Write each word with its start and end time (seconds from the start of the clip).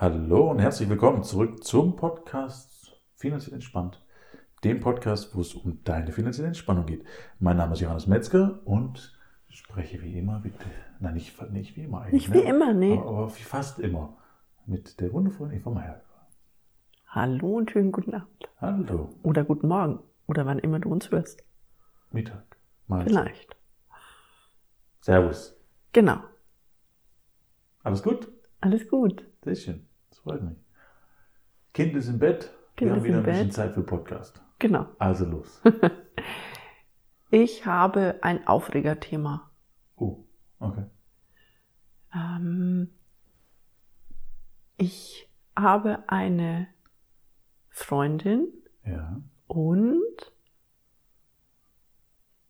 Hallo 0.00 0.50
und 0.50 0.60
herzlich 0.60 0.88
willkommen 0.88 1.22
zurück 1.24 1.62
zum 1.62 1.94
Podcast 1.94 2.98
Finanziell 3.16 3.52
Entspannt, 3.52 4.02
dem 4.64 4.80
Podcast, 4.80 5.36
wo 5.36 5.42
es 5.42 5.52
um 5.52 5.84
deine 5.84 6.10
finanzielle 6.10 6.48
Entspannung 6.48 6.86
geht. 6.86 7.04
Mein 7.38 7.58
Name 7.58 7.74
ist 7.74 7.80
Johannes 7.80 8.06
Metzger 8.06 8.60
und 8.64 9.14
spreche 9.50 10.00
wie 10.00 10.18
immer 10.18 10.38
mit, 10.38 10.54
nein, 11.00 11.12
nicht, 11.12 11.52
nicht 11.52 11.76
wie 11.76 11.82
immer 11.82 12.00
eigentlich. 12.00 12.30
Nicht 12.30 12.32
wie 12.32 12.48
immer, 12.48 12.72
nee. 12.72 12.96
Aber, 12.96 13.10
aber 13.10 13.28
fast 13.28 13.78
immer 13.78 14.16
mit 14.64 14.98
der 15.02 15.12
wundervollen 15.12 15.52
Eva 15.52 15.68
Meyer. 15.68 16.00
Hallo 17.08 17.58
und 17.58 17.70
schönen 17.70 17.92
guten 17.92 18.14
Abend. 18.14 18.48
Hallo. 18.56 19.10
Oder 19.22 19.44
guten 19.44 19.68
Morgen. 19.68 19.98
Oder 20.26 20.46
wann 20.46 20.60
immer 20.60 20.78
du 20.78 20.88
uns 20.88 21.10
hörst. 21.10 21.44
Mittag. 22.10 22.56
Mahlzeit. 22.86 23.10
Vielleicht. 23.10 23.56
Servus. 25.02 25.60
Genau. 25.92 26.20
Alles 27.82 28.02
gut? 28.02 28.32
Alles 28.62 28.88
gut. 28.88 29.26
Sehr 29.42 29.54
schön. 29.56 29.89
Das 30.24 30.32
freut 30.34 30.42
mich. 30.42 30.56
Kind 31.72 31.94
ist 31.96 32.08
im 32.08 32.18
Bett. 32.18 32.52
Kind 32.76 32.90
Wir 32.90 32.96
haben 32.96 33.04
wieder 33.04 33.18
ein 33.18 33.24
bisschen 33.24 33.46
Bett. 33.46 33.54
Zeit 33.54 33.74
für 33.74 33.82
Podcast. 33.82 34.40
Genau. 34.58 34.86
Also 34.98 35.24
los. 35.26 35.60
Ich 37.32 37.64
habe 37.64 38.18
ein 38.22 38.44
Aufregerthema. 38.48 39.48
Oh, 39.94 40.24
okay. 40.58 40.84
Ähm, 42.12 42.88
ich 44.76 45.30
habe 45.56 46.02
eine 46.08 46.66
Freundin 47.68 48.48
Ja. 48.84 49.20
und 49.46 50.00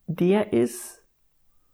der 0.07 0.55
ist 0.55 1.03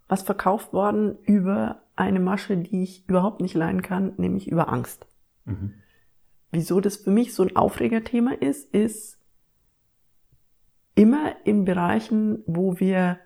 was 0.09 0.23
verkauft 0.25 0.73
worden 0.73 1.17
über 1.27 1.83
eine 1.95 2.19
Masche, 2.19 2.57
die 2.57 2.83
ich 2.83 3.09
überhaupt 3.09 3.41
nicht 3.41 3.55
leiden 3.55 3.83
kann, 3.83 4.15
nämlich 4.17 4.49
über 4.49 4.69
Angst. 4.69 5.07
Mhm. 5.45 5.75
Wieso 6.57 6.81
das 6.81 6.97
für 6.97 7.11
mich 7.11 7.35
so 7.35 7.43
ein 7.43 7.55
Aufregerthema 7.55 8.33
ist, 8.33 8.75
ist 8.75 9.19
immer 10.95 11.37
in 11.45 11.65
Bereichen, 11.65 12.43
wo 12.47 12.81
wir, 12.81 13.19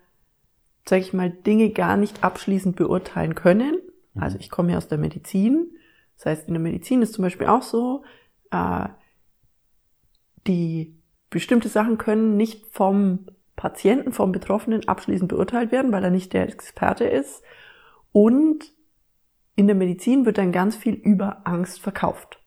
sage 0.87 1.01
ich 1.01 1.13
mal, 1.13 1.31
Dinge 1.31 1.69
gar 1.71 1.97
nicht 1.97 2.23
abschließend 2.23 2.75
beurteilen 2.75 3.33
können. 3.33 3.81
Mhm. 4.13 4.21
Also 4.21 4.37
ich 4.37 4.51
komme 4.51 4.73
ja 4.73 4.77
aus 4.77 4.89
der 4.89 4.97
Medizin. 4.97 5.71
Das 6.17 6.25
heißt, 6.25 6.47
in 6.49 6.53
der 6.53 6.61
Medizin 6.61 7.01
ist 7.01 7.13
zum 7.13 7.23
Beispiel 7.23 7.47
auch 7.47 7.63
so, 7.63 8.03
äh, 8.51 8.89
die 10.45 10.99
bestimmte 11.29 11.69
Sachen 11.69 11.97
können 11.97 12.35
nicht 12.35 12.67
vom 12.67 13.27
Patienten, 13.55 14.11
vom 14.11 14.33
Betroffenen 14.33 14.87
abschließend 14.87 15.29
beurteilt 15.29 15.71
werden, 15.71 15.91
weil 15.93 16.03
er 16.03 16.11
nicht 16.11 16.33
der 16.33 16.49
Experte 16.49 17.05
ist. 17.05 17.41
Und 18.11 18.73
in 19.55 19.67
der 19.67 19.75
Medizin 19.75 20.25
wird 20.25 20.37
dann 20.37 20.51
ganz 20.51 20.75
viel 20.75 20.95
über 20.95 21.47
Angst 21.47 21.79
verkauft. 21.79 22.40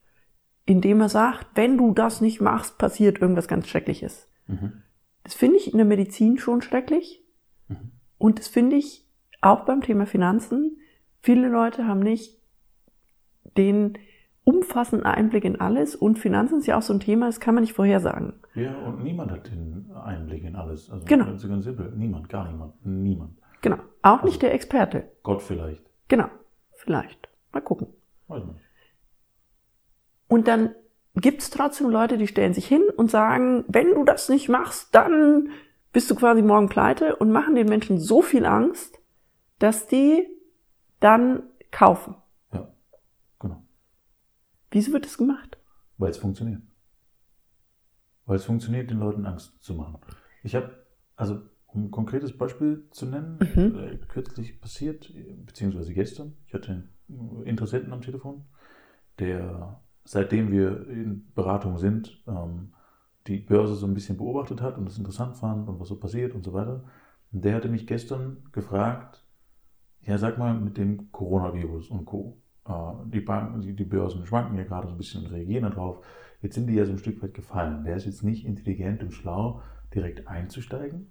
Indem 0.66 1.00
er 1.00 1.08
sagt, 1.08 1.46
wenn 1.56 1.76
du 1.76 1.92
das 1.92 2.20
nicht 2.20 2.40
machst, 2.40 2.78
passiert 2.78 3.20
irgendwas 3.20 3.48
ganz 3.48 3.68
Schreckliches. 3.68 4.28
Mhm. 4.46 4.82
Das 5.22 5.34
finde 5.34 5.56
ich 5.56 5.70
in 5.72 5.76
der 5.78 5.86
Medizin 5.86 6.38
schon 6.38 6.62
schrecklich. 6.62 7.22
Mhm. 7.68 7.92
Und 8.18 8.38
das 8.38 8.48
finde 8.48 8.76
ich 8.76 9.06
auch 9.42 9.64
beim 9.66 9.82
Thema 9.82 10.06
Finanzen. 10.06 10.78
Viele 11.20 11.48
Leute 11.48 11.86
haben 11.86 12.00
nicht 12.00 12.38
den 13.56 13.98
umfassenden 14.44 15.06
Einblick 15.06 15.44
in 15.44 15.60
alles. 15.60 15.96
Und 15.96 16.18
Finanzen 16.18 16.58
ist 16.58 16.66
ja 16.66 16.76
auch 16.78 16.82
so 16.82 16.92
ein 16.92 17.00
Thema, 17.00 17.26
das 17.26 17.40
kann 17.40 17.54
man 17.54 17.62
nicht 17.62 17.72
vorhersagen. 17.72 18.34
Ja, 18.54 18.74
und 18.86 19.02
niemand 19.02 19.30
hat 19.30 19.50
den 19.50 19.90
Einblick 19.92 20.44
in 20.44 20.54
alles. 20.56 20.90
Also 20.90 21.04
Genau. 21.06 21.24
ganz, 21.26 21.46
ganz 21.48 21.64
simpel. 21.64 21.92
Niemand, 21.96 22.28
gar 22.28 22.50
niemand. 22.50 22.74
Niemand. 22.84 23.38
Genau. 23.62 23.78
Auch 24.02 24.12
Also- 24.18 24.26
nicht 24.26 24.42
der 24.42 24.52
Experte. 24.54 25.10
Gott 25.22 25.42
vielleicht. 25.42 25.82
Genau. 26.08 26.28
Vielleicht. 26.72 27.28
Mal 27.52 27.60
gucken. 27.60 27.86
Weiß 28.28 28.44
man 28.44 28.54
nicht. 28.54 28.63
Und 30.34 30.48
dann 30.48 30.74
gibt's 31.14 31.48
trotzdem 31.48 31.90
Leute, 31.90 32.18
die 32.18 32.27
stellen 32.27 32.54
sich 32.54 32.66
hin 32.66 32.82
und 32.96 33.08
sagen, 33.08 33.64
wenn 33.68 33.94
du 33.94 34.02
das 34.02 34.28
nicht 34.28 34.48
machst, 34.48 34.92
dann 34.92 35.50
bist 35.92 36.10
du 36.10 36.16
quasi 36.16 36.42
morgen 36.42 36.69
pleite 36.69 37.14
und 37.14 37.31
machen 37.31 37.54
den 37.54 37.69
Menschen 37.69 38.00
so 38.00 38.20
viel 38.20 38.44
Angst, 38.44 38.98
dass 39.60 39.86
die 39.86 40.26
dann 40.98 41.44
kaufen. 41.70 42.16
Ja, 42.53 42.69
genau. 43.38 43.62
Wieso 44.72 44.92
wird 44.92 45.04
das 45.04 45.16
gemacht? 45.16 45.56
Weil 45.98 46.10
es 46.10 46.19
funktioniert. 46.19 46.62
Weil 48.26 48.34
es 48.34 48.44
funktioniert, 48.44 48.91
den 48.91 48.98
Leuten 48.98 49.25
Angst 49.25 49.62
zu 49.62 49.75
machen. 49.75 50.00
Ich 50.42 50.56
habe, 50.56 50.84
also 51.14 51.42
um 51.66 51.84
ein 51.84 51.91
konkretes 51.92 52.36
Beispiel 52.36 52.88
zu 52.91 53.06
nennen, 53.06 53.38
Mhm. 53.54 53.78
äh, 53.78 53.98
kürzlich 54.09 54.60
passiert, 54.60 55.10
äh, 55.10 55.36
beziehungsweise 55.47 55.94
gestern, 55.94 56.36
ich 56.48 56.54
hatte 56.54 56.72
einen 57.06 57.44
Interessenten 57.44 57.92
am 57.92 58.00
Telefon, 58.03 58.47
der, 59.20 59.80
seitdem 60.04 60.50
wir 60.50 60.88
in 60.88 61.32
Beratung 61.34 61.78
sind, 61.78 62.22
ähm, 62.26 62.72
die 63.26 63.38
Börse 63.38 63.75
so 63.75 63.87
ein 63.87 63.94
bisschen 63.94 64.19
beobachtet 64.19 64.60
hat 64.60 64.76
und 64.76 64.87
es 64.87 64.98
interessant 64.98 65.37
fand 65.37 65.69
und 65.69 65.81
was 65.81 65.88
so 65.88 65.97
passiert 65.97 66.34
und 66.34 66.44
so 66.44 66.53
weiter. 66.53 66.84
Und 67.32 67.44
der 67.44 67.54
hatte 67.54 67.69
mich 67.69 67.87
gestern 67.87 68.44
gefragt, 68.53 69.25
ja, 70.03 70.19
sag 70.19 70.38
mal, 70.38 70.54
mit 70.54 70.76
dem 70.76 71.10
Coronavirus 71.10 71.88
und 71.88 72.04
Co. 72.04 72.38
Äh, 72.69 72.72
die 73.06 73.20
Banken, 73.20 73.60
die, 73.60 73.84
Börsen 73.84 74.26
schwanken 74.26 74.56
ja 74.59 74.65
gerade 74.65 74.87
so 74.87 74.94
ein 74.94 74.98
bisschen 74.98 75.25
und 75.25 75.32
reagieren 75.32 75.70
darauf. 75.70 76.04
Jetzt 76.42 76.54
sind 76.54 76.66
die 76.66 76.75
ja 76.75 76.84
so 76.84 76.92
ein 76.92 76.98
Stück 76.98 77.22
weit 77.22 77.32
gefallen. 77.32 77.84
Wäre 77.84 77.97
es 77.97 78.04
jetzt 78.04 78.22
nicht 78.22 78.44
intelligent 78.44 79.03
und 79.03 79.12
schlau, 79.12 79.62
direkt 79.94 80.28
einzusteigen? 80.28 81.10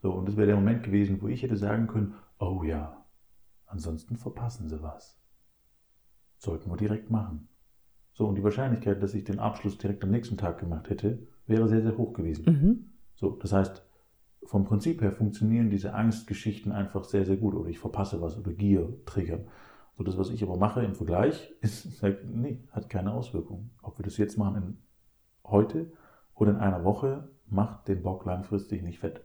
So, 0.00 0.12
und 0.12 0.26
das 0.28 0.36
wäre 0.36 0.46
der 0.46 0.56
Moment 0.56 0.82
gewesen, 0.82 1.20
wo 1.20 1.28
ich 1.28 1.42
hätte 1.42 1.56
sagen 1.56 1.86
können, 1.86 2.14
oh 2.38 2.62
ja, 2.62 3.04
ansonsten 3.66 4.16
verpassen 4.16 4.68
sie 4.68 4.82
was. 4.82 5.18
Sollten 6.38 6.70
wir 6.70 6.76
direkt 6.76 7.10
machen. 7.10 7.48
So, 8.16 8.26
und 8.26 8.36
die 8.36 8.42
Wahrscheinlichkeit, 8.42 9.02
dass 9.02 9.12
ich 9.12 9.24
den 9.24 9.38
Abschluss 9.38 9.76
direkt 9.76 10.02
am 10.02 10.10
nächsten 10.10 10.38
Tag 10.38 10.58
gemacht 10.58 10.88
hätte, 10.88 11.18
wäre 11.46 11.68
sehr, 11.68 11.82
sehr 11.82 11.98
hoch 11.98 12.14
gewesen. 12.14 12.44
Mhm. 12.46 12.84
So, 13.14 13.32
das 13.32 13.52
heißt, 13.52 13.84
vom 14.44 14.64
Prinzip 14.64 15.02
her 15.02 15.12
funktionieren 15.12 15.68
diese 15.68 15.92
Angstgeschichten 15.92 16.72
einfach 16.72 17.04
sehr, 17.04 17.26
sehr 17.26 17.36
gut. 17.36 17.54
Oder 17.54 17.68
ich 17.68 17.78
verpasse 17.78 18.22
was 18.22 18.38
oder 18.38 18.54
Gier 18.54 18.88
triggern. 19.04 19.48
So, 19.98 20.02
das, 20.02 20.16
was 20.16 20.30
ich 20.30 20.42
aber 20.42 20.56
mache 20.56 20.82
im 20.82 20.94
Vergleich, 20.94 21.54
ist, 21.60 21.98
sagt, 21.98 22.24
nee, 22.24 22.64
hat 22.70 22.88
keine 22.88 23.12
Auswirkung. 23.12 23.68
Ob 23.82 23.98
wir 23.98 24.04
das 24.04 24.16
jetzt 24.16 24.38
machen 24.38 24.56
in 24.56 24.78
heute 25.44 25.92
oder 26.34 26.52
in 26.52 26.56
einer 26.56 26.84
Woche, 26.84 27.28
macht 27.48 27.86
den 27.86 28.02
Bock 28.02 28.24
langfristig 28.24 28.82
nicht 28.82 29.00
fett. 29.00 29.20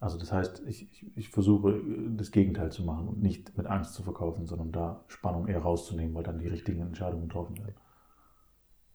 Also 0.00 0.18
das 0.18 0.32
heißt, 0.32 0.62
ich, 0.66 0.90
ich, 0.90 1.06
ich 1.16 1.28
versuche 1.28 1.78
das 2.16 2.30
Gegenteil 2.30 2.72
zu 2.72 2.82
machen 2.84 3.06
und 3.06 3.22
nicht 3.22 3.56
mit 3.58 3.66
Angst 3.66 3.92
zu 3.94 4.02
verkaufen, 4.02 4.46
sondern 4.46 4.72
da 4.72 5.04
Spannung 5.08 5.46
eher 5.46 5.60
rauszunehmen, 5.60 6.14
weil 6.14 6.22
dann 6.22 6.38
die 6.38 6.48
richtigen 6.48 6.80
Entscheidungen 6.80 7.28
getroffen 7.28 7.58
werden. 7.58 7.74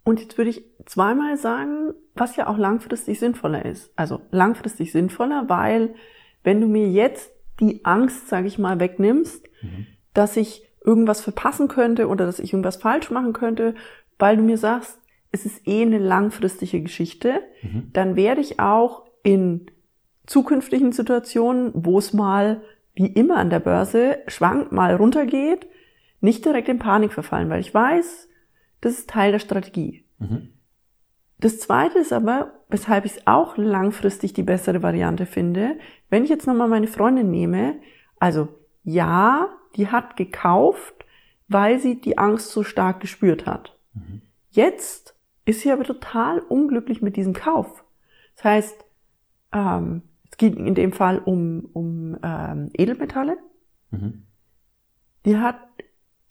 Und 0.03 0.19
jetzt 0.19 0.37
würde 0.37 0.49
ich 0.49 0.63
zweimal 0.85 1.37
sagen, 1.37 1.93
was 2.15 2.35
ja 2.35 2.47
auch 2.47 2.57
langfristig 2.57 3.19
sinnvoller 3.19 3.65
ist. 3.65 3.91
Also 3.95 4.21
langfristig 4.31 4.91
sinnvoller, 4.91 5.47
weil 5.47 5.93
wenn 6.43 6.59
du 6.61 6.67
mir 6.67 6.89
jetzt 6.89 7.31
die 7.59 7.85
Angst, 7.85 8.27
sage 8.27 8.47
ich 8.47 8.57
mal, 8.59 8.79
wegnimmst, 8.79 9.45
Mhm. 9.61 9.87
dass 10.13 10.37
ich 10.37 10.63
irgendwas 10.83 11.21
verpassen 11.21 11.67
könnte 11.67 12.07
oder 12.07 12.25
dass 12.25 12.39
ich 12.39 12.51
irgendwas 12.53 12.75
falsch 12.77 13.09
machen 13.09 13.33
könnte, 13.33 13.73
weil 14.19 14.37
du 14.37 14.43
mir 14.43 14.57
sagst, 14.57 14.99
es 15.31 15.45
ist 15.45 15.67
eh 15.67 15.81
eine 15.81 15.97
langfristige 15.99 16.81
Geschichte, 16.81 17.41
Mhm. 17.63 17.89
dann 17.93 18.15
werde 18.15 18.41
ich 18.41 18.59
auch 18.59 19.05
in 19.23 19.67
zukünftigen 20.25 20.91
Situationen, 20.91 21.71
wo 21.73 21.97
es 21.97 22.13
mal 22.13 22.61
wie 22.93 23.07
immer 23.07 23.37
an 23.37 23.49
der 23.49 23.59
Börse 23.59 24.19
schwankt, 24.27 24.71
mal 24.71 24.95
runtergeht, 24.95 25.67
nicht 26.21 26.45
direkt 26.45 26.69
in 26.69 26.79
Panik 26.79 27.13
verfallen, 27.13 27.49
weil 27.49 27.59
ich 27.59 27.73
weiß, 27.73 28.29
das 28.81 28.93
ist 28.93 29.09
Teil 29.09 29.31
der 29.31 29.39
Strategie. 29.39 30.05
Mhm. 30.19 30.53
Das 31.39 31.59
zweite 31.59 31.99
ist 31.99 32.13
aber, 32.13 32.53
weshalb 32.69 33.05
ich 33.05 33.17
es 33.17 33.27
auch 33.27 33.57
langfristig 33.57 34.33
die 34.33 34.43
bessere 34.43 34.81
Variante 34.81 35.25
finde, 35.25 35.77
wenn 36.09 36.23
ich 36.23 36.29
jetzt 36.29 36.47
nochmal 36.47 36.69
meine 36.69 36.87
Freundin 36.87 37.29
nehme, 37.29 37.75
also 38.19 38.47
ja, 38.83 39.49
die 39.75 39.89
hat 39.89 40.15
gekauft, 40.15 41.05
weil 41.47 41.79
sie 41.79 41.99
die 41.99 42.17
Angst 42.17 42.51
so 42.51 42.63
stark 42.63 43.01
gespürt 43.01 43.45
hat. 43.45 43.77
Mhm. 43.93 44.21
Jetzt 44.49 45.15
ist 45.43 45.61
sie 45.61 45.71
aber 45.71 45.83
total 45.83 46.39
unglücklich 46.39 47.01
mit 47.01 47.17
diesem 47.17 47.33
Kauf. 47.33 47.83
Das 48.35 48.45
heißt, 48.45 48.85
ähm, 49.53 50.03
es 50.35 50.37
geht 50.37 50.57
in 50.57 50.75
dem 50.75 50.91
Fall 50.91 51.19
um, 51.19 51.69
um 51.71 52.17
ähm, 52.21 52.69
Edelmetalle. 52.73 53.37
Mhm. 53.91 54.23
Die 55.25 55.37
hat 55.37 55.55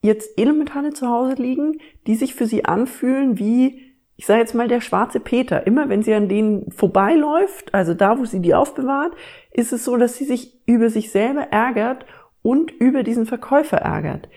jetzt 0.03 0.39
Edelmetalle 0.39 0.93
zu 0.93 1.09
Hause 1.09 1.41
liegen, 1.41 1.79
die 2.07 2.15
sich 2.15 2.35
für 2.35 2.45
sie 2.45 2.67
anfühlen 2.67 3.39
wie, 3.39 3.81
ich 4.17 4.27
sage 4.27 4.41
jetzt 4.41 4.55
mal, 4.55 4.69
der 4.69 4.83
schwarze 4.83 5.21
Peter. 5.21 5.67
Immer 5.67 5.89
wenn 5.89 6.03
sie 6.03 6.13
an 6.13 6.29
denen 6.29 6.71
vorbeiläuft, 6.71 7.73
also 7.73 7.95
da, 7.95 8.19
wo 8.19 8.27
sie 8.27 8.41
die 8.41 8.55
aufbewahrt, 8.55 9.15
ist 9.53 9.73
es 9.73 9.87
so, 9.87 9.97
dass 9.97 10.17
sie 10.19 10.27
sich 10.27 10.61
über 10.67 10.91
sich 10.91 11.11
selber 11.11 11.49
ärgert 11.51 12.05
und 12.43 12.73
über 12.73 13.05
diesen 13.05 13.25
Verkäufer 13.25 13.79
ärgert. 13.79 14.29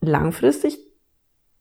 Langfristig 0.00 0.78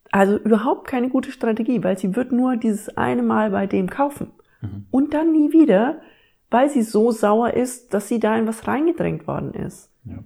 also 0.09 0.37
überhaupt 0.37 0.87
keine 0.87 1.09
gute 1.09 1.33
Strategie, 1.33 1.83
weil 1.83 1.97
sie 1.97 2.15
wird 2.15 2.31
nur 2.31 2.55
dieses 2.55 2.95
eine 2.95 3.23
Mal 3.23 3.51
bei 3.51 3.67
dem 3.67 3.89
kaufen 3.89 4.31
Mhm. 4.61 4.87
und 4.89 5.13
dann 5.13 5.33
nie 5.33 5.51
wieder, 5.51 6.01
weil 6.49 6.69
sie 6.69 6.81
so 6.83 7.11
sauer 7.11 7.53
ist, 7.53 7.93
dass 7.93 8.07
sie 8.07 8.19
da 8.19 8.37
in 8.37 8.47
was 8.47 8.67
reingedrängt 8.67 9.27
worden 9.27 9.53
ist. 9.53 9.91
Ja. 10.05 10.23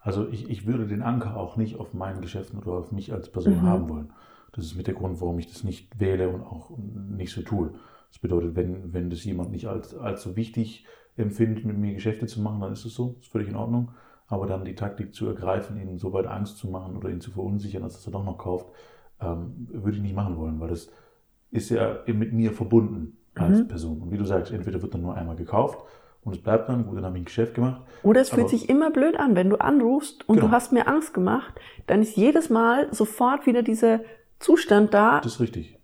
Also 0.00 0.28
ich, 0.28 0.48
ich 0.48 0.66
würde 0.66 0.86
den 0.86 1.02
Anker 1.02 1.36
auch 1.36 1.56
nicht 1.56 1.80
auf 1.80 1.92
meinen 1.94 2.20
Geschäften 2.20 2.58
oder 2.58 2.72
auf 2.72 2.92
mich 2.92 3.12
als 3.12 3.30
Person 3.30 3.56
Mhm. 3.56 3.62
haben 3.62 3.88
wollen. 3.88 4.12
Das 4.52 4.64
ist 4.64 4.76
mit 4.76 4.86
der 4.86 4.94
Grund, 4.94 5.20
warum 5.20 5.38
ich 5.38 5.48
das 5.48 5.64
nicht 5.64 5.98
wähle 6.00 6.28
und 6.28 6.42
auch 6.42 6.70
nicht 6.78 7.32
so 7.32 7.42
tue. 7.42 7.72
Das 8.10 8.20
bedeutet, 8.20 8.54
wenn, 8.56 8.92
wenn 8.92 9.10
das 9.10 9.24
jemand 9.24 9.50
nicht 9.50 9.66
als, 9.66 9.94
allzu 9.94 10.36
wichtig 10.36 10.86
empfindet, 11.16 11.64
mit 11.64 11.76
mir 11.76 11.94
Geschäfte 11.94 12.26
zu 12.26 12.40
machen, 12.40 12.60
dann 12.60 12.72
ist 12.72 12.84
es 12.84 12.94
so, 12.94 13.16
ist 13.20 13.30
völlig 13.32 13.48
in 13.48 13.56
Ordnung. 13.56 13.90
Aber 14.28 14.46
dann 14.46 14.64
die 14.64 14.74
Taktik 14.74 15.14
zu 15.14 15.26
ergreifen, 15.26 15.76
ihn 15.76 15.98
so 15.98 16.12
weit 16.12 16.26
Angst 16.26 16.58
zu 16.58 16.68
machen 16.68 16.96
oder 16.96 17.10
ihn 17.10 17.20
zu 17.20 17.30
verunsichern, 17.30 17.82
dass 17.82 18.04
er 18.06 18.12
doch 18.12 18.24
noch 18.24 18.38
kauft, 18.38 18.66
ähm, 19.20 19.66
würde 19.70 19.96
ich 19.96 20.02
nicht 20.02 20.16
machen 20.16 20.36
wollen, 20.36 20.60
weil 20.60 20.68
das 20.68 20.90
ist 21.50 21.70
ja 21.70 21.98
mit 22.06 22.32
mir 22.32 22.52
verbunden 22.52 23.18
als 23.36 23.60
mhm. 23.60 23.68
Person. 23.68 24.02
Und 24.02 24.10
wie 24.10 24.18
du 24.18 24.24
sagst, 24.24 24.52
entweder 24.52 24.82
wird 24.82 24.94
dann 24.94 25.02
nur 25.02 25.14
einmal 25.14 25.36
gekauft 25.36 25.78
und 26.22 26.34
es 26.34 26.42
bleibt 26.42 26.68
dann, 26.68 26.86
gut, 26.86 26.96
dann 26.96 27.04
habe 27.04 27.16
ich 27.16 27.22
ein 27.22 27.26
Geschäft 27.26 27.54
gemacht. 27.54 27.82
Oder 28.02 28.20
es 28.20 28.30
fühlt 28.30 28.48
sich 28.48 28.68
immer 28.68 28.90
blöd 28.90 29.16
an, 29.18 29.36
wenn 29.36 29.50
du 29.50 29.56
anrufst 29.56 30.28
und 30.28 30.36
genau. 30.36 30.48
du 30.48 30.52
hast 30.52 30.72
mir 30.72 30.88
Angst 30.88 31.14
gemacht, 31.14 31.54
dann 31.86 32.02
ist 32.02 32.16
jedes 32.16 32.50
Mal 32.50 32.92
sofort 32.92 33.46
wieder 33.46 33.62
dieser 33.62 34.00
Zustand 34.38 34.92
da. 34.92 35.20
Das 35.20 35.34
ist 35.34 35.40
richtig. 35.40 35.78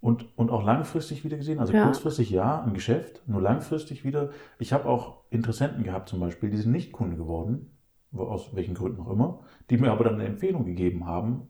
Und, 0.00 0.26
und 0.36 0.50
auch 0.50 0.64
langfristig 0.64 1.24
wieder 1.24 1.36
gesehen, 1.36 1.58
also 1.58 1.74
ja. 1.74 1.84
kurzfristig 1.84 2.30
ja, 2.30 2.62
ein 2.62 2.72
Geschäft, 2.72 3.22
nur 3.26 3.42
langfristig 3.42 4.04
wieder. 4.04 4.30
Ich 4.58 4.72
habe 4.72 4.88
auch 4.88 5.24
Interessenten 5.28 5.82
gehabt 5.82 6.08
zum 6.08 6.20
Beispiel, 6.20 6.50
die 6.50 6.56
sind 6.56 6.72
nicht 6.72 6.92
Kunde 6.92 7.16
geworden, 7.16 7.76
aus 8.16 8.54
welchen 8.54 8.74
Gründen 8.74 9.02
auch 9.02 9.10
immer, 9.10 9.40
die 9.68 9.76
mir 9.76 9.90
aber 9.90 10.04
dann 10.04 10.14
eine 10.14 10.24
Empfehlung 10.24 10.64
gegeben 10.64 11.06
haben, 11.06 11.48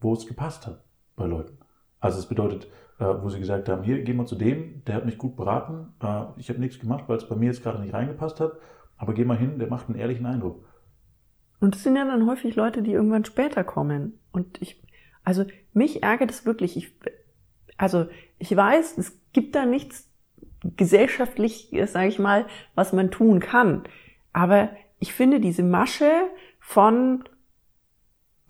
wo 0.00 0.14
es 0.14 0.26
gepasst 0.26 0.66
hat 0.66 0.82
bei 1.14 1.26
Leuten. 1.26 1.61
Also 2.02 2.18
es 2.18 2.26
bedeutet, 2.26 2.66
äh, 2.98 3.04
wo 3.04 3.30
sie 3.30 3.38
gesagt 3.38 3.68
haben, 3.68 3.84
hier 3.84 4.02
gehen 4.02 4.16
wir 4.16 4.26
zu 4.26 4.34
dem, 4.34 4.84
der 4.84 4.96
hat 4.96 5.06
mich 5.06 5.16
gut 5.16 5.36
beraten, 5.36 5.94
äh, 6.02 6.24
ich 6.36 6.50
habe 6.50 6.60
nichts 6.60 6.78
gemacht, 6.78 7.04
weil 7.06 7.16
es 7.16 7.28
bei 7.28 7.36
mir 7.36 7.46
jetzt 7.46 7.62
gerade 7.62 7.80
nicht 7.80 7.94
reingepasst 7.94 8.40
hat, 8.40 8.52
aber 8.98 9.14
geh 9.14 9.24
mal 9.24 9.38
hin, 9.38 9.58
der 9.58 9.68
macht 9.68 9.88
einen 9.88 9.98
ehrlichen 9.98 10.26
Eindruck. 10.26 10.64
Und 11.60 11.76
das 11.76 11.84
sind 11.84 11.94
ja 11.94 12.04
dann 12.04 12.26
häufig 12.26 12.56
Leute, 12.56 12.82
die 12.82 12.92
irgendwann 12.92 13.24
später 13.24 13.62
kommen. 13.62 14.18
Und 14.32 14.60
ich, 14.60 14.82
also 15.22 15.44
mich 15.72 16.02
ärgert 16.02 16.32
es 16.32 16.44
wirklich. 16.44 16.76
Ich, 16.76 16.92
also 17.78 18.06
ich 18.40 18.54
weiß, 18.54 18.98
es 18.98 19.16
gibt 19.32 19.54
da 19.54 19.64
nichts 19.64 20.10
gesellschaftlich, 20.76 21.72
sage 21.86 22.08
ich 22.08 22.18
mal, 22.18 22.46
was 22.74 22.92
man 22.92 23.12
tun 23.12 23.38
kann. 23.38 23.84
Aber 24.32 24.70
ich 24.98 25.12
finde 25.12 25.38
diese 25.38 25.62
Masche 25.62 26.10
von 26.58 27.22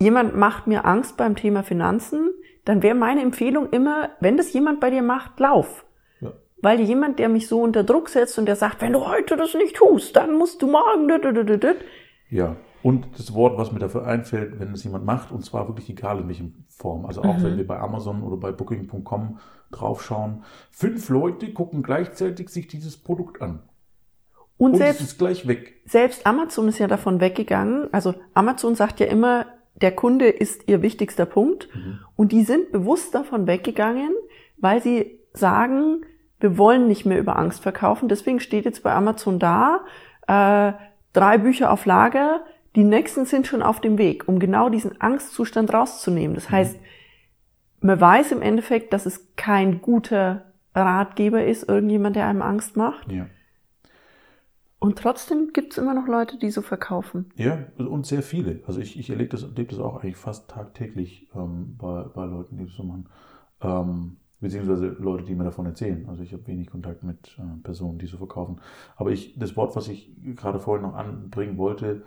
jemand 0.01 0.35
macht 0.35 0.67
mir 0.67 0.87
Angst 0.87 1.19
beim 1.19 1.37
Thema 1.37 1.63
Finanzen, 1.63 2.31
dann 2.65 2.83
wäre 2.83 2.95
meine 2.95 3.23
Empfehlung 3.23 3.71
immer, 3.71 4.11
wenn 4.21 4.37
das 4.37 4.53
jemand 4.53 4.81
bei 4.81 4.91
dir 4.91 5.03
macht, 5.03 5.39
lauf. 5.41 5.85
Ja. 6.21 6.33
Weil 6.61 6.81
jemand, 6.81 7.19
der 7.19 7.29
mich 7.29 7.49
so 7.49 7.61
unter 7.61 7.85
Druck 7.85 8.09
setzt 8.09 8.39
und 8.39 8.47
der 8.47 8.57
sagt, 8.57 8.81
wenn 8.81 8.93
du 8.93 9.07
heute 9.07 9.37
das 9.37 9.55
nicht 9.55 9.77
tust, 9.77 10.17
dann 10.17 10.37
musst 10.37 10.63
du 10.63 10.69
morgen. 10.69 11.09
Ja, 12.31 12.57
und 12.83 13.07
das 13.17 13.35
Wort, 13.35 13.59
was 13.59 13.73
mir 13.73 13.79
dafür 13.79 14.07
einfällt, 14.07 14.59
wenn 14.59 14.73
es 14.73 14.85
jemand 14.85 15.05
macht, 15.05 15.31
und 15.31 15.45
zwar 15.45 15.69
wirklich 15.69 15.89
egal 15.89 16.19
in 16.21 16.29
welcher 16.29 16.45
Form. 16.69 17.07
Also 17.07 17.23
auch 17.23 17.39
mhm. 17.39 17.45
wenn 17.45 17.57
wir 17.57 17.67
bei 17.67 17.79
Amazon 17.79 18.23
oder 18.23 18.37
bei 18.37 18.53
Booking.com 18.53 19.39
draufschauen, 19.71 20.45
fünf 20.71 21.09
Leute 21.09 21.53
gucken 21.53 21.83
gleichzeitig 21.83 22.49
sich 22.49 22.67
dieses 22.67 22.97
Produkt 22.97 23.41
an. 23.41 23.63
Und, 24.59 24.73
und 24.73 24.79
selbst, 24.79 25.01
es 25.01 25.09
ist 25.09 25.19
gleich 25.19 25.47
weg. 25.47 25.81
Selbst 25.87 26.27
Amazon 26.27 26.69
ist 26.69 26.79
ja 26.79 26.87
davon 26.87 27.21
weggegangen. 27.21 27.89
Also 27.93 28.15
Amazon 28.35 28.75
sagt 28.75 29.01
ja 29.01 29.07
immer, 29.07 29.47
der 29.83 29.93
Kunde 29.93 30.29
ist 30.29 30.69
ihr 30.69 30.81
wichtigster 30.83 31.27
Punkt. 31.27 31.69
Mhm. 31.75 31.99
Und 32.17 32.33
die 32.33 32.45
sind 32.45 32.73
bewusst 32.73 33.15
davon 33.15 33.47
weggegangen, 33.47 34.13
weil 34.57 34.83
sie 34.83 35.19
sagen, 35.33 36.07
wir 36.41 36.57
wollen 36.59 36.89
nicht 36.89 37.05
mehr 37.05 37.19
über 37.19 37.39
Angst 37.39 37.63
verkaufen. 37.63 38.09
Deswegen 38.09 38.41
steht 38.41 38.65
jetzt 38.65 38.83
bei 38.83 38.93
Amazon 38.93 39.39
da, 39.39 39.85
äh, 40.27 40.73
drei 41.13 41.39
Bücher 41.39 41.71
auf 41.71 41.85
Lager, 41.85 42.45
die 42.75 42.85
nächsten 42.85 43.27
sind 43.27 43.47
schon 43.47 43.63
auf 43.63 43.81
dem 43.81 43.99
Weg, 43.99 44.29
um 44.29 44.39
genau 44.39 44.69
diesen 44.69 45.01
Angstzustand 45.01 45.73
rauszunehmen. 45.75 46.35
Das 46.35 46.49
mhm. 46.49 46.53
heißt, 46.53 46.79
man 47.81 48.01
weiß 48.01 48.33
im 48.33 48.43
Endeffekt, 48.43 48.93
dass 48.93 49.07
es 49.07 49.35
kein 49.37 49.83
guter 49.83 50.53
Ratgeber 50.75 51.45
ist, 51.45 51.69
irgendjemand, 51.69 52.17
der 52.17 52.27
einem 52.27 52.43
Angst 52.43 52.77
macht. 52.77 53.11
Ja. 53.13 53.27
Und 54.83 54.99
trotzdem 54.99 55.53
gibt 55.53 55.73
es 55.73 55.79
immer 55.79 55.95
noch 55.95 56.09
Leute, 56.09 56.39
die 56.39 56.51
so 56.51 56.61
verkaufen. 56.61 57.31
Ja, 57.37 57.67
und 57.79 58.05
sehr 58.05 58.23
viele. 58.23 58.61
Also 58.67 58.81
ich, 58.81 58.99
ich 58.99 59.11
erlebe 59.11 59.31
das, 59.31 59.45
erlebe 59.45 59.71
das 59.71 59.79
auch 59.79 60.03
eigentlich 60.03 60.17
fast 60.17 60.51
tagtäglich 60.51 61.29
ähm, 61.37 61.77
bei, 61.79 62.03
bei 62.03 62.25
Leuten, 62.27 62.57
die 62.57 62.65
das 62.65 62.75
so 62.75 62.83
machen. 62.83 63.09
Ähm, 63.61 64.17
beziehungsweise 64.41 64.89
Leute, 64.89 65.25
die 65.25 65.37
mir 65.37 65.45
davon 65.45 65.67
erzählen. 65.67 66.09
Also 66.09 66.25
ich 66.25 66.33
habe 66.33 66.45
wenig 66.49 66.69
Kontakt 66.69 67.05
mit 67.05 67.39
äh, 67.39 67.63
Personen, 67.63 67.99
die 67.99 68.07
so 68.07 68.17
verkaufen. 68.17 68.61
Aber 68.97 69.13
ich, 69.13 69.39
das 69.39 69.57
Wort, 69.57 69.77
was 69.77 69.87
ich 69.87 70.17
gerade 70.35 70.59
vorhin 70.59 70.83
noch 70.83 70.95
anbringen 70.95 71.59
wollte, 71.59 72.03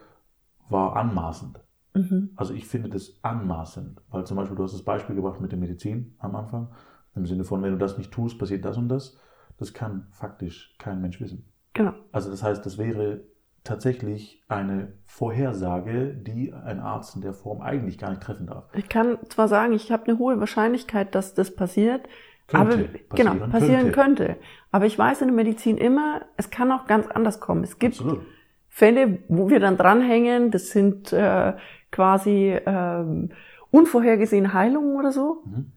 war 0.67 0.97
anmaßend. 0.97 1.61
Mhm. 1.93 2.31
Also 2.35 2.53
ich 2.53 2.67
finde 2.67 2.89
das 2.89 3.19
anmaßend, 3.21 4.01
weil 4.09 4.25
zum 4.25 4.35
Beispiel 4.35 4.57
du 4.57 4.63
hast 4.63 4.73
das 4.73 4.83
Beispiel 4.83 5.15
gebracht 5.15 5.39
mit 5.39 5.53
der 5.53 5.59
Medizin 5.59 6.15
am 6.19 6.35
Anfang, 6.35 6.67
im 7.15 7.25
Sinne 7.25 7.45
von, 7.45 7.63
wenn 7.63 7.71
du 7.71 7.77
das 7.77 7.97
nicht 7.97 8.11
tust, 8.11 8.37
passiert 8.37 8.65
das 8.65 8.77
und 8.77 8.89
das. 8.89 9.17
Das 9.57 9.73
kann 9.73 10.07
faktisch 10.11 10.75
kein 10.77 10.99
Mensch 10.99 11.21
wissen. 11.21 11.45
Genau. 11.75 11.93
Also 12.11 12.31
das 12.31 12.41
heißt, 12.41 12.65
das 12.65 12.79
wäre 12.79 13.21
tatsächlich 13.63 14.41
eine 14.47 14.93
Vorhersage, 15.03 16.13
die 16.13 16.53
ein 16.53 16.79
Arzt 16.79 17.15
in 17.15 17.21
der 17.21 17.33
Form 17.33 17.61
eigentlich 17.61 17.97
gar 17.97 18.09
nicht 18.09 18.23
treffen 18.23 18.47
darf. 18.47 18.65
Ich 18.73 18.89
kann 18.89 19.17
zwar 19.29 19.47
sagen, 19.47 19.73
ich 19.73 19.91
habe 19.91 20.07
eine 20.07 20.17
hohe 20.17 20.39
Wahrscheinlichkeit, 20.39 21.13
dass 21.13 21.33
das 21.33 21.53
passiert, 21.53 22.07
könnte, 22.47 22.73
aber 22.75 23.15
genau 23.15 23.31
passieren 23.31 23.51
passieren 23.51 23.91
könnte. 23.91 24.25
könnte. 24.25 24.39
Aber 24.71 24.85
ich 24.85 24.97
weiß 24.97 25.21
in 25.21 25.27
der 25.27 25.35
Medizin 25.35 25.77
immer, 25.77 26.21
es 26.37 26.49
kann 26.49 26.71
auch 26.71 26.85
ganz 26.85 27.07
anders 27.07 27.39
kommen. 27.39 27.63
Es 27.63 27.77
gibt 27.77 27.95
Absolut. 27.95 28.25
Fälle, 28.69 29.19
wo 29.27 29.49
wir 29.49 29.59
dann 29.59 29.77
dranhängen. 29.77 30.51
Das 30.51 30.69
sind 30.69 31.11
äh, 31.11 31.53
quasi 31.91 32.57
ähm, 32.65 33.31
unvorhergesehene 33.71 34.53
Heilungen 34.53 34.95
oder 34.95 35.11
so. 35.11 35.43
Mhm. 35.45 35.71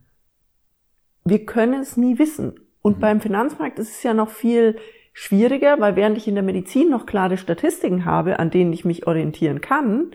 Wir 1.24 1.44
können 1.46 1.80
es 1.80 1.96
nie 1.96 2.18
wissen. 2.18 2.60
Und 2.82 2.98
mhm. 2.98 3.00
beim 3.00 3.20
Finanzmarkt 3.20 3.78
ist 3.78 3.90
es 3.90 4.02
ja 4.02 4.14
noch 4.14 4.28
viel 4.28 4.76
schwieriger, 5.18 5.80
weil 5.80 5.96
während 5.96 6.16
ich 6.16 6.28
in 6.28 6.36
der 6.36 6.44
Medizin 6.44 6.90
noch 6.90 7.04
klare 7.04 7.38
Statistiken 7.38 8.04
habe, 8.04 8.38
an 8.38 8.50
denen 8.50 8.72
ich 8.72 8.84
mich 8.84 9.08
orientieren 9.08 9.60
kann, 9.60 10.12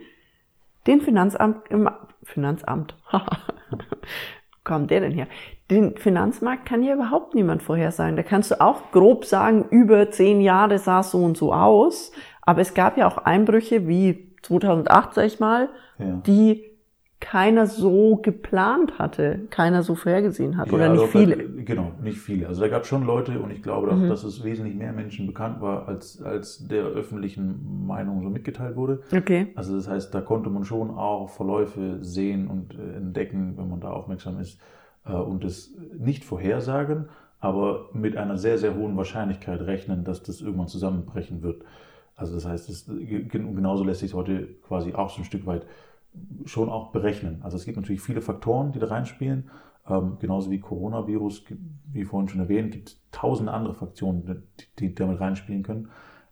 den 0.88 1.02
Finanzamt, 1.02 1.68
im 1.70 1.90
Finanzamt, 2.24 2.96
kommt 4.64 4.92
der 4.92 5.02
denn 5.02 5.12
her? 5.12 5.28
Den 5.70 5.98
Finanzmarkt 5.98 6.66
kann 6.66 6.84
ja 6.84 6.94
überhaupt 6.94 7.36
niemand 7.36 7.64
vorhersagen. 7.64 8.16
Da 8.16 8.24
kannst 8.24 8.52
du 8.52 8.62
auch 8.62 8.92
grob 8.92 9.26
sagen, 9.26 9.66
über 9.72 10.10
zehn 10.10 10.40
Jahre 10.40 10.80
sah 10.80 11.02
es 11.02 11.12
so 11.12 11.22
und 11.22 11.36
so 11.36 11.54
aus. 11.54 12.14
Aber 12.42 12.62
es 12.62 12.74
gab 12.74 12.98
ja 12.98 13.06
auch 13.06 13.18
Einbrüche 13.18 13.90
wie 13.90 14.34
2008, 14.44 15.16
sag 15.16 15.26
ich 15.26 15.40
mal, 15.42 15.68
ja. 16.00 16.22
die 16.26 16.73
keiner 17.24 17.68
so 17.68 18.18
geplant 18.18 19.00
hatte, 19.00 19.48
keiner 19.50 19.82
so 19.82 19.96
vorhergesehen 19.96 20.58
hat 20.58 20.68
ja, 20.68 20.74
oder 20.74 20.89
nicht 20.89 21.08
viele. 21.08 21.38
Genau, 21.38 21.94
nicht 22.01 22.18
viele. 22.18 22.50
Also 22.50 22.60
da 22.60 22.68
gab 22.68 22.82
es 22.82 22.89
schon 22.89 23.06
Leute 23.06 23.39
und 23.39 23.50
ich 23.50 23.63
glaube, 23.63 23.96
mhm. 23.96 24.10
dass 24.10 24.25
es 24.25 24.44
wesentlich 24.44 24.75
mehr 24.75 24.92
Menschen 24.92 25.25
bekannt 25.25 25.62
war, 25.62 25.88
als, 25.88 26.22
als 26.22 26.68
der 26.68 26.84
öffentlichen 26.84 27.86
Meinung 27.88 28.22
so 28.24 28.30
mitgeteilt 28.30 28.75
wurde. 28.75 29.03
Okay. 29.15 29.53
Also 29.56 29.74
das 29.74 29.88
heißt, 29.88 30.13
da 30.13 30.20
konnte 30.20 30.50
man 30.50 30.65
schon 30.65 30.92
auch 30.92 31.30
Verläufe 31.30 32.00
sehen 32.01 32.50
und 32.50 32.77
äh, 32.77 32.98
entdecken, 32.98 33.53
wenn 33.56 33.70
man 33.70 33.80
da 33.80 33.92
aufmerksam 33.92 34.38
ist 34.42 34.60
äh, 35.06 35.13
und 35.13 35.46
es 35.46 35.74
nicht 35.98 36.25
vorhersagen, 36.25 37.06
aber 37.39 37.89
mit 37.94 38.18
einer 38.18 38.38
sehr, 38.38 38.58
sehr 38.58 38.75
hohen 38.75 38.98
Wahrscheinlichkeit 38.98 39.62
rechnen, 39.62 40.03
dass 40.03 40.24
das 40.24 40.42
irgendwann 40.42 40.68
zusammenbrechen 40.68 41.42
wird. 41.42 41.63
Also 42.18 42.36
das 42.36 42.46
heißt, 42.46 42.68
das, 42.68 42.86
genauso 42.86 43.86
lässt 43.86 44.01
sich 44.01 44.13
heute 44.13 44.50
quasi 44.68 44.94
auch 44.94 45.10
so 45.10 45.22
ein 45.22 45.25
Stück 45.25 45.46
weit 45.46 45.65
schon 46.46 46.70
auch 46.70 46.91
berechnen. 46.91 47.41
Also 47.41 47.58
es 47.58 47.65
gibt 47.65 47.77
natürlich 47.77 48.01
viele 48.01 48.22
Faktoren, 48.22 48.72
die 48.72 48.79
da 48.79 48.88
reinspielen. 48.88 49.50
Ähm, 49.88 50.17
genauso 50.20 50.50
wie 50.50 50.60
Coronavirus, 50.60 51.43
wie 51.91 52.05
vorhin 52.05 52.29
schon 52.29 52.39
erwähnt, 52.39 52.72
gibt 52.72 52.89
es 52.89 53.01
tausend 53.12 53.50
andere 53.50 53.74
Faktoren, 53.74 54.43
die, 54.60 54.65
die 54.79 54.96
damit 54.96 55.20
reinspielen 55.20 55.63
können. 55.63 55.89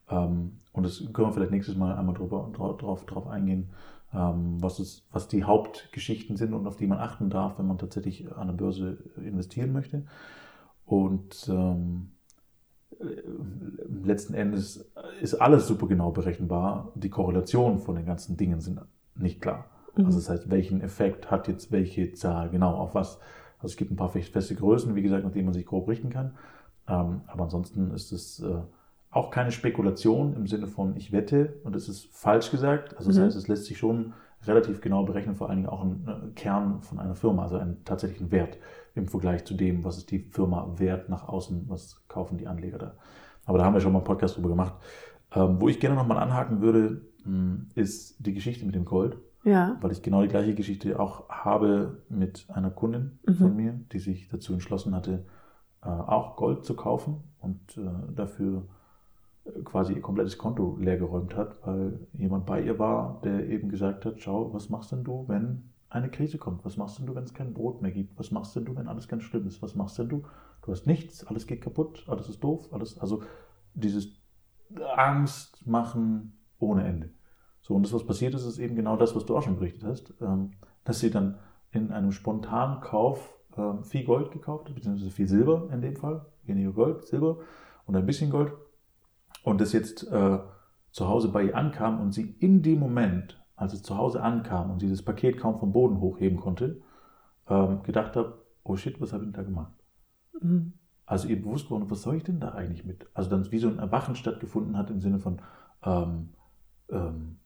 Ähm, 0.09 0.57
und 0.71 0.85
das 0.85 0.99
können 1.11 1.27
wir 1.27 1.33
vielleicht 1.33 1.51
nächstes 1.51 1.75
Mal 1.75 1.95
einmal 1.95 2.15
drüber, 2.15 2.49
drauf, 2.53 3.05
drauf 3.05 3.27
eingehen, 3.27 3.69
ähm, 4.13 4.61
was, 4.61 4.79
es, 4.79 5.05
was 5.11 5.27
die 5.27 5.43
Hauptgeschichten 5.43 6.37
sind 6.37 6.53
und 6.53 6.65
auf 6.67 6.77
die 6.77 6.87
man 6.87 6.99
achten 6.99 7.29
darf, 7.29 7.59
wenn 7.59 7.67
man 7.67 7.77
tatsächlich 7.77 8.31
an 8.33 8.47
der 8.47 8.55
Börse 8.55 8.99
investieren 9.17 9.73
möchte. 9.73 10.05
Und 10.85 11.49
ähm, 11.49 12.11
letzten 14.03 14.33
Endes 14.33 14.91
ist 15.21 15.35
alles 15.35 15.67
super 15.67 15.87
genau 15.87 16.11
berechenbar. 16.11 16.91
Die 16.95 17.09
Korrelationen 17.09 17.79
von 17.79 17.95
den 17.95 18.05
ganzen 18.05 18.37
Dingen 18.37 18.61
sind 18.61 18.79
nicht 19.15 19.41
klar. 19.41 19.65
Mhm. 19.95 20.05
Also 20.05 20.19
das 20.19 20.29
heißt, 20.29 20.49
welchen 20.49 20.81
Effekt 20.81 21.31
hat 21.31 21.47
jetzt 21.47 21.71
welche 21.71 22.13
Zahl 22.13 22.49
genau 22.49 22.75
auf 22.75 22.95
was? 22.95 23.19
Also 23.59 23.73
es 23.73 23.77
gibt 23.77 23.91
ein 23.91 23.95
paar 23.95 24.09
feste 24.09 24.55
Größen, 24.55 24.95
wie 24.95 25.01
gesagt, 25.01 25.23
nach 25.23 25.31
denen 25.31 25.45
man 25.45 25.53
sich 25.53 25.65
grob 25.65 25.87
richten 25.87 26.09
kann. 26.09 26.33
Ähm, 26.87 27.21
aber 27.27 27.43
ansonsten 27.43 27.91
ist 27.91 28.11
es 28.11 28.39
äh, 28.39 28.61
auch 29.11 29.29
keine 29.29 29.51
Spekulation 29.51 30.35
im 30.35 30.47
Sinne 30.47 30.67
von 30.67 30.95
ich 30.95 31.11
wette 31.11 31.59
und 31.63 31.75
es 31.75 31.87
ist 31.89 32.07
falsch 32.11 32.49
gesagt. 32.49 32.97
Also 32.97 33.09
das 33.09 33.19
mhm. 33.19 33.23
heißt, 33.23 33.37
es 33.37 33.47
lässt 33.47 33.65
sich 33.65 33.77
schon 33.77 34.13
relativ 34.43 34.81
genau 34.81 35.03
berechnen, 35.03 35.35
vor 35.35 35.49
allen 35.49 35.59
Dingen 35.59 35.69
auch 35.69 35.83
ein 35.83 36.07
äh, 36.07 36.31
Kern 36.33 36.81
von 36.81 36.99
einer 36.99 37.15
Firma, 37.15 37.43
also 37.43 37.57
einen 37.57 37.83
tatsächlichen 37.85 38.31
Wert 38.31 38.57
im 38.95 39.07
Vergleich 39.07 39.45
zu 39.45 39.53
dem, 39.53 39.83
was 39.83 39.97
ist 39.97 40.11
die 40.11 40.19
Firma 40.19 40.73
wert 40.77 41.09
nach 41.09 41.27
außen, 41.27 41.65
was 41.67 42.01
kaufen 42.07 42.37
die 42.37 42.47
Anleger 42.47 42.77
da. 42.77 42.95
Aber 43.45 43.57
da 43.57 43.65
haben 43.65 43.73
wir 43.73 43.81
schon 43.81 43.93
mal 43.93 43.99
einen 43.99 44.05
Podcast 44.05 44.37
drüber 44.37 44.49
gemacht. 44.49 44.73
Ähm, 45.33 45.61
wo 45.61 45.69
ich 45.69 45.79
gerne 45.79 45.95
nochmal 45.95 46.17
anhaken 46.17 46.61
würde, 46.61 47.01
ist 47.75 48.15
die 48.25 48.33
Geschichte 48.33 48.65
mit 48.65 48.75
dem 48.75 48.85
Gold. 48.85 49.17
Ja. 49.43 49.77
weil 49.81 49.91
ich 49.91 50.03
genau 50.03 50.21
die 50.21 50.27
gleiche 50.27 50.53
Geschichte 50.53 50.99
auch 50.99 51.27
habe 51.27 52.03
mit 52.09 52.45
einer 52.49 52.69
Kundin 52.69 53.17
Mhm. 53.27 53.33
von 53.33 53.55
mir, 53.55 53.73
die 53.91 53.97
sich 53.97 54.27
dazu 54.29 54.53
entschlossen 54.53 54.93
hatte, 54.93 55.25
äh, 55.81 55.87
auch 55.87 56.35
Gold 56.35 56.63
zu 56.63 56.75
kaufen 56.75 57.23
und 57.39 57.75
äh, 57.75 57.89
dafür 58.15 58.67
äh, 59.45 59.61
quasi 59.63 59.93
ihr 59.93 60.01
komplettes 60.01 60.37
Konto 60.37 60.77
leergeräumt 60.79 61.35
hat, 61.35 61.55
weil 61.65 62.05
jemand 62.13 62.45
bei 62.45 62.61
ihr 62.61 62.77
war, 62.77 63.19
der 63.23 63.49
eben 63.49 63.69
gesagt 63.69 64.05
hat, 64.05 64.19
schau, 64.19 64.53
was 64.53 64.69
machst 64.69 64.91
denn 64.91 65.03
du, 65.03 65.27
wenn 65.27 65.71
eine 65.89 66.11
Krise 66.11 66.37
kommt? 66.37 66.63
Was 66.63 66.77
machst 66.77 66.99
denn 66.99 67.07
du, 67.07 67.15
wenn 67.15 67.23
es 67.23 67.33
kein 67.33 67.51
Brot 67.55 67.81
mehr 67.81 67.91
gibt? 67.91 68.19
Was 68.19 68.29
machst 68.29 68.55
denn 68.55 68.65
du, 68.65 68.75
wenn 68.75 68.87
alles 68.87 69.07
ganz 69.07 69.23
schlimm 69.23 69.47
ist? 69.47 69.63
Was 69.63 69.73
machst 69.73 69.97
denn 69.97 70.07
du? 70.07 70.21
Du 70.61 70.71
hast 70.71 70.85
nichts, 70.85 71.25
alles 71.25 71.47
geht 71.47 71.61
kaputt, 71.61 72.05
alles 72.07 72.29
ist 72.29 72.43
doof, 72.43 72.69
alles, 72.71 72.99
also 72.99 73.23
dieses 73.73 74.21
Angst 74.95 75.65
machen 75.65 76.37
ohne 76.61 76.85
Ende. 76.85 77.09
So, 77.61 77.75
und 77.75 77.83
das, 77.83 77.93
was 77.93 78.05
passiert 78.05 78.33
ist, 78.33 78.45
ist 78.45 78.57
eben 78.57 78.75
genau 78.75 78.97
das, 78.97 79.15
was 79.15 79.25
du 79.25 79.37
auch 79.37 79.43
schon 79.43 79.55
berichtet 79.55 79.83
hast, 79.83 80.13
ähm, 80.21 80.51
dass 80.83 80.99
sie 80.99 81.11
dann 81.11 81.37
in 81.71 81.91
einem 81.91 82.11
spontanen 82.11 82.81
Kauf 82.81 83.37
ähm, 83.57 83.83
viel 83.83 84.03
Gold 84.03 84.31
gekauft 84.31 84.67
hat, 84.67 84.75
beziehungsweise 84.75 85.11
viel 85.11 85.27
Silber 85.27 85.69
in 85.71 85.81
dem 85.81 85.95
Fall, 85.95 86.25
weniger 86.43 86.71
Gold, 86.71 87.05
Silber 87.05 87.37
und 87.85 87.95
ein 87.95 88.05
bisschen 88.05 88.29
Gold. 88.29 88.53
Und 89.43 89.61
das 89.61 89.73
jetzt 89.73 90.03
äh, 90.11 90.39
zu 90.91 91.07
Hause 91.07 91.29
bei 91.29 91.43
ihr 91.43 91.55
ankam 91.55 91.99
und 91.99 92.13
sie 92.13 92.35
in 92.39 92.61
dem 92.61 92.79
Moment, 92.79 93.41
als 93.55 93.73
es 93.73 93.83
zu 93.83 93.97
Hause 93.97 94.21
ankam 94.21 94.71
und 94.71 94.79
sie 94.79 94.89
das 94.89 95.01
Paket 95.01 95.37
kaum 95.37 95.59
vom 95.59 95.71
Boden 95.71 95.99
hochheben 95.99 96.39
konnte, 96.39 96.81
ähm, 97.47 97.83
gedacht 97.83 98.15
hat, 98.15 98.33
oh 98.63 98.75
shit, 98.75 98.99
was 98.99 99.13
habe 99.13 99.23
ich 99.23 99.31
denn 99.31 99.39
da 99.39 99.43
gemacht? 99.43 99.73
Mhm. 100.41 100.73
Also 101.05 101.27
ihr 101.27 101.41
bewusst 101.41 101.65
geworden, 101.65 101.89
was 101.89 102.01
soll 102.01 102.15
ich 102.15 102.23
denn 102.23 102.39
da 102.39 102.49
eigentlich 102.49 102.85
mit? 102.85 103.07
Also 103.13 103.29
dann 103.29 103.49
wie 103.51 103.59
so 103.59 103.67
ein 103.67 103.79
Erwachen 103.79 104.15
stattgefunden 104.15 104.77
hat 104.77 104.89
im 104.89 105.01
Sinne 105.01 105.19
von, 105.19 105.41
ähm, 105.83 106.29
ähm, 106.91 107.37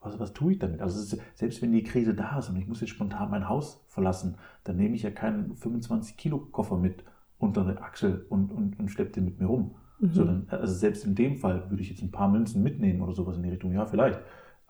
was, 0.00 0.18
was 0.18 0.32
tue 0.32 0.52
ich 0.52 0.58
damit? 0.58 0.80
Also 0.80 1.00
ist, 1.00 1.20
selbst 1.34 1.60
wenn 1.62 1.72
die 1.72 1.82
Krise 1.82 2.14
da 2.14 2.38
ist 2.38 2.48
und 2.48 2.56
ich 2.56 2.66
muss 2.66 2.80
jetzt 2.80 2.90
spontan 2.90 3.30
mein 3.30 3.48
Haus 3.48 3.84
verlassen, 3.88 4.36
dann 4.64 4.76
nehme 4.76 4.94
ich 4.94 5.02
ja 5.02 5.10
keinen 5.10 5.56
25 5.56 6.16
Kilo 6.16 6.38
Koffer 6.38 6.76
mit 6.76 7.04
unter 7.38 7.64
der 7.64 7.82
Achsel 7.82 8.26
und, 8.28 8.52
und, 8.52 8.78
und 8.78 8.90
schleppe 8.90 9.12
den 9.12 9.24
mit 9.24 9.40
mir 9.40 9.46
rum. 9.46 9.74
Mhm. 9.98 10.12
Sondern, 10.12 10.46
also 10.50 10.72
selbst 10.72 11.04
in 11.04 11.14
dem 11.14 11.36
Fall 11.36 11.68
würde 11.70 11.82
ich 11.82 11.90
jetzt 11.90 12.02
ein 12.02 12.10
paar 12.10 12.28
Münzen 12.28 12.62
mitnehmen 12.62 13.02
oder 13.02 13.12
sowas 13.12 13.36
in 13.36 13.42
die 13.42 13.50
Richtung, 13.50 13.72
ja 13.72 13.86
vielleicht, 13.86 14.20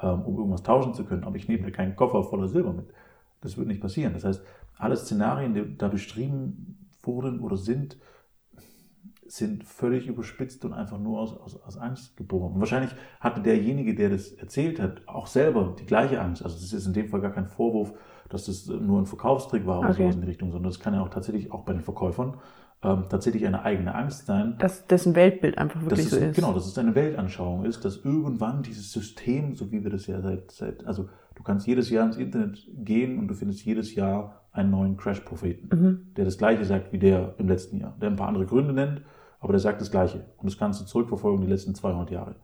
ähm, 0.01 0.23
um 0.23 0.37
irgendwas 0.37 0.63
tauschen 0.63 0.95
zu 0.95 1.05
können, 1.05 1.25
aber 1.25 1.37
ich 1.37 1.49
nehme 1.49 1.63
ja 1.63 1.71
keinen 1.71 1.95
Koffer 1.95 2.25
voller 2.25 2.49
Silber 2.49 2.73
mit. 2.73 2.87
Das 3.41 3.57
wird 3.57 3.69
nicht 3.69 3.81
passieren. 3.81 4.13
Das 4.13 4.25
heißt, 4.25 4.45
alle 4.77 4.97
Szenarien, 4.97 5.55
die 5.55 5.77
da 5.77 5.89
beschrieben 5.89 6.89
wurden 7.03 7.41
oder 7.41 7.57
sind, 7.57 7.97
sind 9.33 9.65
völlig 9.65 10.07
überspitzt 10.07 10.65
und 10.65 10.73
einfach 10.73 10.99
nur 10.99 11.21
aus, 11.21 11.37
aus, 11.37 11.61
aus 11.63 11.77
Angst 11.79 12.17
geboren. 12.17 12.55
Und 12.55 12.61
wahrscheinlich 12.61 12.91
hatte 13.21 13.41
derjenige, 13.41 13.95
der 13.95 14.11
das 14.11 14.33
erzählt 14.33 14.81
hat, 14.81 15.07
auch 15.07 15.27
selber 15.27 15.77
die 15.79 15.87
gleiche 15.87 16.21
Angst. 16.21 16.43
Also 16.43 16.57
es 16.57 16.73
ist 16.73 16.87
in 16.87 16.93
dem 16.93 17.09
Fall 17.09 17.21
gar 17.21 17.31
kein 17.33 17.47
Vorwurf, 17.47 17.93
dass 18.29 18.47
das 18.47 18.67
nur 18.67 19.01
ein 19.01 19.07
Verkaufstrick 19.07 19.67
war 19.67 19.81
oder 19.81 19.91
Okay. 19.91 20.03
sowas 20.03 20.15
in 20.17 20.23
die 20.23 20.29
Richtung, 20.29 20.51
sondern 20.53 20.71
das 20.71 20.81
kann 20.81 20.95
ja 20.95 21.01
auch 21.03 21.09
tatsächlich 21.11 21.53
auch 21.53 21.65
bei 21.65 21.73
den 21.73 21.83
Verkäufern 21.83 22.39
ähm, 22.83 23.05
tatsächlich 23.09 23.47
eine 23.47 23.63
eigene 23.63 23.95
Angst 23.95 24.27
sein, 24.27 24.57
Dass 24.59 24.87
dessen 24.87 25.15
Weltbild 25.15 25.59
einfach 25.59 25.83
wirklich 25.83 26.07
es, 26.07 26.11
so 26.11 26.17
ist. 26.17 26.35
Genau, 26.35 26.53
dass 26.53 26.67
es 26.67 26.77
eine 26.79 26.95
Weltanschauung 26.95 27.65
ist, 27.65 27.85
dass 27.85 27.99
irgendwann 28.05 28.63
dieses 28.63 28.91
System, 28.93 29.55
so 29.55 29.71
wie 29.71 29.83
wir 29.85 29.91
das 29.91 30.07
ja 30.07 30.21
seit, 30.23 30.51
seit 30.51 30.87
also 30.87 31.09
du 31.35 31.43
kannst 31.43 31.67
jedes 31.67 31.91
Jahr 31.91 32.07
ins 32.07 32.17
Internet 32.17 32.67
gehen 32.75 33.19
und 33.19 33.29
du 33.29 33.35
findest 33.35 33.65
jedes 33.65 33.95
Jahr 33.95 34.41
einen 34.53 34.71
neuen 34.71 34.97
Crash-Propheten, 34.97 35.69
Mhm. 35.73 36.15
der 36.17 36.25
das 36.25 36.39
Gleiche 36.39 36.65
sagt 36.65 36.93
wie 36.93 36.99
der 36.99 37.35
im 37.39 37.49
letzten 37.49 37.77
Jahr, 37.79 37.95
der 38.01 38.11
ein 38.11 38.17
paar 38.17 38.29
andere 38.29 38.47
Gründe 38.47 38.73
nennt, 38.73 39.03
aber 39.41 39.53
der 39.53 39.61
sagt 39.61 39.81
das 39.81 39.91
Gleiche. 39.91 40.27
Und 40.37 40.47
das 40.49 40.57
kannst 40.59 40.81
du 40.81 40.85
zurückverfolgen 40.85 41.41
die 41.41 41.51
letzten 41.51 41.75
200 41.75 42.11
Jahre. 42.11 42.37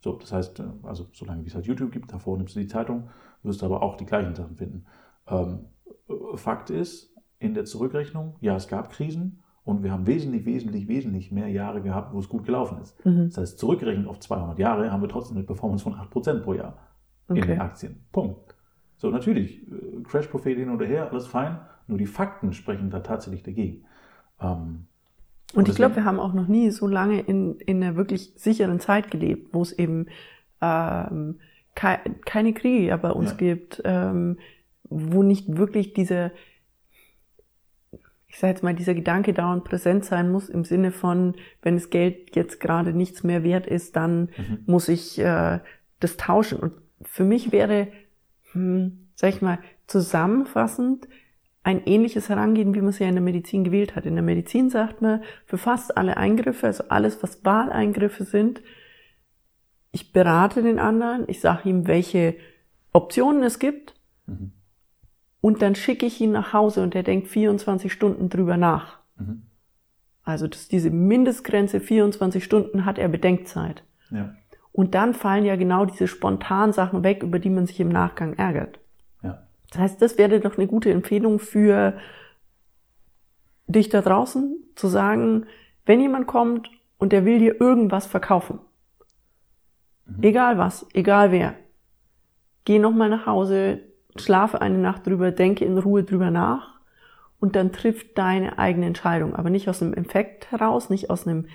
So, 0.00 0.16
das 0.16 0.32
heißt, 0.32 0.60
äh, 0.60 0.64
also 0.82 1.06
solange 1.12 1.44
wie 1.44 1.48
es 1.48 1.54
halt 1.54 1.66
YouTube 1.66 1.92
gibt, 1.92 2.12
davor 2.12 2.36
nimmst 2.36 2.54
du 2.56 2.60
die 2.60 2.66
Zeitung, 2.66 3.08
wirst 3.42 3.62
du 3.62 3.66
aber 3.66 3.82
auch 3.82 3.96
die 3.96 4.06
gleichen 4.06 4.34
Sachen 4.34 4.56
finden. 4.56 4.86
Ähm, 5.26 5.66
äh, 6.08 6.36
Fakt 6.36 6.70
ist, 6.70 7.14
in 7.38 7.54
der 7.54 7.64
Zurückrechnung, 7.64 8.36
ja, 8.40 8.56
es 8.56 8.68
gab 8.68 8.90
Krisen 8.90 9.42
und 9.64 9.82
wir 9.82 9.92
haben 9.92 10.06
wesentlich, 10.06 10.46
wesentlich, 10.46 10.88
wesentlich 10.88 11.30
mehr 11.32 11.48
Jahre 11.48 11.82
gehabt, 11.82 12.14
wo 12.14 12.18
es 12.18 12.28
gut 12.28 12.44
gelaufen 12.44 12.78
ist. 12.80 13.04
Mhm. 13.04 13.26
Das 13.28 13.38
heißt, 13.38 13.58
zurückgerechnet 13.58 14.06
auf 14.06 14.20
200 14.20 14.58
Jahre 14.58 14.90
haben 14.92 15.02
wir 15.02 15.08
trotzdem 15.08 15.36
eine 15.36 15.46
Performance 15.46 15.82
von 15.84 15.94
8% 15.94 16.42
pro 16.42 16.54
Jahr 16.54 16.78
in 17.28 17.38
Okay. 17.38 17.46
den 17.46 17.60
Aktien. 17.60 18.04
Punkt. 18.12 18.54
So, 18.96 19.10
natürlich, 19.10 19.66
äh, 19.70 20.02
Crash-Prophet 20.04 20.56
hin 20.56 20.70
oder 20.70 20.86
her, 20.86 21.10
alles 21.10 21.26
fein, 21.26 21.58
nur 21.86 21.98
die 21.98 22.06
Fakten 22.06 22.52
sprechen 22.52 22.90
da 22.90 23.00
tatsächlich 23.00 23.42
dagegen. 23.42 23.84
Ähm, 24.40 24.86
Und 25.52 25.68
ich 25.68 25.76
glaube, 25.76 25.96
wir 25.96 26.04
haben 26.04 26.18
auch 26.18 26.32
noch 26.32 26.48
nie 26.48 26.70
so 26.70 26.86
lange 26.88 27.20
in, 27.20 27.56
in 27.60 27.82
einer 27.82 27.94
wirklich 27.96 28.32
sicheren 28.36 28.80
Zeit 28.80 29.10
gelebt, 29.10 29.52
wo 29.52 29.62
es 29.62 29.72
eben 29.72 30.06
ähm, 30.60 31.38
kei 31.74 32.00
keine 32.24 32.52
Kriege 32.54 32.86
ja 32.86 32.96
bei 32.96 33.10
uns 33.10 33.30
Ja. 33.32 33.36
gibt, 33.36 33.82
ähm, 33.84 34.38
wo 34.84 35.22
nicht 35.22 35.56
wirklich 35.56 35.92
diese, 35.92 36.32
ich 38.28 38.38
sage 38.38 38.52
jetzt 38.52 38.62
mal, 38.64 38.74
dieser 38.74 38.94
Gedanke 38.94 39.32
dauernd 39.32 39.64
präsent 39.64 40.04
sein 40.04 40.30
muss, 40.32 40.48
im 40.48 40.64
Sinne 40.64 40.90
von, 40.90 41.34
wenn 41.62 41.74
das 41.74 41.90
Geld 41.90 42.34
jetzt 42.34 42.58
gerade 42.58 42.92
nichts 42.92 43.22
mehr 43.22 43.44
wert 43.44 43.66
ist, 43.66 43.94
dann 43.96 44.30
Mhm. 44.36 44.58
muss 44.66 44.88
ich 44.88 45.18
äh, 45.20 45.60
das 46.00 46.16
tauschen. 46.16 46.58
Und 46.58 46.72
für 47.02 47.24
mich 47.24 47.52
wäre, 47.52 47.88
hm, 48.52 49.08
sag 49.14 49.30
ich 49.30 49.42
mal, 49.42 49.58
zusammenfassend 49.86 51.06
ein 51.64 51.82
ähnliches 51.86 52.28
Herangehen, 52.28 52.74
wie 52.74 52.80
man 52.80 52.90
es 52.90 52.98
ja 52.98 53.08
in 53.08 53.14
der 53.14 53.22
Medizin 53.22 53.64
gewählt 53.64 53.96
hat. 53.96 54.06
In 54.06 54.14
der 54.14 54.22
Medizin 54.22 54.70
sagt 54.70 55.02
man, 55.02 55.22
für 55.46 55.58
fast 55.58 55.96
alle 55.96 56.16
Eingriffe, 56.16 56.66
also 56.66 56.84
alles, 56.88 57.22
was 57.22 57.44
Wahleingriffe 57.44 58.24
sind, 58.24 58.62
ich 59.90 60.12
berate 60.12 60.62
den 60.62 60.78
anderen, 60.78 61.24
ich 61.26 61.40
sage 61.40 61.68
ihm, 61.68 61.86
welche 61.86 62.36
Optionen 62.92 63.42
es 63.42 63.58
gibt 63.58 63.94
Mhm. 64.26 64.52
und 65.40 65.60
dann 65.60 65.74
schicke 65.74 66.06
ich 66.06 66.20
ihn 66.20 66.32
nach 66.32 66.52
Hause 66.54 66.82
und 66.82 66.94
er 66.94 67.02
denkt 67.02 67.28
24 67.28 67.92
Stunden 67.92 68.28
drüber 68.30 68.56
nach. 68.56 69.00
Mhm. 69.18 69.42
Also 70.22 70.48
das 70.48 70.68
diese 70.68 70.90
Mindestgrenze, 70.90 71.80
24 71.80 72.42
Stunden 72.42 72.86
hat 72.86 72.98
er 72.98 73.08
Bedenkzeit. 73.08 73.84
Ja, 74.10 74.34
Und 74.72 74.94
dann 74.94 75.12
fallen 75.12 75.44
ja 75.44 75.56
genau 75.56 75.84
diese 75.84 76.08
spontanen 76.08 76.72
Sachen 76.72 77.04
weg, 77.04 77.22
über 77.22 77.38
die 77.38 77.50
man 77.50 77.66
sich 77.66 77.78
im 77.80 77.90
Nachgang 77.90 78.32
ärgert. 78.34 78.80
Das 79.74 79.80
heißt, 79.80 80.02
das 80.02 80.18
wäre 80.18 80.38
doch 80.38 80.56
eine 80.56 80.68
gute 80.68 80.92
Empfehlung 80.92 81.40
für 81.40 81.98
dich 83.66 83.88
da 83.88 84.02
draußen, 84.02 84.56
zu 84.76 84.86
sagen, 84.86 85.46
wenn 85.84 86.00
jemand 86.00 86.28
kommt 86.28 86.70
und 86.98 87.12
der 87.12 87.24
will 87.24 87.40
dir 87.40 87.60
irgendwas 87.60 88.06
verkaufen, 88.06 88.60
Mhm. 90.06 90.22
egal 90.22 90.58
was, 90.58 90.86
egal 90.92 91.32
wer, 91.32 91.54
geh 92.64 92.78
nochmal 92.78 93.08
nach 93.08 93.26
Hause, 93.26 93.80
schlafe 94.16 94.60
eine 94.60 94.78
Nacht 94.78 95.06
drüber, 95.06 95.32
denke 95.32 95.64
in 95.64 95.76
Ruhe 95.76 96.04
drüber 96.04 96.30
nach 96.30 96.74
und 97.40 97.56
dann 97.56 97.72
trifft 97.72 98.16
deine 98.16 98.58
eigene 98.58 98.86
Entscheidung. 98.86 99.34
Aber 99.34 99.50
nicht 99.50 99.68
aus 99.68 99.82
einem 99.82 99.94
Infekt 99.94 100.52
heraus, 100.52 100.88
nicht 100.88 101.10
aus 101.10 101.26
einem 101.26 101.46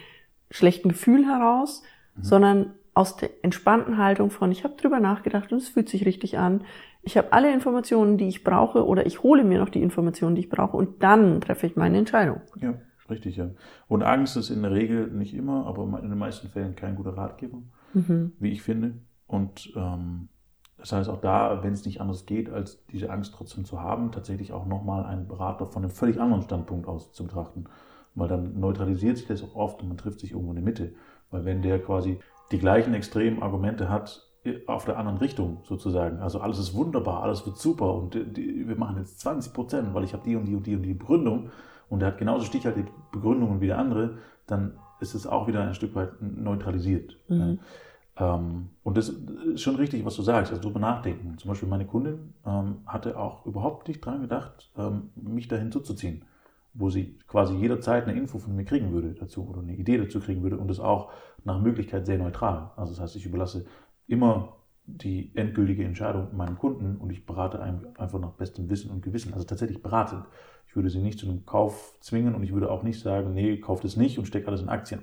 schlechten 0.51 0.89
Gefühl 0.89 1.25
heraus, 1.25 1.83
sondern 2.21 2.73
aus 2.95 3.15
der 3.15 3.29
entspannten 3.43 3.97
Haltung 3.97 4.29
von, 4.29 4.51
ich 4.51 4.65
habe 4.65 4.75
drüber 4.75 4.99
nachgedacht 4.99 5.53
und 5.53 5.59
es 5.59 5.69
fühlt 5.69 5.87
sich 5.87 6.05
richtig 6.05 6.37
an. 6.37 6.65
Ich 7.09 7.17
habe 7.17 7.33
alle 7.33 7.51
Informationen, 7.51 8.19
die 8.19 8.27
ich 8.27 8.43
brauche, 8.43 8.85
oder 8.85 9.07
ich 9.07 9.23
hole 9.23 9.43
mir 9.43 9.57
noch 9.57 9.69
die 9.69 9.81
Informationen, 9.81 10.35
die 10.35 10.41
ich 10.41 10.49
brauche, 10.49 10.77
und 10.77 11.01
dann 11.01 11.41
treffe 11.41 11.65
ich 11.65 11.75
meine 11.75 11.97
Entscheidung. 11.97 12.39
ja, 12.61 12.75
richtig, 13.09 13.35
ja. 13.37 13.49
Und 13.87 14.03
Angst 14.03 14.37
ist 14.37 14.51
in 14.51 14.61
der 14.61 14.69
Regel 14.69 15.07
nicht 15.07 15.33
immer, 15.33 15.65
aber 15.65 15.85
in 16.03 16.09
den 16.11 16.19
meisten 16.19 16.49
Fällen 16.49 16.75
kein 16.75 16.95
guter 16.95 17.17
Ratgeber, 17.17 17.57
Mhm. 17.95 18.33
wie 18.37 18.51
ich 18.51 18.61
finde. 18.61 18.93
Und 19.25 19.73
ähm, 19.75 20.29
das 20.77 20.91
heißt 20.91 21.09
auch 21.09 21.19
da, 21.19 21.63
wenn 21.63 21.73
es 21.73 21.83
nicht 21.83 21.99
anders 21.99 22.27
geht, 22.27 22.47
als 22.51 22.85
diese 22.91 23.09
Angst 23.09 23.33
trotzdem 23.35 23.65
zu 23.65 23.81
haben, 23.81 24.11
tatsächlich 24.11 24.53
auch 24.53 24.67
nochmal 24.67 25.03
einen 25.05 25.27
Berater 25.27 25.65
von 25.65 25.81
einem 25.81 25.89
völlig 25.91 26.21
anderen 26.21 26.43
Standpunkt 26.43 26.87
aus 26.87 27.11
zu 27.11 27.23
betrachten. 27.23 27.65
Weil 28.13 28.27
dann 28.27 28.59
neutralisiert 28.59 29.17
sich 29.17 29.25
das 29.25 29.41
auch 29.43 29.55
oft 29.55 29.81
und 29.81 29.87
man 29.87 29.97
trifft 29.97 30.19
sich 30.19 30.33
irgendwo 30.33 30.51
in 30.51 30.57
der 30.57 30.63
Mitte. 30.65 30.93
Weil 31.31 31.43
wenn 31.43 31.63
der 31.63 31.79
quasi 31.79 32.19
die 32.51 32.59
gleichen 32.59 32.93
extremen 32.93 33.41
Argumente 33.41 33.89
hat, 33.89 34.28
auf 34.67 34.85
der 34.85 34.97
anderen 34.97 35.17
Richtung 35.17 35.57
sozusagen. 35.63 36.19
Also 36.19 36.39
alles 36.39 36.59
ist 36.59 36.73
wunderbar, 36.73 37.23
alles 37.23 37.45
wird 37.45 37.57
super 37.57 37.93
und 37.93 38.13
die, 38.13 38.67
wir 38.67 38.75
machen 38.75 38.97
jetzt 38.97 39.19
20 39.19 39.53
Prozent, 39.53 39.93
weil 39.93 40.03
ich 40.03 40.13
habe 40.13 40.23
die 40.23 40.35
und 40.35 40.45
die 40.45 40.55
und 40.55 40.65
die 40.65 40.75
und 40.75 40.83
die 40.83 40.93
Begründung 40.93 41.49
und 41.89 41.99
der 41.99 42.09
hat 42.09 42.17
genauso 42.17 42.45
stichhaltige 42.45 42.89
Begründungen 43.11 43.61
wie 43.61 43.67
der 43.67 43.77
andere, 43.77 44.17
dann 44.47 44.73
ist 44.99 45.13
es 45.13 45.27
auch 45.27 45.47
wieder 45.47 45.61
ein 45.61 45.73
Stück 45.73 45.95
weit 45.95 46.21
neutralisiert. 46.21 47.17
Mhm. 47.27 47.59
Ja. 48.17 48.35
Ähm, 48.35 48.69
und 48.83 48.97
das 48.97 49.09
ist 49.09 49.61
schon 49.61 49.75
richtig, 49.75 50.05
was 50.05 50.15
du 50.15 50.21
sagst, 50.21 50.51
also 50.51 50.61
drüber 50.61 50.79
nachdenken. 50.79 51.37
Zum 51.37 51.49
Beispiel 51.49 51.69
meine 51.69 51.85
Kundin 51.85 52.33
ähm, 52.45 52.79
hatte 52.85 53.17
auch 53.17 53.45
überhaupt 53.45 53.87
nicht 53.87 54.01
dran 54.01 54.21
gedacht, 54.21 54.71
ähm, 54.77 55.09
mich 55.15 55.47
dahin 55.47 55.71
zuzuziehen, 55.71 56.25
wo 56.73 56.89
sie 56.89 57.17
quasi 57.27 57.55
jederzeit 57.55 58.07
eine 58.07 58.17
Info 58.17 58.37
von 58.37 58.55
mir 58.55 58.65
kriegen 58.65 58.91
würde 58.91 59.13
dazu 59.13 59.47
oder 59.47 59.61
eine 59.61 59.75
Idee 59.75 59.97
dazu 59.97 60.19
kriegen 60.19 60.43
würde 60.43 60.57
und 60.57 60.69
das 60.69 60.79
auch 60.79 61.11
nach 61.43 61.61
Möglichkeit 61.61 62.05
sehr 62.05 62.17
neutral. 62.17 62.71
Also 62.75 62.93
das 62.93 63.01
heißt, 63.01 63.15
ich 63.15 63.25
überlasse 63.25 63.65
immer 64.09 64.57
die 64.85 65.31
endgültige 65.35 65.85
Entscheidung 65.85 66.35
meinem 66.35 66.57
Kunden 66.57 66.97
und 66.97 67.11
ich 67.11 67.25
berate 67.25 67.61
einfach 67.61 68.19
nach 68.19 68.31
bestem 68.31 68.69
Wissen 68.69 68.89
und 68.89 69.01
Gewissen, 69.01 69.33
also 69.33 69.45
tatsächlich 69.45 69.83
beratend. 69.83 70.25
Ich 70.67 70.75
würde 70.75 70.89
sie 70.89 70.99
nicht 70.99 71.19
zu 71.19 71.27
einem 71.27 71.45
Kauf 71.45 71.95
zwingen 72.01 72.35
und 72.35 72.43
ich 72.43 72.53
würde 72.53 72.71
auch 72.71 72.83
nicht 72.83 72.99
sagen, 72.99 73.33
nee, 73.33 73.57
kauft 73.57 73.85
es 73.85 73.97
nicht 73.97 74.17
und 74.17 74.25
steckt 74.25 74.47
alles 74.47 74.61
in 74.61 74.69
Aktien. 74.69 75.01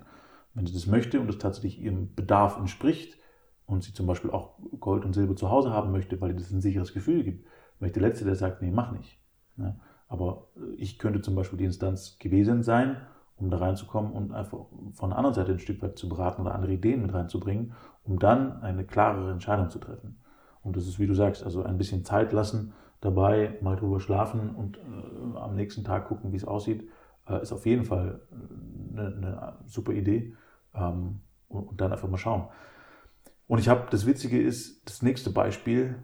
Wenn 0.54 0.66
sie 0.66 0.72
das 0.72 0.86
möchte 0.86 1.20
und 1.20 1.30
es 1.30 1.38
tatsächlich 1.38 1.80
ihrem 1.80 2.14
Bedarf 2.14 2.58
entspricht, 2.58 3.18
und 3.66 3.82
sie 3.82 3.92
zum 3.92 4.06
Beispiel 4.06 4.30
auch 4.30 4.58
Gold 4.80 5.04
und 5.04 5.12
Silber 5.12 5.36
zu 5.36 5.50
Hause 5.50 5.70
haben 5.72 5.90
möchte, 5.90 6.20
weil 6.20 6.34
das 6.34 6.50
ein 6.50 6.60
sicheres 6.60 6.94
Gefühl 6.94 7.24
gibt, 7.24 7.46
wäre 7.78 7.88
ich 7.88 7.92
der 7.92 8.02
Letzte, 8.02 8.24
der 8.24 8.36
sagt, 8.36 8.62
nee, 8.62 8.70
mach 8.70 8.92
nicht. 8.92 9.18
Ne? 9.56 9.78
Aber 10.08 10.48
ich 10.76 10.98
könnte 10.98 11.20
zum 11.20 11.34
Beispiel 11.34 11.58
die 11.58 11.64
Instanz 11.64 12.18
gewesen 12.18 12.62
sein, 12.62 12.96
um 13.36 13.50
da 13.50 13.58
reinzukommen 13.58 14.12
und 14.12 14.32
einfach 14.32 14.58
von 14.92 15.10
der 15.10 15.18
anderen 15.18 15.34
Seite 15.34 15.52
ein 15.52 15.58
Stück 15.58 15.82
weit 15.82 15.98
zu 15.98 16.08
beraten 16.08 16.42
oder 16.42 16.54
andere 16.54 16.72
Ideen 16.72 17.02
mit 17.02 17.12
reinzubringen, 17.12 17.74
um 18.04 18.18
dann 18.18 18.62
eine 18.62 18.84
klarere 18.84 19.30
Entscheidung 19.30 19.68
zu 19.68 19.78
treffen. 19.78 20.18
Und 20.62 20.76
das 20.76 20.86
ist, 20.86 20.98
wie 20.98 21.06
du 21.06 21.14
sagst, 21.14 21.44
also 21.44 21.62
ein 21.62 21.78
bisschen 21.78 22.04
Zeit 22.04 22.32
lassen 22.32 22.72
dabei, 23.00 23.58
mal 23.60 23.76
drüber 23.76 24.00
schlafen 24.00 24.54
und 24.54 24.78
äh, 24.78 25.38
am 25.38 25.54
nächsten 25.54 25.84
Tag 25.84 26.08
gucken, 26.08 26.32
wie 26.32 26.36
es 26.36 26.44
aussieht, 26.44 26.88
äh, 27.28 27.42
ist 27.42 27.52
auf 27.52 27.66
jeden 27.66 27.84
Fall 27.84 28.20
eine, 28.92 29.06
eine 29.06 29.52
super 29.66 29.92
Idee. 29.92 30.34
Ähm, 30.74 31.20
und, 31.48 31.68
und, 31.68 31.80
dann 31.80 31.92
einfach 31.92 32.08
mal 32.08 32.16
schauen. 32.16 32.48
Und 33.46 33.58
ich 33.58 33.68
habe, 33.68 33.86
das 33.90 34.06
Witzige 34.06 34.40
ist, 34.40 34.84
das 34.88 35.02
nächste 35.02 35.30
Beispiel, 35.30 35.96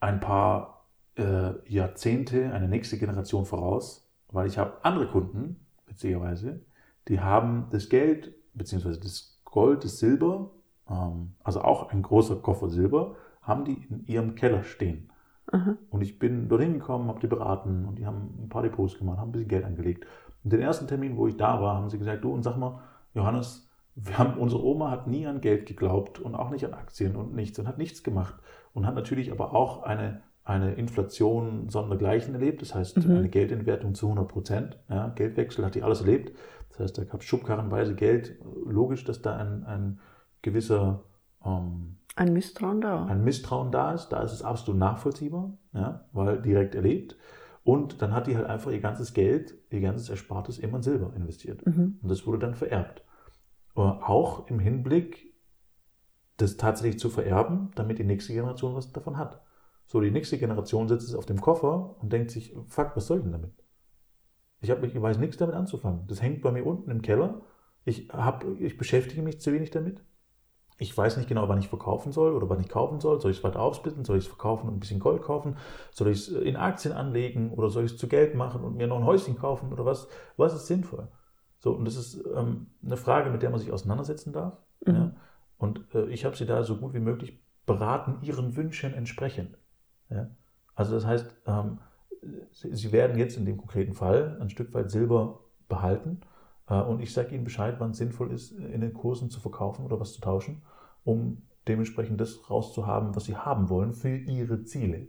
ein 0.00 0.20
paar 0.20 0.86
äh, 1.16 1.52
Jahrzehnte, 1.68 2.52
eine 2.52 2.68
nächste 2.68 2.98
Generation 2.98 3.46
voraus, 3.46 4.08
weil 4.28 4.46
ich 4.46 4.58
habe 4.58 4.84
andere 4.84 5.08
Kunden, 5.08 5.66
witzigerweise, 5.86 6.60
die 7.08 7.20
haben 7.20 7.66
das 7.70 7.88
Geld, 7.88 8.34
beziehungsweise 8.54 9.00
das 9.00 9.40
Gold, 9.44 9.84
das 9.84 9.98
Silber, 9.98 10.50
ähm, 10.88 11.34
also 11.42 11.62
auch 11.62 11.90
ein 11.90 12.02
großer 12.02 12.36
Koffer 12.36 12.68
Silber, 12.68 13.16
haben 13.42 13.64
die 13.64 13.86
in 13.88 14.06
ihrem 14.06 14.34
Keller 14.34 14.64
stehen. 14.64 15.10
Mhm. 15.52 15.78
Und 15.90 16.00
ich 16.00 16.18
bin 16.18 16.48
dorthin 16.48 16.74
gekommen, 16.74 17.08
habe 17.08 17.20
die 17.20 17.26
beraten 17.26 17.84
und 17.84 17.98
die 17.98 18.06
haben 18.06 18.34
ein 18.42 18.48
paar 18.48 18.62
Depots 18.62 18.98
gemacht, 18.98 19.18
haben 19.18 19.28
ein 19.28 19.32
bisschen 19.32 19.48
Geld 19.48 19.64
angelegt. 19.64 20.06
Und 20.42 20.52
den 20.52 20.60
ersten 20.60 20.86
Termin, 20.86 21.16
wo 21.16 21.26
ich 21.26 21.36
da 21.36 21.60
war, 21.60 21.76
haben 21.76 21.90
sie 21.90 21.98
gesagt, 21.98 22.24
du 22.24 22.32
und 22.32 22.42
sag 22.42 22.56
mal, 22.56 22.80
Johannes, 23.14 23.68
wir 23.94 24.18
haben, 24.18 24.38
unsere 24.38 24.64
Oma 24.64 24.90
hat 24.90 25.06
nie 25.06 25.26
an 25.26 25.40
Geld 25.40 25.66
geglaubt 25.66 26.18
und 26.18 26.34
auch 26.34 26.50
nicht 26.50 26.64
an 26.64 26.74
Aktien 26.74 27.14
und 27.14 27.34
nichts 27.34 27.58
und 27.58 27.68
hat 27.68 27.78
nichts 27.78 28.02
gemacht 28.02 28.34
und 28.72 28.86
hat 28.86 28.94
natürlich 28.94 29.30
aber 29.30 29.54
auch 29.54 29.84
eine, 29.84 30.22
eine 30.42 30.74
Inflation 30.74 31.68
sondergleichen 31.68 32.34
erlebt, 32.34 32.60
das 32.60 32.74
heißt 32.74 33.06
mhm. 33.06 33.16
eine 33.16 33.28
Geldentwertung 33.28 33.94
zu 33.94 34.06
100 34.06 34.28
Prozent, 34.28 34.78
ja, 34.88 35.08
Geldwechsel 35.08 35.64
hat 35.64 35.76
die 35.76 35.82
alles 35.82 36.00
erlebt, 36.00 36.36
das 36.76 36.80
heißt, 36.80 36.98
da 36.98 37.04
gab 37.04 37.20
es 37.20 37.26
schubkarrenweise 37.26 37.94
Geld, 37.94 38.38
logisch, 38.66 39.04
dass 39.04 39.22
da 39.22 39.36
ein, 39.36 39.64
ein 39.64 40.00
gewisser 40.42 41.04
ähm, 41.44 41.96
ein 42.16 42.32
Misstrauen 42.32 42.80
da. 42.80 43.06
Ein 43.06 43.24
Misstrauen 43.24 43.72
da 43.72 43.92
ist, 43.92 44.08
da 44.08 44.22
ist 44.22 44.32
es 44.32 44.42
absolut 44.42 44.78
nachvollziehbar, 44.78 45.56
ja, 45.72 46.06
weil 46.12 46.40
direkt 46.40 46.74
erlebt. 46.74 47.16
Und 47.64 48.02
dann 48.02 48.12
hat 48.12 48.26
die 48.26 48.36
halt 48.36 48.46
einfach 48.46 48.70
ihr 48.70 48.80
ganzes 48.80 49.14
Geld, 49.14 49.54
ihr 49.70 49.80
ganzes 49.80 50.10
Erspartes 50.10 50.58
immer 50.58 50.76
in 50.76 50.82
Silber 50.82 51.12
investiert. 51.16 51.66
Mhm. 51.66 51.98
Und 52.02 52.08
das 52.08 52.26
wurde 52.26 52.38
dann 52.38 52.54
vererbt. 52.54 53.02
Auch 53.74 54.48
im 54.48 54.60
Hinblick, 54.60 55.34
das 56.36 56.56
tatsächlich 56.56 57.00
zu 57.00 57.08
vererben, 57.08 57.70
damit 57.74 57.98
die 57.98 58.04
nächste 58.04 58.32
Generation 58.32 58.76
was 58.76 58.92
davon 58.92 59.16
hat. 59.16 59.42
So, 59.86 60.00
die 60.00 60.10
nächste 60.10 60.38
Generation 60.38 60.88
sitzt 60.88 61.14
auf 61.16 61.26
dem 61.26 61.40
Koffer 61.40 61.96
und 62.00 62.12
denkt 62.12 62.30
sich, 62.30 62.54
fuck, 62.66 62.92
was 62.94 63.06
soll 63.06 63.18
ich 63.18 63.24
denn 63.24 63.32
damit? 63.32 63.63
Ich, 64.64 64.70
hab, 64.70 64.82
ich 64.82 65.00
weiß 65.00 65.18
nichts 65.18 65.36
damit 65.36 65.54
anzufangen. 65.54 66.06
Das 66.06 66.20
hängt 66.22 66.42
bei 66.42 66.50
mir 66.50 66.66
unten 66.66 66.90
im 66.90 67.02
Keller. 67.02 67.42
Ich, 67.84 68.08
hab, 68.10 68.44
ich 68.58 68.76
beschäftige 68.76 69.22
mich 69.22 69.40
zu 69.40 69.52
wenig 69.52 69.70
damit 69.70 70.02
ich 70.78 70.96
weiß 70.96 71.16
nicht 71.16 71.28
genau, 71.28 71.48
wann 71.48 71.58
ich 71.58 71.68
verkaufen 71.68 72.10
soll 72.10 72.34
oder 72.34 72.48
wann 72.48 72.60
ich 72.60 72.68
kaufen 72.68 72.98
soll. 72.98 73.20
Soll 73.20 73.30
ich 73.30 73.38
es 73.38 73.44
weiter 73.44 73.60
aufsplitten? 73.60 74.04
Soll 74.04 74.18
ich 74.18 74.24
es 74.24 74.28
verkaufen 74.28 74.68
und 74.68 74.74
ein 74.74 74.80
bisschen 74.80 74.98
Gold 74.98 75.22
kaufen? 75.22 75.56
Soll 75.92 76.08
ich 76.08 76.28
es 76.28 76.28
in 76.28 76.56
Aktien 76.56 76.92
anlegen 76.92 77.52
oder 77.52 77.70
soll 77.70 77.84
ich 77.84 77.92
es 77.92 77.98
zu 77.98 78.08
Geld 78.08 78.34
machen 78.34 78.64
und 78.64 78.76
mir 78.76 78.88
noch 78.88 78.98
ein 78.98 79.04
Häuschen 79.04 79.36
kaufen 79.36 79.72
oder 79.72 79.84
was? 79.84 80.08
Was 80.36 80.54
ist 80.54 80.66
sinnvoll? 80.66 81.08
So, 81.60 81.72
und 81.72 81.84
das 81.84 81.96
ist 81.96 82.24
ähm, 82.34 82.66
eine 82.84 82.96
Frage, 82.96 83.30
mit 83.30 83.42
der 83.42 83.50
man 83.50 83.60
sich 83.60 83.72
auseinandersetzen 83.72 84.32
darf. 84.32 84.58
Mhm. 84.84 84.94
Ja? 84.94 85.16
Und 85.58 85.94
äh, 85.94 86.06
ich 86.06 86.24
habe 86.24 86.36
sie 86.36 86.44
da 86.44 86.64
so 86.64 86.76
gut 86.76 86.92
wie 86.92 87.00
möglich 87.00 87.40
beraten, 87.66 88.18
ihren 88.22 88.56
Wünschen 88.56 88.94
entsprechend. 88.94 89.56
Ja? 90.10 90.28
Also 90.74 90.94
das 90.94 91.06
heißt, 91.06 91.36
ähm, 91.46 91.78
sie, 92.52 92.92
werden 92.92 93.18
jetzt 93.18 93.36
in 93.36 93.46
dem 93.46 93.56
konkreten 93.56 93.94
Fall 93.94 94.38
ein 94.40 94.50
Stück 94.50 94.72
weit 94.74 94.90
Silber 94.90 95.40
behalten 95.68 96.20
äh, 96.68 96.80
und 96.80 97.00
ich 97.00 97.12
sage 97.12 97.34
Ihnen 97.34 97.44
Bescheid, 97.44 97.76
wann 97.78 97.90
es 97.90 97.98
sinnvoll 97.98 98.32
ist, 98.32 98.52
in 98.52 98.80
den 98.80 98.94
Kursen 98.94 99.30
zu 99.30 99.40
verkaufen 99.40 99.84
oder 99.84 100.00
was 100.00 100.12
zu 100.12 100.20
tauschen, 100.20 100.62
um 101.04 101.42
dementsprechend 101.68 102.20
das 102.20 102.50
rauszuhaben, 102.50 103.14
was 103.16 103.24
Sie 103.24 103.36
haben 103.36 103.68
wollen 103.68 103.92
für 103.92 104.16
Ihre 104.16 104.64
Ziele. 104.64 105.08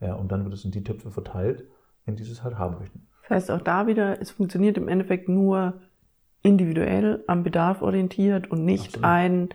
Ja, 0.00 0.14
und 0.14 0.30
dann 0.32 0.44
wird 0.44 0.54
es 0.54 0.64
in 0.64 0.70
die 0.70 0.84
Töpfe 0.84 1.10
verteilt, 1.10 1.64
in 2.06 2.16
die 2.16 2.24
Sie 2.24 2.32
es 2.32 2.42
halt 2.42 2.58
haben 2.58 2.78
möchten. 2.78 3.06
Das 3.22 3.30
heißt 3.30 3.50
auch 3.50 3.62
da 3.62 3.86
wieder, 3.86 4.20
es 4.20 4.30
funktioniert 4.30 4.76
im 4.76 4.88
Endeffekt 4.88 5.28
nur 5.28 5.80
individuell 6.42 7.24
am 7.26 7.42
Bedarf 7.42 7.80
orientiert 7.80 8.50
und 8.50 8.66
nicht 8.66 8.96
Absolut. 8.96 9.04
ein, 9.06 9.48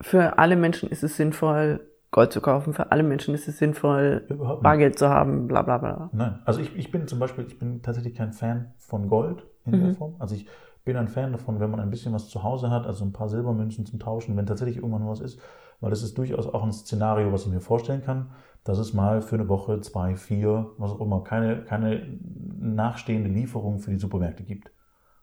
für 0.00 0.38
alle 0.38 0.54
Menschen 0.54 0.88
ist 0.88 1.02
es 1.02 1.16
sinnvoll, 1.16 1.80
Gold 2.12 2.32
zu 2.32 2.40
kaufen, 2.40 2.72
für 2.74 2.90
alle 2.90 3.02
Menschen 3.02 3.34
ist 3.34 3.46
es 3.46 3.58
sinnvoll, 3.58 4.26
Bargeld 4.62 4.98
zu 4.98 5.08
haben, 5.08 5.46
bla 5.46 5.62
bla 5.62 5.78
bla. 5.78 6.10
Nein, 6.12 6.40
also 6.44 6.60
ich, 6.60 6.74
ich 6.76 6.90
bin 6.90 7.06
zum 7.06 7.20
Beispiel, 7.20 7.46
ich 7.46 7.58
bin 7.58 7.82
tatsächlich 7.82 8.14
kein 8.14 8.32
Fan 8.32 8.72
von 8.78 9.08
Gold 9.08 9.46
in 9.64 9.76
mhm. 9.76 9.84
der 9.84 9.94
Form. 9.94 10.16
Also 10.18 10.34
ich 10.34 10.48
bin 10.84 10.96
ein 10.96 11.08
Fan 11.08 11.30
davon, 11.30 11.60
wenn 11.60 11.70
man 11.70 11.78
ein 11.78 11.90
bisschen 11.90 12.12
was 12.12 12.28
zu 12.28 12.42
Hause 12.42 12.70
hat, 12.70 12.86
also 12.86 13.04
ein 13.04 13.12
paar 13.12 13.28
Silbermünzen 13.28 13.86
zum 13.86 14.00
Tauschen, 14.00 14.36
wenn 14.36 14.46
tatsächlich 14.46 14.78
irgendwann 14.78 15.06
was 15.06 15.20
ist, 15.20 15.40
weil 15.80 15.90
das 15.90 16.02
ist 16.02 16.18
durchaus 16.18 16.46
auch 16.46 16.64
ein 16.64 16.72
Szenario, 16.72 17.32
was 17.32 17.46
ich 17.46 17.52
mir 17.52 17.60
vorstellen 17.60 18.02
kann, 18.02 18.32
dass 18.64 18.78
es 18.78 18.92
mal 18.92 19.22
für 19.22 19.36
eine 19.36 19.48
Woche, 19.48 19.80
zwei, 19.80 20.16
vier, 20.16 20.72
was 20.78 20.90
auch 20.90 21.00
immer, 21.00 21.22
keine, 21.22 21.62
keine 21.62 22.18
nachstehende 22.58 23.30
Lieferung 23.30 23.78
für 23.78 23.90
die 23.90 23.98
Supermärkte 23.98 24.42
gibt 24.42 24.72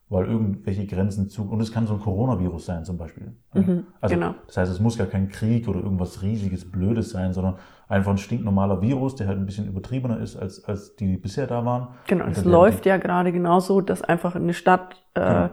weil 0.09 0.25
irgendwelche 0.25 0.85
Grenzen 0.85 1.27
zu. 1.27 1.49
Und 1.49 1.59
es 1.59 1.71
kann 1.71 1.85
so 1.85 1.95
ein 1.95 1.99
Coronavirus 1.99 2.65
sein 2.65 2.85
zum 2.85 2.97
Beispiel. 2.97 3.35
Mhm, 3.53 3.87
also, 3.99 4.15
genau. 4.15 4.35
Das 4.47 4.57
heißt, 4.57 4.71
es 4.71 4.79
muss 4.79 4.97
gar 4.97 5.07
kein 5.07 5.27
Krieg 5.27 5.67
oder 5.67 5.81
irgendwas 5.81 6.21
riesiges, 6.21 6.69
Blödes 6.69 7.09
sein, 7.09 7.33
sondern 7.33 7.55
einfach 7.89 8.11
ein 8.11 8.17
stinknormaler 8.17 8.81
Virus, 8.81 9.15
der 9.15 9.27
halt 9.27 9.37
ein 9.37 9.45
bisschen 9.45 9.67
übertriebener 9.67 10.19
ist, 10.19 10.37
als, 10.37 10.63
als 10.63 10.95
die 10.95 11.17
bisher 11.17 11.47
da 11.47 11.65
waren. 11.65 11.89
Genau, 12.07 12.25
es 12.25 12.45
läuft 12.45 12.85
ja 12.85 12.97
gerade 12.97 13.33
genauso, 13.33 13.81
dass 13.81 14.01
einfach 14.01 14.35
eine 14.35 14.53
Stadt 14.53 15.03
äh, 15.13 15.19
genau. 15.19 15.49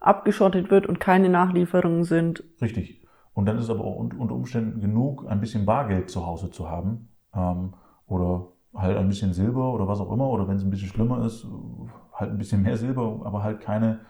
abgeschottet 0.00 0.70
wird 0.70 0.86
und 0.86 1.00
keine 1.00 1.30
Nachlieferungen 1.30 2.04
sind. 2.04 2.44
Richtig. 2.60 3.06
Und 3.32 3.46
dann 3.46 3.56
ist 3.56 3.64
es 3.64 3.70
aber 3.70 3.84
auch 3.84 3.96
unter 3.96 4.34
Umständen 4.34 4.80
genug, 4.80 5.26
ein 5.28 5.40
bisschen 5.40 5.64
Bargeld 5.64 6.10
zu 6.10 6.26
Hause 6.26 6.50
zu 6.50 6.68
haben. 6.68 7.08
Ähm, 7.34 7.72
oder 8.06 8.48
halt 8.74 8.96
ein 8.96 9.08
bisschen 9.08 9.32
Silber 9.32 9.72
oder 9.72 9.88
was 9.88 10.00
auch 10.00 10.12
immer. 10.12 10.28
Oder 10.28 10.46
wenn 10.46 10.56
es 10.56 10.62
ein 10.62 10.70
bisschen 10.70 10.88
schlimmer 10.88 11.24
ist, 11.24 11.46
halt 12.14 12.30
ein 12.30 12.38
bisschen 12.38 12.62
mehr 12.62 12.76
Silber, 12.76 13.20
aber 13.24 13.42
halt 13.42 13.60
keine, 13.60 14.00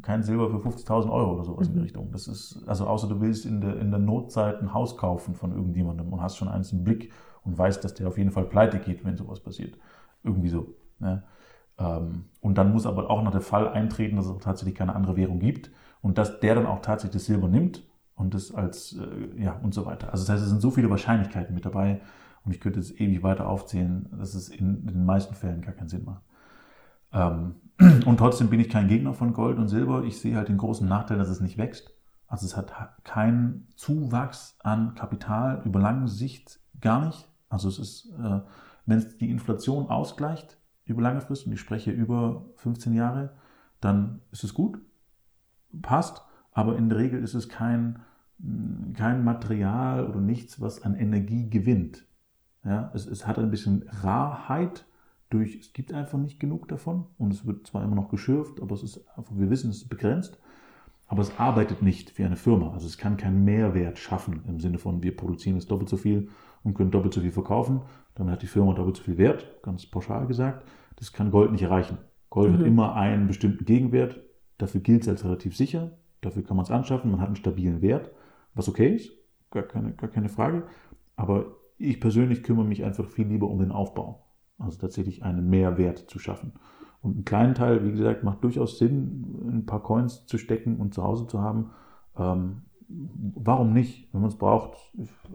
kein 0.00 0.22
Silber 0.22 0.50
für 0.50 0.56
50.000 0.56 1.10
Euro 1.10 1.34
oder 1.34 1.44
sowas 1.44 1.68
mhm. 1.68 1.72
in 1.72 1.72
die 1.72 1.78
mhm. 1.78 1.84
Richtung. 1.84 2.12
Das 2.12 2.28
ist, 2.28 2.64
also 2.66 2.86
außer 2.86 3.08
du 3.08 3.20
willst 3.20 3.46
in 3.46 3.60
der, 3.60 3.78
in 3.78 3.90
der 3.90 4.00
Notzeit 4.00 4.60
ein 4.60 4.72
Haus 4.72 4.96
kaufen 4.96 5.34
von 5.34 5.52
irgendjemandem 5.52 6.12
und 6.12 6.22
hast 6.22 6.36
schon 6.36 6.48
eins 6.48 6.72
im 6.72 6.84
Blick 6.84 7.12
und 7.44 7.58
weißt, 7.58 7.82
dass 7.84 7.94
der 7.94 8.08
auf 8.08 8.18
jeden 8.18 8.30
Fall 8.30 8.44
pleite 8.44 8.78
geht, 8.78 9.04
wenn 9.04 9.16
sowas 9.16 9.40
passiert. 9.40 9.76
Irgendwie 10.22 10.48
so. 10.48 10.74
Ne? 10.98 11.22
Ähm, 11.78 12.26
und 12.40 12.58
dann 12.58 12.72
muss 12.72 12.86
aber 12.86 13.10
auch 13.10 13.22
noch 13.22 13.32
der 13.32 13.40
Fall 13.40 13.68
eintreten, 13.68 14.16
dass 14.16 14.26
es 14.26 14.38
tatsächlich 14.38 14.74
keine 14.74 14.94
andere 14.94 15.16
Währung 15.16 15.38
gibt 15.38 15.70
und 16.00 16.18
dass 16.18 16.40
der 16.40 16.54
dann 16.54 16.66
auch 16.66 16.80
tatsächlich 16.80 17.20
das 17.20 17.26
Silber 17.26 17.48
nimmt 17.48 17.86
und 18.14 18.34
das 18.34 18.54
als, 18.54 18.96
äh, 18.96 19.42
ja, 19.42 19.58
und 19.62 19.74
so 19.74 19.86
weiter. 19.86 20.12
Also 20.12 20.24
das 20.24 20.30
heißt, 20.30 20.42
es 20.42 20.48
sind 20.48 20.60
so 20.60 20.70
viele 20.70 20.90
Wahrscheinlichkeiten 20.90 21.54
mit 21.54 21.64
dabei 21.64 22.00
und 22.44 22.52
ich 22.52 22.60
könnte 22.60 22.80
jetzt 22.80 23.00
ewig 23.00 23.22
weiter 23.22 23.48
aufzählen, 23.48 24.08
dass 24.18 24.34
es 24.34 24.48
in, 24.48 24.80
in 24.80 24.86
den 24.86 25.04
meisten 25.04 25.34
Fällen 25.34 25.60
gar 25.60 25.74
keinen 25.74 25.88
Sinn 25.88 26.04
macht. 26.04 26.22
Ähm, 27.12 27.56
und 28.06 28.16
trotzdem 28.16 28.50
bin 28.50 28.60
ich 28.60 28.68
kein 28.68 28.88
Gegner 28.88 29.14
von 29.14 29.32
Gold 29.32 29.58
und 29.58 29.68
Silber. 29.68 30.04
Ich 30.04 30.20
sehe 30.20 30.36
halt 30.36 30.48
den 30.48 30.58
großen 30.58 30.88
Nachteil, 30.88 31.18
dass 31.18 31.28
es 31.28 31.40
nicht 31.40 31.58
wächst. 31.58 31.94
Also 32.26 32.46
es 32.46 32.56
hat 32.56 32.72
keinen 33.04 33.68
Zuwachs 33.76 34.56
an 34.62 34.94
Kapital 34.94 35.62
über 35.64 35.80
lange 35.80 36.08
Sicht 36.08 36.60
gar 36.80 37.04
nicht. 37.04 37.28
Also 37.48 37.68
es 37.68 37.78
ist, 37.78 38.12
äh, 38.18 38.40
wenn 38.86 38.98
es 38.98 39.18
die 39.18 39.30
Inflation 39.30 39.88
ausgleicht 39.88 40.58
über 40.84 41.02
lange 41.02 41.20
Frist, 41.20 41.46
und 41.46 41.52
ich 41.52 41.60
spreche 41.60 41.90
über 41.90 42.46
15 42.56 42.94
Jahre, 42.94 43.34
dann 43.80 44.20
ist 44.30 44.44
es 44.44 44.54
gut, 44.54 44.80
passt, 45.80 46.22
aber 46.52 46.76
in 46.76 46.88
der 46.88 46.98
Regel 46.98 47.22
ist 47.22 47.34
es 47.34 47.48
kein, 47.48 48.00
kein 48.94 49.24
Material 49.24 50.06
oder 50.06 50.20
nichts, 50.20 50.60
was 50.60 50.82
an 50.82 50.94
Energie 50.94 51.48
gewinnt. 51.48 52.06
Ja, 52.64 52.90
es, 52.94 53.06
es 53.06 53.26
hat 53.26 53.38
ein 53.38 53.50
bisschen 53.50 53.84
Rarheit, 53.88 54.86
durch, 55.32 55.56
es 55.56 55.72
gibt 55.72 55.92
einfach 55.92 56.18
nicht 56.18 56.40
genug 56.40 56.68
davon 56.68 57.06
und 57.18 57.32
es 57.32 57.46
wird 57.46 57.66
zwar 57.66 57.84
immer 57.84 57.94
noch 57.94 58.08
geschürft, 58.08 58.60
aber 58.60 58.74
es 58.74 58.82
ist 58.82 59.06
einfach, 59.16 59.32
wir 59.34 59.50
wissen, 59.50 59.70
es 59.70 59.78
ist 59.78 59.88
begrenzt, 59.88 60.38
aber 61.06 61.22
es 61.22 61.38
arbeitet 61.38 61.82
nicht 61.82 62.16
wie 62.18 62.24
eine 62.24 62.36
Firma. 62.36 62.72
Also 62.72 62.86
es 62.86 62.98
kann 62.98 63.16
keinen 63.16 63.44
Mehrwert 63.44 63.98
schaffen 63.98 64.42
im 64.48 64.60
Sinne 64.60 64.78
von, 64.78 65.02
wir 65.02 65.16
produzieren 65.16 65.56
jetzt 65.56 65.70
doppelt 65.70 65.88
so 65.88 65.96
viel 65.96 66.28
und 66.62 66.74
können 66.74 66.90
doppelt 66.90 67.14
so 67.14 67.20
viel 67.20 67.32
verkaufen, 67.32 67.82
dann 68.14 68.30
hat 68.30 68.42
die 68.42 68.46
Firma 68.46 68.74
doppelt 68.74 68.96
so 68.96 69.02
viel 69.02 69.18
Wert, 69.18 69.62
ganz 69.62 69.86
pauschal 69.86 70.26
gesagt. 70.26 70.66
Das 70.96 71.12
kann 71.12 71.30
Gold 71.30 71.52
nicht 71.52 71.62
erreichen. 71.62 71.98
Gold 72.30 72.52
mhm. 72.52 72.58
hat 72.58 72.66
immer 72.66 72.94
einen 72.94 73.26
bestimmten 73.26 73.64
Gegenwert, 73.64 74.20
dafür 74.58 74.80
gilt 74.80 75.02
es 75.02 75.08
als 75.08 75.24
relativ 75.24 75.56
sicher, 75.56 75.92
dafür 76.20 76.44
kann 76.44 76.56
man 76.56 76.64
es 76.64 76.70
anschaffen, 76.70 77.10
man 77.10 77.20
hat 77.20 77.28
einen 77.28 77.36
stabilen 77.36 77.82
Wert, 77.82 78.10
was 78.54 78.68
okay 78.68 78.94
ist, 78.94 79.10
gar 79.50 79.64
keine, 79.64 79.92
gar 79.92 80.08
keine 80.10 80.28
Frage. 80.28 80.64
Aber 81.16 81.56
ich 81.78 82.00
persönlich 82.00 82.42
kümmere 82.42 82.64
mich 82.64 82.84
einfach 82.84 83.08
viel 83.08 83.26
lieber 83.26 83.48
um 83.48 83.58
den 83.58 83.72
Aufbau. 83.72 84.24
Also 84.62 84.78
tatsächlich 84.78 85.22
einen 85.22 85.48
Mehrwert 85.50 85.98
zu 85.98 86.18
schaffen. 86.18 86.52
Und 87.00 87.14
einen 87.16 87.24
kleinen 87.24 87.54
Teil, 87.54 87.84
wie 87.84 87.90
gesagt, 87.90 88.22
macht 88.22 88.44
durchaus 88.44 88.78
Sinn, 88.78 89.50
ein 89.50 89.66
paar 89.66 89.82
Coins 89.82 90.26
zu 90.26 90.38
stecken 90.38 90.76
und 90.76 90.94
zu 90.94 91.02
Hause 91.02 91.26
zu 91.26 91.40
haben. 91.40 91.70
Ähm, 92.16 92.62
warum 92.88 93.72
nicht? 93.72 94.12
Wenn 94.12 94.20
man 94.20 94.30
es 94.30 94.38
braucht, 94.38 94.76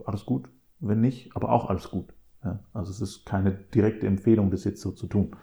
alles 0.06 0.24
gut. 0.24 0.48
Wenn 0.80 1.00
nicht, 1.00 1.36
aber 1.36 1.50
auch 1.50 1.68
alles 1.68 1.90
gut. 1.90 2.14
Ja, 2.44 2.60
also 2.72 2.90
es 2.90 3.00
ist 3.00 3.26
keine 3.26 3.52
direkte 3.52 4.06
Empfehlung, 4.06 4.50
das 4.50 4.64
jetzt 4.64 4.80
so 4.80 4.92
zu 4.92 5.08
tun. 5.08 5.36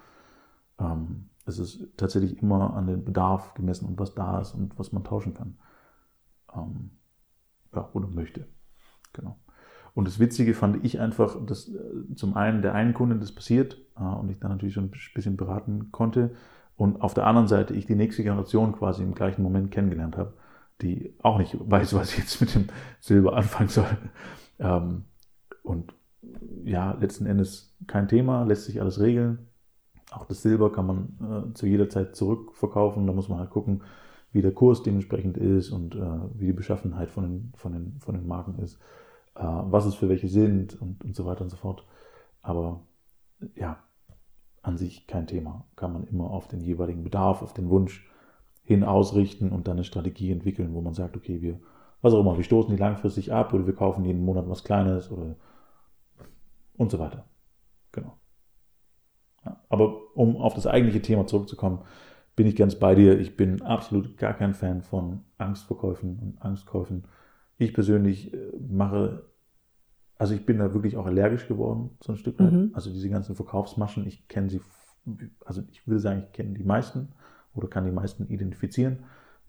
Ähm, 0.80 1.30
es 1.46 1.60
ist 1.60 1.96
tatsächlich 1.98 2.42
immer 2.42 2.74
an 2.74 2.88
den 2.88 3.04
Bedarf 3.04 3.54
gemessen 3.54 3.86
und 3.86 4.00
was 4.00 4.16
da 4.16 4.40
ist 4.40 4.54
und 4.54 4.80
was 4.80 4.92
man 4.92 5.04
tauschen 5.04 5.34
kann. 5.34 5.58
Ähm, 6.56 6.92
ja, 7.74 7.90
oder 7.94 8.08
möchte. 8.08 8.48
Genau. 9.14 9.38
Und 9.96 10.08
das 10.08 10.20
Witzige 10.20 10.54
fand 10.54 10.86
ich 10.86 11.00
einfach, 11.00 11.38
dass 11.46 11.70
äh, 11.70 12.16
zum 12.16 12.36
einen 12.36 12.62
der 12.62 12.76
einen 12.76 12.94
Kunde 12.94 13.16
das 13.16 13.32
passiert 13.32 13.82
äh, 13.98 14.04
und 14.04 14.30
ich 14.30 14.40
dann 14.40 14.52
natürlich 14.52 14.76
schon 14.76 14.86
ein 14.86 14.92
bisschen 15.14 15.38
beraten 15.38 15.92
konnte 15.92 16.32
und 16.78 17.02
auf 17.02 17.14
der 17.14 17.26
anderen 17.26 17.48
Seite 17.48 17.74
ich 17.74 17.86
die 17.86 17.96
nächste 17.96 18.24
Generation 18.24 18.74
quasi 18.74 19.02
im 19.04 19.16
gleichen 19.16 19.42
Moment 19.42 19.72
kennengelernt 19.72 20.18
habe, 20.18 20.34
die 20.82 21.14
auch 21.22 21.38
nicht 21.38 21.58
weiß, 21.60 21.94
was 21.96 22.12
ich 22.12 22.20
jetzt 22.20 22.42
mit 22.42 22.54
dem 22.54 22.68
Silber 23.00 23.36
anfangen 23.36 23.70
soll. 23.70 23.98
Ähm, 24.60 25.06
und 25.64 25.94
ja, 26.66 26.94
letzten 26.94 27.26
Endes 27.26 27.76
kein 27.88 28.08
Thema, 28.08 28.44
lässt 28.44 28.66
sich 28.66 28.82
alles 28.82 29.00
regeln. 29.00 29.48
Auch 30.12 30.26
das 30.26 30.42
Silber 30.42 30.72
kann 30.72 30.86
man 30.88 31.50
äh, 31.52 31.54
zu 31.54 31.66
jeder 31.66 31.90
Zeit 31.90 32.16
zurückverkaufen. 32.16 33.08
Da 33.08 33.14
muss 33.14 33.30
man 33.30 33.40
halt 33.40 33.50
gucken, 33.50 33.84
wie 34.32 34.42
der 34.42 34.54
Kurs 34.54 34.84
dementsprechend 34.84 35.38
ist 35.38 35.72
und 35.72 35.96
äh, 35.96 36.00
wie 36.34 36.48
die 36.48 36.54
Beschaffenheit 36.54 37.10
von 37.10 37.24
den, 37.24 37.54
von 37.56 37.72
den, 37.72 37.98
von 38.00 38.16
den 38.16 38.28
Marken 38.28 38.60
ist, 38.60 38.80
äh, 39.36 39.44
was 39.44 39.86
es 39.86 39.96
für 39.96 40.10
welche 40.10 40.28
sind 40.28 40.80
und, 40.82 41.04
und 41.04 41.16
so 41.16 41.26
weiter 41.26 41.42
und 41.42 41.50
so 41.50 41.58
fort. 41.58 41.86
Aber 42.42 42.82
ja, 43.56 43.84
an 44.62 44.78
sich 44.78 45.08
kein 45.08 45.28
Thema. 45.28 45.66
Kann 45.76 45.94
man 45.94 46.06
immer 46.06 46.30
auf 46.32 46.48
den 46.48 46.62
jeweiligen 46.62 47.04
Bedarf, 47.04 47.42
auf 47.42 47.54
den 47.54 47.70
Wunsch 47.70 48.10
hin 48.64 48.84
ausrichten 48.84 49.52
und 49.52 49.68
dann 49.68 49.78
eine 49.78 49.84
Strategie 49.84 50.32
entwickeln, 50.32 50.74
wo 50.74 50.82
man 50.82 50.94
sagt, 50.94 51.16
okay, 51.16 51.42
wir, 51.42 51.60
was 52.02 52.14
auch 52.14 52.20
immer, 52.20 52.36
wir 52.38 52.44
stoßen 52.44 52.76
die 52.76 52.82
langfristig 52.82 53.32
ab 53.32 53.54
oder 53.54 53.68
wir 53.68 53.76
kaufen 53.76 54.06
jeden 54.06 54.26
Monat 54.26 54.50
was 54.50 54.64
Kleines 54.64 55.12
oder 55.12 55.36
und 56.78 56.92
so 56.92 57.00
weiter. 57.00 57.26
Genau. 57.92 58.18
Ja, 59.46 59.62
aber 59.70 60.16
um 60.16 60.38
auf 60.38 60.56
das 60.56 60.68
eigentliche 60.68 61.02
Thema 61.02 61.28
zurückzukommen, 61.28 61.84
bin 62.36 62.48
ich 62.48 62.56
ganz 62.56 62.76
bei 62.76 62.96
dir. 62.96 63.20
Ich 63.20 63.38
bin 63.38 63.62
absolut 63.62 64.18
gar 64.18 64.34
kein 64.34 64.54
Fan 64.54 64.82
von 64.82 65.24
Angstverkäufen 65.38 66.20
und 66.20 66.42
Angstkäufen. 66.42 67.06
Ich 67.58 67.74
persönlich 67.74 68.34
äh, 68.34 68.52
mache, 68.70 69.24
also 70.18 70.34
ich 70.34 70.46
bin 70.46 70.60
da 70.60 70.74
wirklich 70.74 70.98
auch 70.98 71.06
allergisch 71.06 71.48
geworden, 71.48 71.92
so 72.02 72.14
ein 72.14 72.18
Stück 72.18 72.40
weit. 72.40 72.52
Mhm. 72.52 72.72
Also 72.74 72.92
diese 72.92 73.10
ganzen 73.10 73.36
Verkaufsmaschen, 73.36 74.06
ich 74.06 74.28
kenne 74.28 74.50
sie, 74.50 74.62
also 75.46 75.64
ich 75.72 75.88
würde 75.88 76.00
sagen, 76.00 76.24
ich 76.26 76.32
kenne 76.32 76.54
die 76.54 76.64
meisten 76.64 77.10
oder 77.54 77.68
kann 77.68 77.86
die 77.86 77.92
meisten 77.92 78.28
identifizieren 78.28 79.00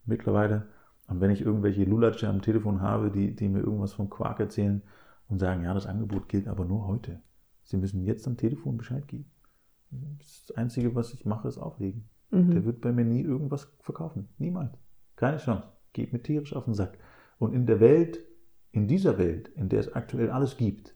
mittlerweile. 0.05 0.67
Und 1.07 1.21
wenn 1.21 1.31
ich 1.31 1.41
irgendwelche 1.41 1.85
Lulatsche 1.85 2.27
am 2.27 2.41
Telefon 2.41 2.81
habe, 2.81 3.11
die, 3.11 3.35
die 3.35 3.49
mir 3.49 3.59
irgendwas 3.59 3.93
vom 3.93 4.09
Quark 4.09 4.39
erzählen, 4.39 4.81
und 5.29 5.39
sagen, 5.39 5.63
ja, 5.63 5.73
das 5.73 5.87
Angebot 5.87 6.29
gilt 6.29 6.47
aber 6.47 6.65
nur 6.65 6.87
heute. 6.87 7.21
Sie 7.63 7.77
müssen 7.77 8.03
jetzt 8.03 8.27
am 8.27 8.37
Telefon 8.37 8.77
Bescheid 8.77 9.07
geben. 9.07 9.29
Das 9.89 10.53
Einzige, 10.55 10.95
was 10.95 11.13
ich 11.13 11.25
mache, 11.25 11.47
ist 11.47 11.57
auflegen. 11.57 12.09
Mhm. 12.31 12.51
Der 12.51 12.65
wird 12.65 12.81
bei 12.81 12.91
mir 12.91 13.05
nie 13.05 13.21
irgendwas 13.21 13.71
verkaufen. 13.79 14.29
Niemals. 14.37 14.77
Keine 15.15 15.37
Chance. 15.37 15.67
Geht 15.93 16.13
mir 16.13 16.21
tierisch 16.21 16.55
auf 16.55 16.65
den 16.65 16.73
Sack. 16.73 16.97
Und 17.37 17.53
in 17.53 17.65
der 17.65 17.79
Welt, 17.79 18.19
in 18.71 18.87
dieser 18.87 19.17
Welt, 19.17 19.49
in 19.49 19.69
der 19.69 19.79
es 19.79 19.93
aktuell 19.93 20.29
alles 20.29 20.57
gibt, 20.57 20.95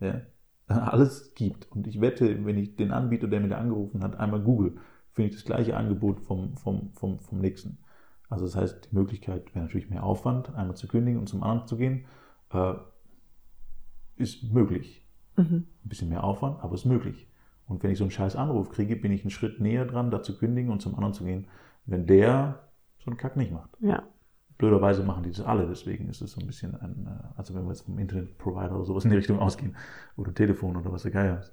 ja, 0.00 0.22
alles 0.66 1.34
gibt. 1.34 1.70
Und 1.70 1.86
ich 1.86 2.00
wette, 2.00 2.44
wenn 2.44 2.58
ich 2.58 2.76
den 2.76 2.92
Anbieter, 2.92 3.28
der 3.28 3.40
mir 3.40 3.48
da 3.48 3.58
angerufen 3.58 4.02
hat, 4.02 4.18
einmal 4.18 4.40
google, 4.40 4.76
finde 5.10 5.30
ich 5.30 5.36
das 5.36 5.44
gleiche 5.44 5.76
Angebot 5.76 6.20
vom, 6.20 6.56
vom, 6.56 6.92
vom, 6.92 7.18
vom 7.18 7.38
nächsten. 7.38 7.78
Also 8.28 8.46
das 8.46 8.56
heißt, 8.56 8.90
die 8.90 8.94
Möglichkeit 8.94 9.54
wäre 9.54 9.66
natürlich 9.66 9.90
mehr 9.90 10.04
Aufwand, 10.04 10.54
einmal 10.54 10.76
zu 10.76 10.88
kündigen 10.88 11.20
und 11.20 11.28
zum 11.28 11.42
anderen 11.42 11.66
zu 11.66 11.76
gehen. 11.76 12.06
Äh, 12.50 12.74
ist 14.16 14.52
möglich. 14.52 15.06
Mhm. 15.36 15.66
Ein 15.84 15.88
bisschen 15.88 16.08
mehr 16.08 16.24
Aufwand, 16.24 16.62
aber 16.62 16.74
ist 16.74 16.86
möglich. 16.86 17.28
Und 17.66 17.82
wenn 17.82 17.90
ich 17.90 17.98
so 17.98 18.04
einen 18.04 18.10
scheiß 18.10 18.36
Anruf 18.36 18.70
kriege, 18.70 18.96
bin 18.96 19.12
ich 19.12 19.22
einen 19.22 19.30
Schritt 19.30 19.60
näher 19.60 19.84
dran, 19.84 20.10
da 20.10 20.22
zu 20.22 20.36
kündigen 20.36 20.70
und 20.70 20.80
zum 20.80 20.94
anderen 20.94 21.14
zu 21.14 21.24
gehen, 21.24 21.46
wenn 21.86 22.06
der 22.06 22.68
so 22.98 23.10
einen 23.10 23.18
Kack 23.18 23.36
nicht 23.36 23.52
macht. 23.52 23.70
Ja. 23.80 24.02
Blöderweise 24.58 25.02
machen 25.02 25.22
die 25.24 25.30
das 25.30 25.40
alle, 25.40 25.66
deswegen 25.66 26.08
ist 26.08 26.20
es 26.20 26.32
so 26.32 26.40
ein 26.40 26.46
bisschen 26.46 26.74
ein, 26.80 27.06
äh, 27.06 27.38
also 27.38 27.54
wenn 27.54 27.64
wir 27.64 27.70
jetzt 27.70 27.82
vom 27.82 27.98
Internetprovider 27.98 28.76
oder 28.76 28.84
sowas 28.84 29.04
in 29.04 29.10
die 29.10 29.16
Richtung 29.16 29.38
ausgehen, 29.38 29.76
oder 30.16 30.34
Telefon 30.34 30.76
oder 30.76 30.92
was 30.92 31.02
der 31.02 31.10
Geier 31.10 31.40
ist. 31.40 31.52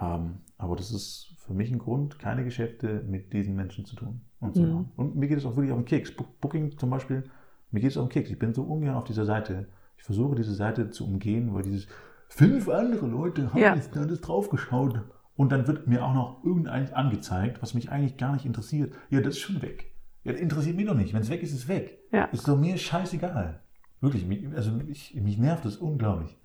Ähm, 0.00 0.38
aber 0.56 0.76
das 0.76 0.90
ist 0.92 1.34
für 1.38 1.54
mich 1.54 1.70
ein 1.70 1.78
Grund, 1.78 2.18
keine 2.18 2.44
Geschäfte 2.44 3.02
mit 3.06 3.32
diesen 3.32 3.56
Menschen 3.56 3.84
zu 3.84 3.96
tun. 3.96 4.20
Und, 4.40 4.54
so 4.54 4.62
mhm. 4.62 4.88
und 4.96 5.16
mir 5.16 5.28
geht 5.28 5.38
es 5.38 5.44
auch 5.44 5.56
wirklich 5.56 5.72
auf 5.72 5.78
den 5.78 5.86
Keks. 5.86 6.12
Booking 6.40 6.78
zum 6.78 6.90
Beispiel, 6.90 7.24
mir 7.70 7.80
geht 7.80 7.90
es 7.90 7.96
auf 7.96 8.08
den 8.08 8.12
Keks. 8.12 8.30
Ich 8.30 8.38
bin 8.38 8.54
so 8.54 8.62
ungern 8.62 8.94
auf 8.94 9.04
dieser 9.04 9.24
Seite 9.24 9.66
ich 9.98 10.04
versuche 10.04 10.36
diese 10.36 10.54
Seite 10.54 10.90
zu 10.90 11.04
umgehen, 11.04 11.52
weil 11.52 11.62
dieses 11.62 11.88
fünf 12.28 12.68
andere 12.68 13.06
Leute 13.06 13.52
haben 13.52 13.60
ja. 13.60 13.74
jetzt 13.74 13.96
alles 13.96 14.20
draufgeschaut. 14.20 15.00
Und 15.36 15.52
dann 15.52 15.66
wird 15.68 15.86
mir 15.86 16.04
auch 16.04 16.14
noch 16.14 16.44
irgendeins 16.44 16.92
angezeigt, 16.92 17.62
was 17.62 17.74
mich 17.74 17.90
eigentlich 17.90 18.16
gar 18.16 18.32
nicht 18.32 18.44
interessiert. 18.44 18.94
Ja, 19.10 19.20
das 19.20 19.34
ist 19.34 19.40
schon 19.40 19.62
weg. 19.62 19.92
Ja, 20.28 20.34
das 20.34 20.42
interessiert 20.42 20.76
mich 20.76 20.86
doch 20.86 20.94
nicht. 20.94 21.14
Wenn 21.14 21.22
es 21.22 21.30
weg 21.30 21.42
ist, 21.42 21.52
ist 21.52 21.60
es 21.60 21.68
weg. 21.68 21.98
Ja. 22.12 22.24
Ist 22.26 22.46
doch 22.46 22.56
mir 22.56 22.76
scheißegal. 22.76 23.62
Wirklich, 24.00 24.26
also 24.54 24.72
mich, 24.72 25.14
mich 25.14 25.38
nervt 25.38 25.64
das 25.64 25.76
unglaublich. 25.76 26.38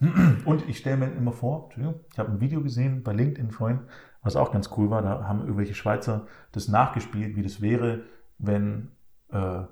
Und 0.44 0.68
ich 0.68 0.78
stelle 0.78 0.96
mir 0.96 1.12
immer 1.12 1.32
vor, 1.32 1.70
ich 1.76 2.18
habe 2.18 2.30
ein 2.30 2.40
Video 2.40 2.62
gesehen 2.62 3.02
bei 3.02 3.12
LinkedIn 3.12 3.50
vorhin, 3.50 3.80
was 4.22 4.36
auch 4.36 4.52
ganz 4.52 4.70
cool 4.76 4.90
war. 4.90 5.02
Da 5.02 5.24
haben 5.24 5.40
irgendwelche 5.40 5.74
Schweizer 5.74 6.26
das 6.52 6.68
nachgespielt, 6.68 7.36
wie 7.36 7.42
das 7.42 7.60
wäre, 7.60 8.04
wenn 8.38 8.92
äh, 9.30 9.62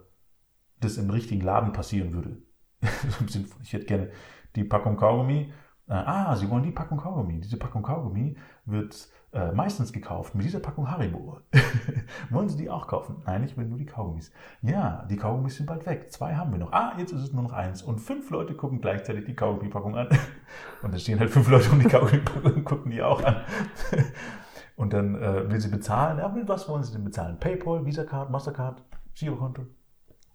das 0.81 0.97
im 0.99 1.11
richtigen 1.11 1.43
Laden 1.43 1.73
passieren 1.73 2.13
würde. 2.13 2.39
ich 3.63 3.73
hätte 3.73 3.87
gerne 3.87 4.11
die 4.57 4.65
Packung 4.65 4.97
Kaugummi. 4.97 5.53
Äh, 5.89 5.93
ah, 5.93 6.37
Sie 6.37 6.51
wollen 6.51 6.65
die 6.65 6.73
Packung 6.73 6.99
Kaugummi. 6.99 7.41
Diese 7.41 7.57
Packung 7.57 7.83
Kaugummi 7.83 8.37
wird 8.65 9.09
äh, 9.33 9.51
meistens 9.53 9.93
gekauft 9.93 10.35
mit 10.35 10.45
dieser 10.45 10.61
Packung 10.61 10.91
Haribo. 10.91 11.39
wollen 12.31 12.49
Sie 12.49 12.57
die 12.57 12.69
auch 12.69 12.87
kaufen? 12.87 13.23
Nein, 13.25 13.45
ich 13.45 13.57
will 13.57 13.65
nur 13.65 13.79
die 13.79 13.87
Kaugummis. 13.87 14.31
Ja, 14.61 15.07
die 15.09 15.17
Kaugummis 15.17 15.57
sind 15.57 15.67
bald 15.67 15.87
weg. 15.87 16.13
Zwei 16.13 16.35
haben 16.35 16.53
wir 16.53 16.59
noch. 16.59 16.73
Ah, 16.73 16.95
jetzt 16.99 17.13
ist 17.13 17.23
es 17.23 17.33
nur 17.33 17.43
noch 17.43 17.53
eins. 17.53 17.83
Und 17.83 17.99
fünf 17.99 18.31
Leute 18.31 18.55
gucken 18.55 18.81
gleichzeitig 18.81 19.25
die 19.25 19.35
Kaugummi-Packung 19.35 19.97
an. 19.97 20.09
Und 20.83 20.93
da 20.93 20.99
stehen 20.99 21.19
halt 21.19 21.31
fünf 21.31 21.49
Leute 21.49 21.71
um 21.71 21.79
die 21.79 21.89
Kaugummi-Packung 21.89 22.53
und 22.53 22.65
gucken 22.65 22.91
die 22.91 23.03
auch 23.03 23.23
an. 23.25 23.43
Und 24.77 24.93
dann 24.93 25.15
äh, 25.15 25.51
will 25.51 25.61
sie 25.61 25.69
bezahlen. 25.69 26.19
Ja, 26.19 26.29
mit 26.29 26.49
was 26.49 26.69
wollen 26.69 26.83
Sie 26.83 26.93
denn 26.93 27.05
bezahlen? 27.05 27.39
PayPal, 27.39 27.85
Visa 27.87 28.05
Card, 28.05 28.31
Mastercard, 28.31 28.83
Girokonto, 29.15 29.67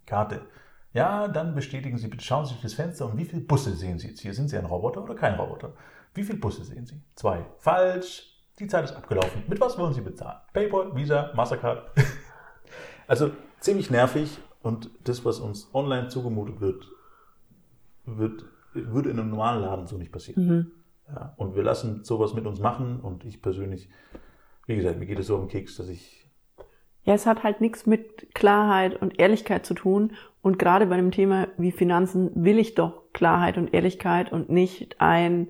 Karte. 0.05 0.41
Ja, 0.97 1.27
dann 1.27 1.53
bestätigen 1.53 1.99
Sie 1.99 2.07
bitte, 2.07 2.23
schauen 2.23 2.47
Sie 2.47 2.53
durch 2.53 2.63
das 2.63 2.73
Fenster 2.73 3.05
und 3.05 3.17
wie 3.19 3.25
viele 3.25 3.43
Busse 3.43 3.71
sehen 3.75 3.99
Sie 3.99 4.07
jetzt 4.07 4.21
hier? 4.21 4.33
Sind 4.33 4.49
Sie 4.49 4.57
ein 4.57 4.65
Roboter 4.65 5.03
oder 5.03 5.13
kein 5.13 5.35
Roboter? 5.35 5.73
Wie 6.15 6.23
viele 6.23 6.39
Busse 6.39 6.63
sehen 6.63 6.87
Sie? 6.87 6.99
Zwei. 7.13 7.45
Falsch. 7.59 8.33
Die 8.57 8.65
Zeit 8.65 8.85
ist 8.85 8.95
abgelaufen. 8.95 9.43
Mit 9.47 9.61
was 9.61 9.77
wollen 9.77 9.93
Sie 9.93 10.01
bezahlen? 10.01 10.39
PayPal, 10.53 10.95
Visa, 10.95 11.31
Mastercard. 11.35 11.91
also 13.07 13.29
ziemlich 13.59 13.91
nervig 13.91 14.39
und 14.63 14.89
das, 15.03 15.23
was 15.23 15.39
uns 15.39 15.69
online 15.71 16.07
zugemutet 16.07 16.61
wird, 16.61 16.83
wird 18.05 18.45
würde 18.73 19.11
in 19.11 19.19
einem 19.19 19.29
normalen 19.29 19.61
Laden 19.61 19.85
so 19.85 19.99
nicht 19.99 20.11
passieren. 20.11 20.47
Mhm. 20.47 20.71
Ja, 21.09 21.35
und 21.37 21.55
wir 21.55 21.61
lassen 21.61 22.05
sowas 22.05 22.33
mit 22.33 22.47
uns 22.47 22.59
machen 22.59 23.01
und 23.01 23.23
ich 23.23 23.43
persönlich, 23.43 23.87
wie 24.65 24.75
gesagt, 24.75 24.97
mir 24.97 25.05
geht 25.05 25.19
es 25.19 25.27
so 25.27 25.35
um 25.35 25.47
Keks, 25.47 25.77
dass 25.77 25.89
ich 25.89 26.16
ja, 27.07 27.13
es 27.13 27.25
hat 27.25 27.43
halt 27.43 27.61
nichts 27.61 27.85
mit 27.85 28.35
Klarheit 28.35 29.01
und 29.01 29.17
Ehrlichkeit 29.17 29.65
zu 29.65 29.73
tun. 29.73 30.11
Und 30.41 30.59
gerade 30.59 30.87
bei 30.87 30.95
einem 30.95 31.11
Thema 31.11 31.47
wie 31.57 31.71
Finanzen 31.71 32.31
will 32.35 32.59
ich 32.59 32.75
doch 32.75 33.13
Klarheit 33.13 33.57
und 33.57 33.73
Ehrlichkeit 33.73 34.33
und 34.33 34.49
nicht 34.49 34.99
ein, 34.99 35.47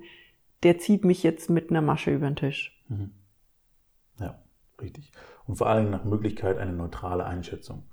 der 0.62 0.78
zieht 0.78 1.04
mich 1.04 1.24
jetzt 1.24 1.50
mit 1.50 1.72
einer 1.72 1.82
Masche 1.82 2.13
über 2.13 2.28
den 2.28 2.36
Tisch. 2.36 2.80
Mhm. 2.89 3.10
Ja, 4.20 4.39
richtig. 4.80 5.12
Und 5.48 5.56
vor 5.56 5.65
allem 5.65 5.89
nach 5.89 6.06
Möglichkeit 6.06 6.60
eine 6.60 6.74
neutrale 6.74 7.26
Einschätzung. 7.26 7.86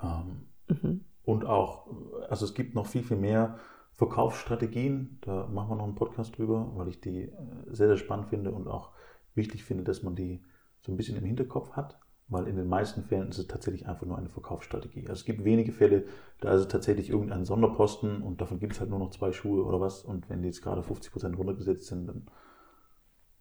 Ähm, 0.00 0.46
mhm. 0.68 1.04
Und 1.24 1.44
auch, 1.44 1.88
also 2.30 2.44
es 2.44 2.54
gibt 2.54 2.76
noch 2.76 2.86
viel, 2.86 3.02
viel 3.02 3.16
mehr 3.16 3.58
Verkaufsstrategien. 3.94 5.18
Da 5.22 5.48
machen 5.48 5.70
wir 5.70 5.76
noch 5.76 5.84
einen 5.86 5.96
Podcast 5.96 6.38
drüber, 6.38 6.70
weil 6.76 6.86
ich 6.86 7.00
die 7.00 7.22
äh, 7.22 7.32
sehr, 7.66 7.88
sehr 7.88 7.96
spannend 7.96 8.28
finde 8.28 8.52
und 8.52 8.68
auch 8.68 8.92
wichtig 9.34 9.64
finde, 9.64 9.82
dass 9.82 10.04
man 10.04 10.14
die 10.14 10.40
so 10.82 10.92
ein 10.92 10.96
bisschen 10.96 11.16
im 11.18 11.24
Hinterkopf 11.24 11.72
hat 11.72 11.98
weil 12.28 12.46
in 12.46 12.56
den 12.56 12.68
meisten 12.68 13.02
Fällen 13.04 13.28
ist 13.28 13.38
es 13.38 13.46
tatsächlich 13.46 13.88
einfach 13.88 14.06
nur 14.06 14.18
eine 14.18 14.28
Verkaufsstrategie. 14.28 15.00
Also 15.02 15.14
es 15.14 15.24
gibt 15.24 15.44
wenige 15.44 15.72
Fälle, 15.72 16.04
da 16.40 16.52
ist 16.52 16.60
es 16.60 16.68
tatsächlich 16.68 17.08
irgendein 17.10 17.44
Sonderposten 17.44 18.22
und 18.22 18.40
davon 18.40 18.60
gibt 18.60 18.74
es 18.74 18.80
halt 18.80 18.90
nur 18.90 18.98
noch 18.98 19.10
zwei 19.10 19.32
Schuhe 19.32 19.64
oder 19.64 19.80
was 19.80 20.02
und 20.02 20.28
wenn 20.28 20.42
die 20.42 20.48
jetzt 20.48 20.62
gerade 20.62 20.82
50% 20.82 21.36
runtergesetzt 21.36 21.86
sind, 21.86 22.06
dann 22.06 22.26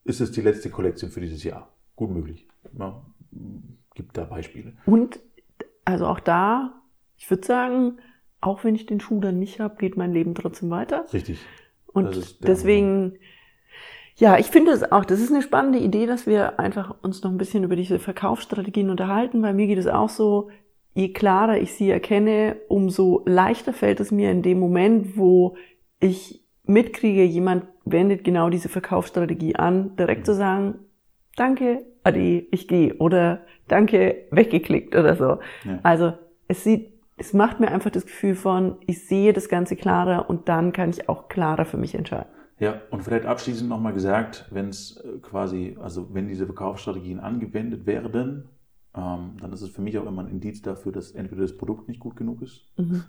ist 0.03 0.21
es 0.21 0.31
die 0.31 0.41
letzte 0.41 0.69
Kollektion 0.69 1.11
für 1.11 1.19
dieses 1.19 1.43
Jahr. 1.43 1.69
Gut 1.95 2.11
möglich. 2.11 2.47
Ja, 2.77 3.03
gibt 3.93 4.17
da 4.17 4.23
Beispiele. 4.23 4.73
Und 4.85 5.19
also 5.83 6.05
auch 6.05 6.21
da, 6.21 6.81
ich 7.17 7.29
würde 7.29 7.45
sagen, 7.45 7.97
auch 8.39 8.63
wenn 8.63 8.75
ich 8.75 8.85
den 8.85 9.01
Schuh 9.01 9.19
dann 9.19 9.39
nicht 9.39 9.59
habe, 9.59 9.75
geht 9.77 9.97
mein 9.97 10.13
Leben 10.13 10.33
trotzdem 10.33 10.69
weiter. 10.69 11.05
Richtig. 11.11 11.39
Und 11.87 12.37
deswegen... 12.41 13.01
Moment 13.01 13.19
ja, 14.17 14.37
ich 14.39 14.47
finde 14.47 14.71
es 14.71 14.91
auch, 14.91 15.05
das 15.05 15.19
ist 15.19 15.31
eine 15.31 15.43
spannende 15.43 15.77
Idee, 15.77 16.07
dass 16.07 16.25
wir 16.25 16.59
einfach 16.59 16.95
uns 17.03 17.21
noch 17.23 17.29
ein 17.29 17.37
bisschen 17.37 17.63
über 17.63 17.75
diese 17.75 17.99
Verkaufsstrategien 17.99 18.89
unterhalten, 18.89 19.43
weil 19.43 19.53
mir 19.53 19.67
geht 19.67 19.77
es 19.77 19.85
auch 19.85 20.09
so, 20.09 20.49
je 20.95 21.13
klarer 21.13 21.59
ich 21.59 21.73
sie 21.73 21.91
erkenne, 21.91 22.57
umso 22.67 23.21
leichter 23.25 23.73
fällt 23.73 23.99
es 23.99 24.11
mir 24.11 24.31
in 24.31 24.41
dem 24.41 24.59
Moment, 24.59 25.17
wo 25.17 25.55
ich 25.99 26.43
mitkriege, 26.63 27.23
jemand 27.23 27.65
wendet 27.85 28.23
genau 28.23 28.49
diese 28.49 28.69
Verkaufsstrategie 28.69 29.55
an, 29.55 29.95
direkt 29.95 30.25
zu 30.25 30.33
sagen, 30.33 30.79
danke, 31.35 31.85
ade, 32.03 32.47
ich 32.51 32.67
gehe 32.67 32.95
oder 32.95 33.41
danke, 33.67 34.25
weggeklickt 34.31 34.95
oder 34.95 35.15
so. 35.15 35.37
Ja. 35.63 35.79
Also 35.83 36.13
es 36.47 36.63
sieht, 36.63 36.91
es 37.17 37.33
macht 37.33 37.59
mir 37.59 37.67
einfach 37.67 37.91
das 37.91 38.07
Gefühl 38.07 38.33
von, 38.33 38.77
ich 38.87 39.05
sehe 39.07 39.31
das 39.31 39.47
Ganze 39.47 39.75
klarer 39.75 40.27
und 40.27 40.49
dann 40.49 40.73
kann 40.73 40.89
ich 40.89 41.07
auch 41.07 41.29
klarer 41.29 41.65
für 41.65 41.77
mich 41.77 41.93
entscheiden. 41.93 42.31
Ja, 42.59 42.81
und 42.89 43.03
vielleicht 43.03 43.25
abschließend 43.25 43.69
nochmal 43.69 43.93
gesagt, 43.93 44.47
wenn 44.51 44.69
es 44.69 44.97
äh, 44.97 45.19
quasi, 45.21 45.77
also 45.79 46.13
wenn 46.13 46.27
diese 46.27 46.45
Verkaufsstrategien 46.45 47.19
angewendet 47.19 47.85
werden, 47.85 48.49
ähm, 48.95 49.37
dann 49.39 49.53
ist 49.53 49.61
es 49.61 49.69
für 49.69 49.81
mich 49.81 49.97
auch 49.99 50.07
immer 50.07 50.23
ein 50.23 50.29
Indiz 50.29 50.61
dafür, 50.63 50.91
dass 50.91 51.11
entweder 51.11 51.43
das 51.43 51.55
Produkt 51.55 51.87
nicht 51.87 51.99
gut 51.99 52.15
genug 52.15 52.41
ist 52.41 52.65
Mhm. 52.77 53.03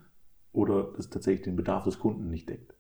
oder 0.53 0.93
es 0.99 1.09
tatsächlich 1.09 1.45
den 1.45 1.57
Bedarf 1.57 1.85
des 1.85 1.99
Kunden 1.99 2.29
nicht 2.29 2.49
deckt. 2.49 2.75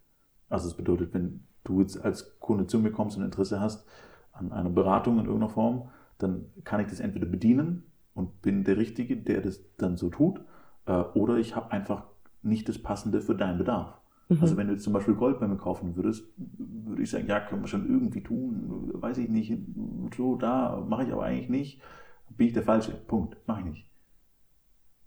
Also 0.50 0.68
das 0.68 0.76
bedeutet, 0.76 1.14
wenn 1.14 1.46
du 1.64 1.80
jetzt 1.80 1.96
als 2.04 2.38
Kunde 2.38 2.66
zu 2.66 2.78
mir 2.78 2.92
kommst 2.92 3.16
und 3.16 3.24
Interesse 3.24 3.60
hast 3.60 3.86
an 4.32 4.52
einer 4.52 4.70
Beratung 4.70 5.18
in 5.18 5.24
irgendeiner 5.24 5.50
Form, 5.50 5.88
dann 6.18 6.46
kann 6.64 6.80
ich 6.80 6.88
das 6.88 7.00
entweder 7.00 7.26
bedienen 7.26 7.84
und 8.14 8.42
bin 8.42 8.64
der 8.64 8.76
Richtige, 8.76 9.16
der 9.16 9.40
das 9.40 9.60
dann 9.76 9.96
so 9.96 10.10
tut, 10.10 10.40
äh, 10.86 10.92
oder 10.92 11.36
ich 11.36 11.56
habe 11.56 11.70
einfach 11.72 12.04
nicht 12.42 12.68
das 12.68 12.78
Passende 12.78 13.20
für 13.20 13.34
deinen 13.34 13.58
Bedarf. 13.58 13.97
Mhm. 14.28 14.38
Also 14.40 14.56
wenn 14.56 14.66
du 14.66 14.74
jetzt 14.74 14.84
zum 14.84 14.92
Beispiel 14.92 15.14
Gold 15.14 15.40
bei 15.40 15.48
mir 15.48 15.56
kaufen 15.56 15.96
würdest, 15.96 16.24
würde 16.36 17.02
ich 17.02 17.10
sagen, 17.10 17.26
ja, 17.26 17.40
können 17.40 17.62
wir 17.62 17.68
schon 17.68 17.88
irgendwie 17.88 18.22
tun, 18.22 18.90
weiß 18.94 19.18
ich 19.18 19.28
nicht, 19.28 19.56
so 20.16 20.36
da, 20.36 20.84
mache 20.88 21.04
ich 21.04 21.12
aber 21.12 21.24
eigentlich 21.24 21.48
nicht, 21.48 21.82
bin 22.36 22.48
ich 22.48 22.52
der 22.52 22.62
Falsche, 22.62 22.92
Punkt, 22.92 23.36
mache 23.46 23.60
ich 23.60 23.66
nicht. 23.66 23.90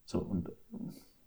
So, 0.06 0.20
und 0.20 0.52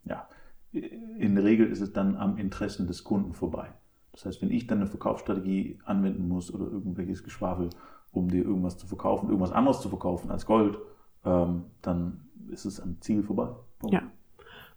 ja, 0.04 0.28
in 0.72 1.34
der 1.34 1.44
Regel 1.44 1.68
ist 1.68 1.80
es 1.80 1.92
dann 1.92 2.16
am 2.16 2.36
Interessen 2.36 2.86
des 2.86 3.04
Kunden 3.04 3.32
vorbei. 3.32 3.68
Das 4.12 4.26
heißt, 4.26 4.42
wenn 4.42 4.50
ich 4.50 4.66
dann 4.66 4.78
eine 4.78 4.86
Verkaufsstrategie 4.86 5.78
anwenden 5.84 6.28
muss 6.28 6.52
oder 6.52 6.64
irgendwelches 6.66 7.22
Geschwafel, 7.22 7.70
um 8.12 8.28
dir 8.28 8.44
irgendwas 8.44 8.76
zu 8.76 8.86
verkaufen, 8.86 9.28
irgendwas 9.28 9.52
anderes 9.52 9.80
zu 9.80 9.88
verkaufen 9.88 10.30
als 10.30 10.46
Gold, 10.46 10.78
ähm, 11.24 11.64
dann 11.82 12.28
ist 12.48 12.64
es 12.64 12.80
am 12.80 13.00
Ziel 13.00 13.22
vorbei. 13.22 13.48
Punkt. 13.78 13.94
Ja. 13.94 14.02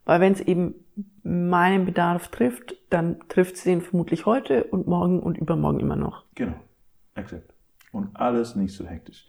Weil 0.07 0.21
wenn 0.21 0.31
es 0.31 0.39
eben 0.39 0.73
meinen 1.21 1.85
Bedarf 1.85 2.29
trifft, 2.29 2.77
dann 2.89 3.19
trifft 3.27 3.55
es 3.55 3.63
den 3.65 3.81
vermutlich 3.81 4.25
heute 4.25 4.63
und 4.63 4.87
morgen 4.87 5.19
und 5.19 5.37
übermorgen 5.37 5.81
immer 5.81 5.97
noch. 5.97 6.23
Genau, 6.33 6.55
exakt. 7.15 7.53
Und 7.91 8.15
alles 8.15 8.55
nicht 8.55 8.73
so 8.73 8.85
hektisch. 8.85 9.27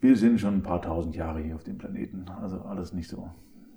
Wir 0.00 0.16
sind 0.16 0.40
schon 0.40 0.54
ein 0.54 0.62
paar 0.62 0.80
tausend 0.80 1.14
Jahre 1.14 1.40
hier 1.40 1.56
auf 1.56 1.62
dem 1.62 1.76
Planeten, 1.76 2.24
also 2.40 2.62
alles 2.62 2.94
nicht 2.94 3.08
so 3.08 3.30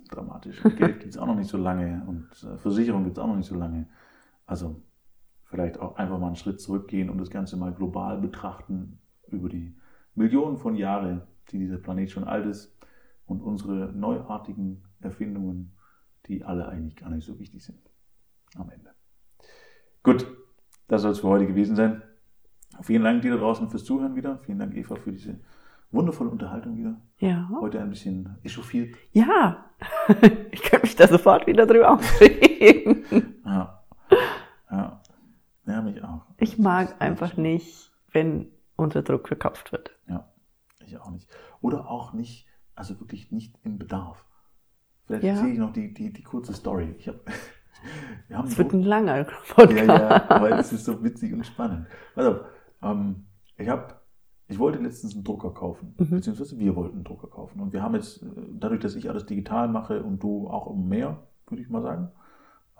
dramatisch. 0.08 0.64
Und 0.64 0.74
Geld 0.78 1.00
gibt 1.00 1.12
es 1.12 1.18
auch 1.18 1.26
noch 1.26 1.36
nicht 1.36 1.50
so 1.50 1.58
lange 1.58 2.02
und 2.06 2.30
äh, 2.42 2.56
Versicherung 2.56 3.04
gibt 3.04 3.18
es 3.18 3.22
auch 3.22 3.28
noch 3.28 3.36
nicht 3.36 3.48
so 3.48 3.54
lange. 3.54 3.86
Also 4.46 4.80
vielleicht 5.44 5.78
auch 5.78 5.96
einfach 5.96 6.18
mal 6.18 6.28
einen 6.28 6.36
Schritt 6.36 6.62
zurückgehen 6.62 7.10
und 7.10 7.18
das 7.18 7.28
Ganze 7.28 7.58
mal 7.58 7.74
global 7.74 8.18
betrachten 8.18 9.00
über 9.28 9.50
die 9.50 9.76
Millionen 10.14 10.56
von 10.56 10.76
Jahren, 10.76 11.20
die 11.50 11.58
dieser 11.58 11.76
Planet 11.76 12.10
schon 12.10 12.24
alt 12.24 12.46
ist 12.46 12.74
und 13.26 13.42
unsere 13.42 13.92
neuartigen 13.92 14.82
Erfindungen, 15.00 15.73
die 16.26 16.44
alle 16.44 16.68
eigentlich 16.68 16.96
gar 16.96 17.10
nicht 17.10 17.24
so 17.24 17.38
wichtig 17.38 17.64
sind 17.64 17.78
am 18.56 18.70
Ende. 18.70 18.90
Gut, 20.02 20.26
das 20.88 21.02
soll 21.02 21.12
es 21.12 21.20
für 21.20 21.28
heute 21.28 21.46
gewesen 21.46 21.76
sein. 21.76 22.02
Vielen 22.82 23.04
Dank 23.04 23.22
dir 23.22 23.32
da 23.32 23.38
draußen 23.38 23.70
fürs 23.70 23.84
Zuhören 23.84 24.16
wieder. 24.16 24.38
Vielen 24.38 24.58
Dank, 24.58 24.74
Eva, 24.76 24.96
für 24.96 25.12
diese 25.12 25.40
wundervolle 25.90 26.30
Unterhaltung 26.30 26.76
wieder. 26.76 27.00
Ja. 27.18 27.48
Heute 27.60 27.80
ein 27.80 27.90
bisschen 27.90 28.36
echauffiert. 28.42 28.96
Ja. 29.12 29.64
ich 30.50 30.62
kann 30.62 30.82
mich 30.82 30.96
da 30.96 31.06
sofort 31.06 31.46
wieder 31.46 31.66
drüber 31.66 31.92
aufregen. 31.92 33.04
Ja. 33.44 33.84
Ja. 34.70 35.02
Ja, 35.66 35.82
mich 35.82 36.02
auch. 36.02 36.22
Ich 36.38 36.58
mag 36.58 37.00
einfach 37.00 37.36
nicht, 37.36 37.92
wenn 38.10 38.50
unter 38.76 39.02
Druck 39.02 39.28
verkauft 39.28 39.70
wird. 39.70 39.90
Ja, 40.08 40.32
ich 40.84 40.98
auch 40.98 41.10
nicht. 41.10 41.28
Oder 41.60 41.88
auch 41.88 42.12
nicht, 42.12 42.46
also 42.74 42.98
wirklich 43.00 43.30
nicht 43.30 43.58
im 43.62 43.78
Bedarf. 43.78 44.26
Vielleicht 45.06 45.24
Ja. 45.24 45.32
erzähle 45.32 45.52
ich 45.52 45.58
noch 45.58 45.72
die, 45.72 45.92
die, 45.92 46.12
die 46.12 46.22
kurze 46.22 46.52
Story. 46.54 46.94
Ich 46.98 47.08
hab, 47.08 47.16
wir 48.28 48.38
haben 48.38 48.48
Es 48.48 48.56
wird 48.58 48.72
ein 48.72 48.82
langer 48.82 49.18
Ja, 49.18 49.26
Podcast. 49.54 49.86
ja, 49.86 50.30
aber 50.30 50.58
es 50.58 50.72
ist 50.72 50.84
so 50.84 51.02
witzig 51.04 51.32
und 51.32 51.44
spannend. 51.46 51.86
Also, 52.16 52.40
ähm, 52.82 53.26
ich 53.56 53.68
habe, 53.68 53.94
ich 54.48 54.58
wollte 54.58 54.78
letztens 54.78 55.14
einen 55.14 55.24
Drucker 55.24 55.50
kaufen, 55.52 55.94
Mhm. 55.98 56.10
beziehungsweise 56.10 56.58
wir 56.58 56.74
wollten 56.76 56.96
einen 56.96 57.04
Drucker 57.04 57.28
kaufen. 57.28 57.60
Und 57.60 57.72
wir 57.72 57.82
haben 57.82 57.94
jetzt, 57.94 58.22
äh, 58.22 58.26
dadurch, 58.58 58.80
dass 58.80 58.94
ich 58.94 59.08
alles 59.10 59.26
digital 59.26 59.68
mache 59.68 60.02
und 60.02 60.22
du 60.22 60.48
auch 60.48 60.66
immer 60.72 60.84
mehr, 60.84 61.16
würde 61.48 61.62
ich 61.62 61.68
mal 61.68 61.82
sagen, 61.82 62.08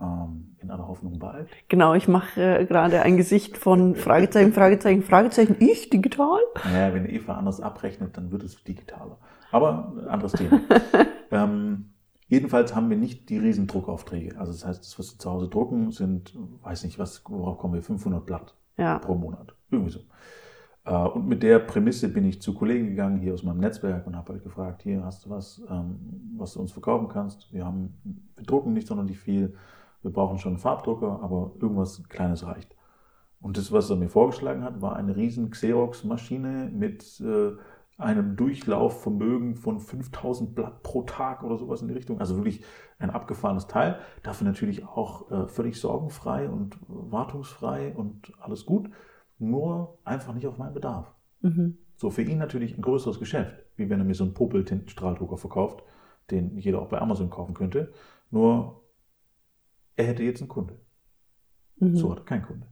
ähm, 0.01 0.57
in 0.59 0.71
aller 0.73 0.89
Hoffnung 0.89 1.19
bald. 1.21 1.49
Genau, 1.69 1.95
ich 1.95 2.09
mache 2.09 2.41
äh, 2.41 2.65
gerade 2.67 3.03
ein 3.03 3.17
Gesicht 3.17 3.57
von 3.57 3.95
Fragezeichen, 3.95 4.53
Fragezeichen, 4.53 5.03
Fragezeichen. 5.03 5.57
Ich 5.61 5.89
digital? 5.91 6.41
Naja, 6.65 6.93
wenn 6.95 7.09
Eva 7.09 7.35
anders 7.35 7.61
abrechnet, 7.61 8.17
dann 8.17 8.33
wird 8.33 8.43
es 8.43 8.63
digitaler. 8.65 9.19
Aber 9.53 9.93
ein 9.97 10.09
anderes 10.09 10.33
Thema. 10.33 10.61
ähm, 11.31 11.91
jedenfalls 12.29 12.75
haben 12.75 12.91
wir 12.91 12.97
nicht 12.97 13.29
die 13.29 13.39
riesen 13.39 13.67
Druckaufträge. 13.67 14.39
Also 14.39 14.53
das 14.53 14.65
heißt, 14.65 14.81
das, 14.85 14.99
was 14.99 15.15
wir 15.15 15.19
zu 15.19 15.31
Hause 15.31 15.49
drucken, 15.49 15.91
sind, 15.91 16.37
weiß 16.63 16.85
nicht, 16.85 16.99
was, 16.99 17.23
worauf 17.29 17.59
kommen 17.59 17.75
wir, 17.75 17.83
500 17.83 18.25
Blatt. 18.25 18.55
Ja. 18.77 18.99
pro 18.99 19.15
Monat. 19.15 19.55
Irgendwie 19.71 19.93
so. 19.93 20.01
Äh, 20.85 21.09
Und 21.09 21.29
mit 21.29 21.43
der 21.43 21.61
Prämisse 21.61 22.09
bin 22.09 22.25
ich 22.25 22.43
zu 22.43 22.55
Kollegen 22.55 22.89
gegangen 22.89 23.21
hier 23.21 23.33
aus 23.33 23.43
meinem 23.43 23.61
Netzwerk 23.61 24.07
und 24.07 24.17
habe 24.17 24.33
halt 24.33 24.43
gefragt, 24.43 24.83
hier 24.83 25.05
hast 25.05 25.25
du 25.27 25.31
was, 25.31 25.63
ähm, 25.71 26.35
was 26.37 26.55
du 26.55 26.61
uns 26.61 26.73
verkaufen 26.73 27.09
kannst. 27.09 27.53
Wir 27.53 27.65
haben, 27.65 27.95
wir 28.37 28.45
drucken 28.45 28.73
nicht 28.73 28.89
sonderlich 28.89 29.19
viel. 29.19 29.55
Wir 30.03 30.13
brauchen 30.13 30.39
schon 30.39 30.53
einen 30.53 30.59
Farbdrucker, 30.59 31.21
aber 31.23 31.53
irgendwas 31.61 32.03
Kleines 32.09 32.45
reicht. 32.45 32.75
Und 33.41 33.59
das, 33.59 33.73
was 33.73 33.91
er 33.91 33.97
mir 33.97 34.09
vorgeschlagen 34.09 34.65
hat, 34.65 34.81
war 34.83 34.97
eine 34.97 35.17
riesen 35.17 35.51
Xerox-Maschine 35.51 36.71
mit 36.73 37.21
äh, 37.21 37.53
einem 37.97 38.37
Durchlaufvermögen 38.37 39.55
von 39.55 39.79
5000 39.79 40.55
Blatt 40.55 40.83
pro 40.83 41.03
Tag 41.03 41.45
oder 41.45 41.57
sowas 41.57 41.81
in 41.83 41.89
die 41.89 41.95
Richtung. 41.95 42.19
Also 42.21 42.37
wirklich 42.37 42.65
ein 42.99 43.11
abgefahrenes 43.11 43.67
Teil. 43.67 43.99
Dafür 44.23 44.47
natürlich 44.47 44.85
auch 44.85 45.31
äh, 45.31 45.47
völlig 45.47 45.81
sorgenfrei 45.81 46.49
und 46.49 46.77
wartungsfrei 46.89 47.95
und 47.95 48.33
alles 48.41 48.67
gut. 48.67 48.91
Nur 49.39 49.99
einfach 50.05 50.35
nicht 50.35 50.47
auf 50.47 50.59
meinen 50.59 50.75
Bedarf. 50.75 51.15
Mhm. 51.41 51.79
So 51.97 52.11
für 52.11 52.23
ihn 52.23 52.39
natürlich 52.39 52.77
ein 52.77 52.83
größeres 52.83 53.21
Geschäft, 53.21 53.55
wie 53.77 53.89
wenn 53.89 54.01
er 54.01 54.05
mir 54.05 54.15
so 54.15 54.25
einen 54.25 54.35
Popel-Tintenstrahldrucker 54.35 55.37
verkauft, 55.37 55.85
den 56.31 56.59
jeder 56.59 56.81
auch 56.81 56.89
bei 56.89 57.01
Amazon 57.01 57.31
kaufen 57.31 57.55
könnte. 57.55 57.93
Nur 58.31 58.83
er 59.97 60.07
hätte 60.07 60.25
jetzt 60.25 60.41
einen 60.41 60.49
Kunde. 60.49 60.81
Mhm. 61.77 61.97
So 61.97 62.11
hat 62.11 62.19
er 62.19 62.25
keinen 62.25 62.43
Kunde. 62.43 62.67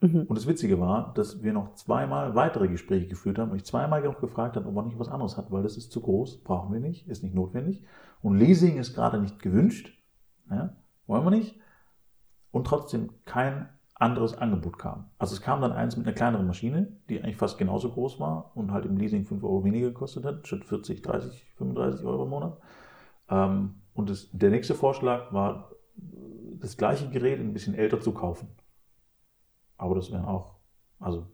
Mhm. 0.00 0.22
Und 0.22 0.38
das 0.38 0.46
Witzige 0.46 0.78
war, 0.78 1.12
dass 1.14 1.42
wir 1.42 1.52
noch 1.52 1.74
zweimal 1.74 2.34
weitere 2.34 2.68
Gespräche 2.68 3.08
geführt 3.08 3.38
haben 3.38 3.50
und 3.50 3.56
ich 3.56 3.64
zweimal 3.64 4.02
noch 4.02 4.20
gefragt 4.20 4.56
habe, 4.56 4.68
ob 4.68 4.76
er 4.76 4.82
nicht 4.82 4.98
was 4.98 5.08
anderes 5.08 5.36
hat, 5.36 5.50
weil 5.50 5.62
das 5.62 5.76
ist 5.76 5.90
zu 5.90 6.00
groß, 6.00 6.44
brauchen 6.44 6.72
wir 6.72 6.80
nicht, 6.80 7.08
ist 7.08 7.22
nicht 7.22 7.34
notwendig. 7.34 7.82
Und 8.22 8.36
Leasing 8.38 8.78
ist 8.78 8.94
gerade 8.94 9.20
nicht 9.20 9.40
gewünscht, 9.40 9.92
ja, 10.50 10.76
wollen 11.06 11.24
wir 11.24 11.30
nicht. 11.30 11.58
Und 12.50 12.66
trotzdem 12.66 13.10
kein 13.24 13.68
anderes 13.94 14.38
Angebot 14.38 14.78
kam. 14.78 15.10
Also 15.18 15.34
es 15.34 15.40
kam 15.40 15.60
dann 15.60 15.72
eins 15.72 15.96
mit 15.96 16.06
einer 16.06 16.14
kleineren 16.14 16.46
Maschine, 16.46 16.96
die 17.08 17.20
eigentlich 17.20 17.36
fast 17.36 17.58
genauso 17.58 17.90
groß 17.90 18.20
war 18.20 18.52
und 18.54 18.70
halt 18.70 18.86
im 18.86 18.96
Leasing 18.96 19.26
5 19.26 19.42
Euro 19.42 19.64
weniger 19.64 19.88
gekostet 19.88 20.24
hat, 20.24 20.46
statt 20.46 20.64
40, 20.64 21.02
30, 21.02 21.46
35 21.56 22.06
Euro 22.06 22.24
im 22.24 22.30
Monat. 22.30 22.58
Ähm, 23.28 23.74
und 23.94 24.10
das, 24.10 24.28
der 24.32 24.50
nächste 24.50 24.74
Vorschlag 24.74 25.32
war, 25.32 25.72
das 26.60 26.76
gleiche 26.76 27.08
Gerät 27.10 27.40
ein 27.40 27.52
bisschen 27.52 27.74
älter 27.74 28.00
zu 28.00 28.12
kaufen. 28.12 28.48
Aber 29.78 29.94
das 29.94 30.10
wären 30.12 30.24
auch, 30.24 30.56
also 31.00 31.26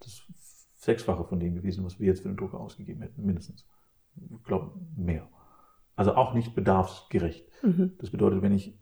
das 0.00 0.26
Sechsfache 0.74 1.24
von 1.24 1.38
dem 1.40 1.54
gewesen, 1.54 1.84
was 1.84 2.00
wir 2.00 2.06
jetzt 2.06 2.22
für 2.22 2.28
den 2.28 2.36
Drucker 2.36 2.58
ausgegeben 2.58 3.02
hätten, 3.02 3.24
mindestens. 3.24 3.66
Ich 4.16 4.42
glaube, 4.44 4.72
mehr. 4.96 5.28
Also 5.96 6.14
auch 6.14 6.34
nicht 6.34 6.54
bedarfsgerecht. 6.54 7.46
Mhm. 7.62 7.92
Das 7.98 8.10
bedeutet, 8.10 8.42
wenn 8.42 8.52
ich, 8.52 8.78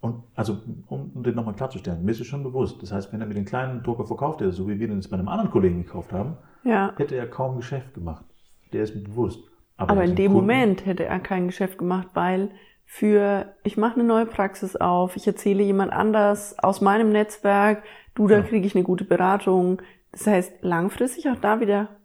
und 0.00 0.22
also 0.34 0.58
um, 0.86 1.10
um 1.14 1.22
den 1.22 1.34
nochmal 1.34 1.54
klarzustellen, 1.54 2.04
mir 2.04 2.10
ist 2.12 2.20
es 2.20 2.26
schon 2.26 2.42
bewusst. 2.42 2.82
Das 2.82 2.92
heißt, 2.92 3.12
wenn 3.12 3.20
er 3.20 3.26
mir 3.26 3.34
den 3.34 3.46
kleinen 3.46 3.82
Drucker 3.82 4.06
verkauft 4.06 4.40
hätte, 4.40 4.52
so 4.52 4.68
wie 4.68 4.78
wir 4.78 4.86
den 4.86 4.96
jetzt 4.96 5.08
bei 5.10 5.16
einem 5.18 5.28
anderen 5.28 5.50
Kollegen 5.50 5.82
gekauft 5.82 6.12
haben, 6.12 6.36
Ja. 6.62 6.94
hätte 6.96 7.16
er 7.16 7.28
kaum 7.28 7.56
Geschäft 7.56 7.94
gemacht. 7.94 8.24
Der 8.72 8.82
ist 8.82 8.94
mir 8.94 9.02
bewusst. 9.02 9.40
Aber 9.76 9.96
er 9.96 10.02
in 10.04 10.10
dem 10.10 10.16
den 10.16 10.26
Kunden- 10.32 10.40
Moment 10.46 10.86
hätte 10.86 11.04
er 11.06 11.18
kein 11.20 11.46
Geschäft 11.46 11.78
gemacht, 11.78 12.08
weil 12.14 12.50
für, 12.84 13.54
ich 13.64 13.76
mache 13.76 13.94
eine 13.94 14.04
neue 14.04 14.26
Praxis 14.26 14.76
auf, 14.76 15.16
ich 15.16 15.26
erzähle 15.26 15.62
jemand 15.62 15.92
anders 15.92 16.58
aus 16.58 16.80
meinem 16.80 17.10
Netzwerk, 17.10 17.82
du, 18.14 18.28
da 18.28 18.40
kriege 18.42 18.66
ich 18.66 18.74
eine 18.74 18.84
gute 18.84 19.04
Beratung. 19.04 19.82
Das 20.12 20.26
heißt, 20.26 20.62
langfristig 20.62 21.28
auch 21.28 21.40
da 21.40 21.60
wieder, 21.60 21.96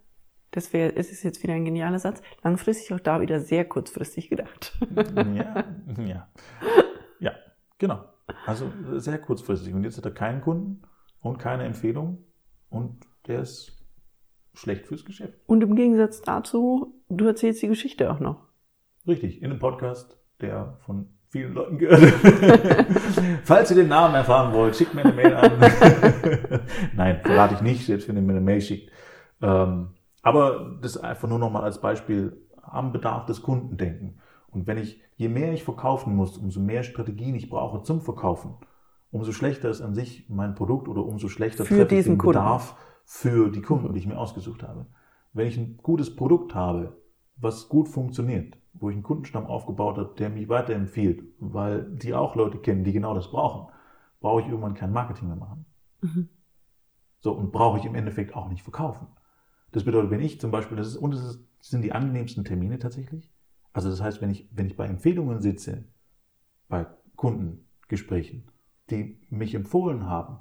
das 0.51 0.73
wäre, 0.73 0.95
es 0.95 1.11
ist 1.11 1.23
jetzt 1.23 1.43
wieder 1.43 1.53
ein 1.53 1.65
genialer 1.65 1.99
Satz, 1.99 2.21
langfristig 2.43 2.93
auch 2.93 2.99
da 2.99 3.21
wieder 3.21 3.39
sehr 3.39 3.65
kurzfristig 3.65 4.29
gedacht. 4.29 4.77
Ja, 5.35 5.63
ja. 6.03 6.27
Ja, 7.19 7.31
genau. 7.77 8.03
Also 8.45 8.71
sehr 8.97 9.19
kurzfristig. 9.19 9.73
Und 9.73 9.83
jetzt 9.83 9.97
hat 9.97 10.05
er 10.05 10.11
keinen 10.11 10.41
Kunden 10.41 10.81
und 11.21 11.37
keine 11.37 11.65
Empfehlung 11.65 12.23
und 12.69 13.05
der 13.27 13.41
ist 13.41 13.85
schlecht 14.53 14.87
fürs 14.87 15.05
Geschäft. 15.05 15.39
Und 15.45 15.61
im 15.61 15.75
Gegensatz 15.75 16.21
dazu, 16.21 16.99
du 17.09 17.25
erzählst 17.25 17.61
die 17.61 17.67
Geschichte 17.67 18.11
auch 18.11 18.19
noch. 18.19 18.47
Richtig, 19.07 19.41
in 19.41 19.51
einem 19.51 19.59
Podcast, 19.59 20.18
der 20.41 20.77
von 20.85 21.07
vielen 21.29 21.53
Leuten 21.53 21.77
gehört. 21.77 22.01
Falls 23.43 23.69
ihr 23.69 23.77
den 23.77 23.87
Namen 23.87 24.15
erfahren 24.15 24.53
wollt, 24.53 24.75
schickt 24.75 24.93
mir 24.93 25.05
eine 25.05 25.13
Mail 25.13 25.35
an. 25.35 25.51
Nein, 26.95 27.21
verrate 27.23 27.55
ich 27.55 27.61
nicht, 27.61 27.85
selbst 27.85 28.07
wenn 28.07 28.15
ihr 28.15 28.21
mir 28.21 28.33
eine 28.33 28.41
Mail 28.41 28.61
schickt. 28.61 28.91
Ähm, 29.41 29.89
aber 30.21 30.77
das 30.81 30.97
einfach 30.97 31.27
nur 31.27 31.39
nochmal 31.39 31.63
als 31.63 31.79
Beispiel 31.79 32.45
am 32.61 32.91
Bedarf 32.91 33.25
des 33.25 33.41
Kunden 33.41 33.77
denken. 33.77 34.19
Und 34.47 34.67
wenn 34.67 34.77
ich, 34.77 35.01
je 35.15 35.29
mehr 35.29 35.53
ich 35.53 35.63
verkaufen 35.63 36.15
muss, 36.15 36.37
umso 36.37 36.59
mehr 36.59 36.83
Strategien 36.83 37.35
ich 37.35 37.49
brauche 37.49 37.83
zum 37.83 38.01
Verkaufen, 38.01 38.55
umso 39.11 39.31
schlechter 39.31 39.69
ist 39.69 39.81
an 39.81 39.93
sich 39.93 40.25
mein 40.29 40.55
Produkt 40.55 40.87
oder 40.87 41.05
umso 41.05 41.29
schlechter 41.29 41.65
Für 41.65 41.77
treffe 41.77 41.95
ich 41.95 42.05
den 42.05 42.17
Kunden. 42.17 42.39
Bedarf 42.39 42.75
für 43.05 43.49
die 43.49 43.61
Kunden, 43.61 43.93
die 43.93 43.99
ich 43.99 44.07
mir 44.07 44.17
ausgesucht 44.17 44.63
habe. 44.63 44.87
Wenn 45.33 45.47
ich 45.47 45.57
ein 45.57 45.77
gutes 45.81 46.15
Produkt 46.15 46.55
habe, 46.55 46.97
was 47.39 47.69
gut 47.69 47.87
funktioniert, 47.87 48.57
wo 48.73 48.89
ich 48.89 48.95
einen 48.95 49.03
Kundenstamm 49.03 49.45
aufgebaut 49.45 49.97
habe, 49.97 50.15
der 50.17 50.29
mich 50.29 50.49
weiterempfiehlt, 50.49 51.23
weil 51.39 51.89
die 51.95 52.13
auch 52.13 52.35
Leute 52.35 52.57
kennen, 52.59 52.83
die 52.83 52.91
genau 52.91 53.13
das 53.13 53.31
brauchen, 53.31 53.71
brauche 54.19 54.41
ich 54.41 54.47
irgendwann 54.47 54.73
kein 54.73 54.91
Marketing 54.91 55.27
mehr 55.27 55.37
machen. 55.37 55.65
Mhm. 56.01 56.29
So, 57.19 57.33
und 57.33 57.51
brauche 57.51 57.79
ich 57.79 57.85
im 57.85 57.95
Endeffekt 57.95 58.35
auch 58.35 58.49
nicht 58.49 58.63
verkaufen. 58.63 59.07
Das 59.71 59.83
bedeutet, 59.83 60.11
wenn 60.11 60.21
ich 60.21 60.39
zum 60.39 60.51
Beispiel, 60.51 60.77
das 60.77 60.87
ist, 60.87 60.97
und 60.97 61.11
das 61.11 61.23
ist, 61.23 61.39
das 61.59 61.69
sind 61.69 61.83
die 61.83 61.91
angenehmsten 61.91 62.45
Termine 62.45 62.79
tatsächlich. 62.79 63.31
Also 63.73 63.89
das 63.89 64.01
heißt, 64.01 64.21
wenn 64.21 64.29
ich, 64.29 64.47
wenn 64.51 64.65
ich 64.65 64.75
bei 64.75 64.85
Empfehlungen 64.85 65.41
sitze, 65.41 65.85
bei 66.69 66.87
Kundengesprächen, 67.15 68.49
die 68.89 69.19
mich 69.29 69.53
empfohlen 69.53 70.05
haben, 70.05 70.39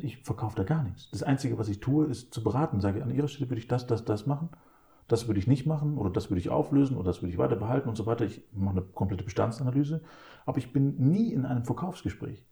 ich 0.00 0.18
verkaufe 0.18 0.56
da 0.56 0.64
gar 0.64 0.82
nichts. 0.82 1.10
Das 1.10 1.22
Einzige, 1.22 1.58
was 1.58 1.68
ich 1.68 1.80
tue, 1.80 2.06
ist 2.06 2.32
zu 2.34 2.42
beraten. 2.42 2.80
Sage, 2.80 3.02
an 3.02 3.10
Ihrer 3.10 3.28
Stelle 3.28 3.48
würde 3.48 3.60
ich 3.60 3.68
das, 3.68 3.86
das, 3.86 4.04
das 4.04 4.26
machen. 4.26 4.50
Das 5.08 5.26
würde 5.26 5.40
ich 5.40 5.46
nicht 5.46 5.66
machen 5.66 5.98
oder 5.98 6.10
das 6.10 6.30
würde 6.30 6.40
ich 6.40 6.48
auflösen 6.50 6.96
oder 6.96 7.06
das 7.06 7.22
würde 7.22 7.32
ich 7.32 7.38
weiter 7.38 7.56
behalten 7.56 7.88
und 7.88 7.96
so 7.96 8.06
weiter. 8.06 8.24
Ich 8.24 8.42
mache 8.52 8.76
eine 8.76 8.82
komplette 8.82 9.24
Bestandsanalyse. 9.24 10.02
Aber 10.46 10.58
ich 10.58 10.72
bin 10.72 10.96
nie 11.10 11.32
in 11.32 11.44
einem 11.44 11.64
Verkaufsgespräch. 11.64 12.44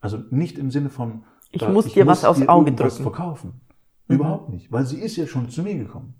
Also 0.00 0.18
nicht 0.30 0.58
im 0.58 0.70
Sinne 0.70 0.90
von, 0.90 1.24
Ich 1.50 1.62
äh, 1.62 1.70
muss 1.70 1.92
dir 1.92 2.06
was 2.06 2.24
aufs 2.24 2.46
Auge 2.48 2.72
drücken. 2.72 3.02
verkaufen. 3.02 3.60
Mhm. 4.08 4.14
Überhaupt 4.16 4.48
nicht, 4.48 4.72
weil 4.72 4.84
sie 4.84 4.98
ist 4.98 5.16
ja 5.16 5.26
schon 5.26 5.48
zu 5.48 5.62
mir 5.62 5.76
gekommen. 5.76 6.14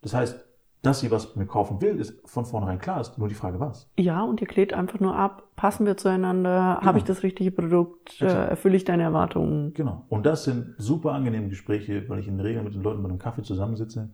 Das 0.00 0.14
heißt, 0.14 0.44
dass 0.82 1.00
sie 1.00 1.10
was 1.10 1.34
mir 1.34 1.46
kaufen 1.46 1.80
will, 1.82 1.98
ist 1.98 2.20
von 2.24 2.46
vornherein 2.46 2.78
klar, 2.78 3.00
ist 3.00 3.18
nur 3.18 3.28
die 3.28 3.34
Frage, 3.34 3.58
was. 3.58 3.90
Ja, 3.98 4.22
und 4.22 4.40
ihr 4.40 4.46
klärt 4.46 4.72
einfach 4.72 5.00
nur 5.00 5.16
ab, 5.16 5.42
passen 5.56 5.86
wir 5.86 5.96
zueinander, 5.96 6.80
habe 6.80 6.98
ich 6.98 7.04
das 7.04 7.24
richtige 7.24 7.50
Produkt, 7.50 8.22
äh, 8.22 8.26
erfülle 8.26 8.76
ich 8.76 8.84
deine 8.84 9.02
Erwartungen. 9.02 9.74
Genau. 9.74 10.04
Und 10.08 10.24
das 10.24 10.44
sind 10.44 10.76
super 10.78 11.12
angenehme 11.12 11.48
Gespräche, 11.48 12.08
weil 12.08 12.20
ich 12.20 12.28
in 12.28 12.36
der 12.38 12.46
Regel 12.46 12.62
mit 12.62 12.74
den 12.74 12.82
Leuten 12.82 13.02
bei 13.02 13.08
einem 13.08 13.18
Kaffee 13.18 13.42
zusammensitze 13.42 14.10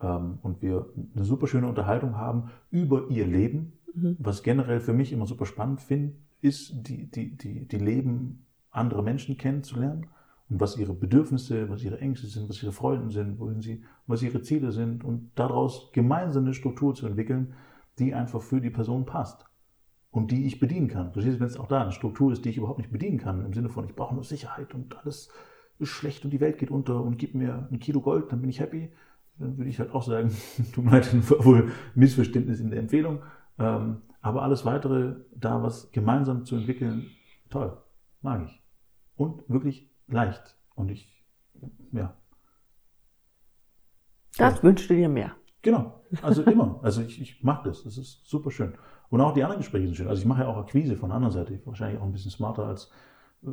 ähm, 0.00 0.38
und 0.42 0.62
wir 0.62 0.90
eine 1.14 1.24
super 1.24 1.46
schöne 1.46 1.68
Unterhaltung 1.68 2.16
haben 2.16 2.50
über 2.70 3.08
ihr 3.10 3.26
Leben. 3.26 3.72
Mhm. 3.94 4.16
Was 4.18 4.42
generell 4.42 4.80
für 4.80 4.92
mich 4.92 5.12
immer 5.12 5.26
super 5.26 5.46
spannend 5.46 5.80
finde, 5.80 6.14
ist, 6.40 6.72
die, 6.86 7.10
die, 7.10 7.36
die, 7.36 7.66
die 7.66 7.78
Leben 7.78 8.46
anderer 8.70 9.02
Menschen 9.02 9.36
kennenzulernen 9.36 10.06
und 10.48 10.60
was 10.60 10.76
ihre 10.76 10.94
Bedürfnisse, 10.94 11.68
was 11.68 11.82
ihre 11.82 12.00
Ängste 12.00 12.26
sind, 12.26 12.48
was 12.48 12.62
ihre 12.62 12.72
Freuden 12.72 13.10
sind, 13.10 13.38
wohin 13.38 13.60
sie, 13.60 13.82
was 14.06 14.22
ihre 14.22 14.42
Ziele 14.42 14.72
sind 14.72 15.04
und 15.04 15.30
daraus 15.34 15.90
gemeinsam 15.92 16.44
eine 16.44 16.54
Struktur 16.54 16.94
zu 16.94 17.06
entwickeln, 17.06 17.54
die 17.98 18.14
einfach 18.14 18.40
für 18.40 18.60
die 18.60 18.70
Person 18.70 19.04
passt 19.04 19.44
und 20.10 20.30
die 20.30 20.46
ich 20.46 20.60
bedienen 20.60 20.88
kann. 20.88 21.12
Verstehst 21.12 21.36
du, 21.36 21.40
wenn 21.40 21.48
es 21.48 21.58
auch 21.58 21.68
da 21.68 21.82
eine 21.82 21.92
Struktur 21.92 22.32
ist, 22.32 22.44
die 22.44 22.50
ich 22.50 22.56
überhaupt 22.56 22.78
nicht 22.78 22.92
bedienen 22.92 23.18
kann, 23.18 23.44
im 23.44 23.52
Sinne 23.52 23.68
von, 23.68 23.84
ich 23.86 23.94
brauche 23.94 24.14
nur 24.14 24.24
Sicherheit 24.24 24.74
und 24.74 24.96
alles 24.98 25.28
ist 25.78 25.90
schlecht 25.90 26.24
und 26.24 26.30
die 26.30 26.40
Welt 26.40 26.58
geht 26.58 26.70
unter 26.70 27.02
und 27.02 27.18
gib 27.18 27.34
mir 27.34 27.68
ein 27.70 27.78
Kilo 27.78 28.00
Gold, 28.00 28.32
dann 28.32 28.40
bin 28.40 28.50
ich 28.50 28.60
happy, 28.60 28.90
dann 29.38 29.56
würde 29.56 29.70
ich 29.70 29.78
halt 29.78 29.92
auch 29.92 30.02
sagen, 30.02 30.30
tut 30.74 30.84
mir 30.84 30.92
leid, 30.92 31.08
wohl 31.44 31.72
Missverständnis 31.94 32.60
in 32.60 32.70
der 32.70 32.80
Empfehlung. 32.80 33.22
Ähm, 33.58 34.02
aber 34.20 34.42
alles 34.42 34.64
weitere, 34.64 35.16
da 35.34 35.62
was 35.62 35.90
gemeinsam 35.92 36.44
zu 36.44 36.56
entwickeln, 36.56 37.06
toll, 37.50 37.76
mag 38.20 38.44
ich. 38.44 38.62
Und 39.14 39.48
wirklich 39.48 39.90
leicht. 40.06 40.56
Und 40.74 40.90
ich, 40.90 41.24
ja, 41.92 42.14
Das 44.36 44.62
wünschst 44.62 44.90
du 44.90 44.94
dir 44.94 45.08
mehr. 45.08 45.32
Genau, 45.62 46.02
also 46.22 46.42
immer. 46.50 46.80
Also 46.82 47.02
ich, 47.02 47.20
ich 47.20 47.42
mag 47.42 47.64
das, 47.64 47.84
das 47.84 47.98
ist 47.98 48.26
super 48.26 48.50
schön. 48.50 48.74
Und 49.10 49.20
auch 49.20 49.32
die 49.32 49.42
anderen 49.42 49.60
Gespräche 49.60 49.86
sind 49.86 49.96
schön. 49.96 50.08
Also 50.08 50.20
ich 50.20 50.26
mache 50.26 50.42
ja 50.42 50.48
auch 50.48 50.56
Akquise 50.56 50.96
von 50.96 51.08
der 51.08 51.16
anderen 51.16 51.32
Seite, 51.32 51.60
wahrscheinlich 51.64 52.00
auch 52.00 52.04
ein 52.04 52.12
bisschen 52.12 52.30
smarter 52.30 52.66
als 52.66 52.90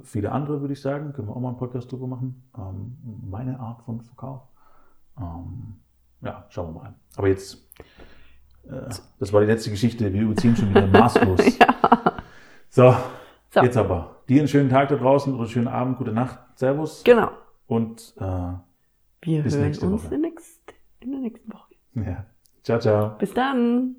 viele 0.04 0.32
andere, 0.32 0.62
würde 0.62 0.74
ich 0.74 0.82
sagen. 0.82 1.14
Können 1.14 1.28
wir 1.28 1.36
auch 1.36 1.40
mal 1.40 1.50
einen 1.50 1.58
Podcast 1.58 1.92
drüber 1.92 2.08
machen. 2.08 2.44
Ähm, 2.58 2.98
meine 3.30 3.60
Art 3.60 3.82
von 3.84 4.02
Verkauf. 4.02 4.48
Ähm, 5.20 5.76
ja, 6.22 6.46
schauen 6.50 6.74
wir 6.74 6.82
mal. 6.82 6.94
Aber 7.16 7.28
jetzt, 7.28 7.56
äh, 8.68 8.90
das 9.20 9.32
war 9.34 9.42
die 9.42 9.48
letzte 9.48 9.70
Geschichte. 9.72 10.12
Wir 10.14 10.22
überziehen 10.24 10.56
schon 10.56 10.70
wieder 10.70 10.88
maßlos. 10.88 11.40
so, 12.70 12.96
So. 13.52 13.62
jetzt 13.62 13.78
aber. 13.78 14.22
Dir 14.28 14.40
einen 14.42 14.48
schönen 14.48 14.70
Tag 14.70 14.90
da 14.90 14.96
draußen 14.96 15.34
oder 15.34 15.44
einen 15.44 15.52
schönen 15.52 15.68
Abend, 15.68 15.98
gute 15.98 16.12
Nacht. 16.12 16.40
Servus. 16.56 17.04
Genau. 17.04 17.30
Und 17.68 18.14
äh, 18.18 18.24
Wir 19.22 19.44
Bis 19.44 19.54
hören 19.56 19.66
nächste 19.66 19.86
uns 19.88 20.06
Woche. 20.06 20.16
in, 20.16 20.22
nächst, 20.22 20.62
in 21.00 21.12
der 21.12 21.20
nächsten 21.22 21.52
Woche. 21.54 21.74
ja, 21.96 22.26
ciao, 22.64 22.80
ciao. 22.80 23.18
Bis 23.18 23.34
dann. 23.34 23.96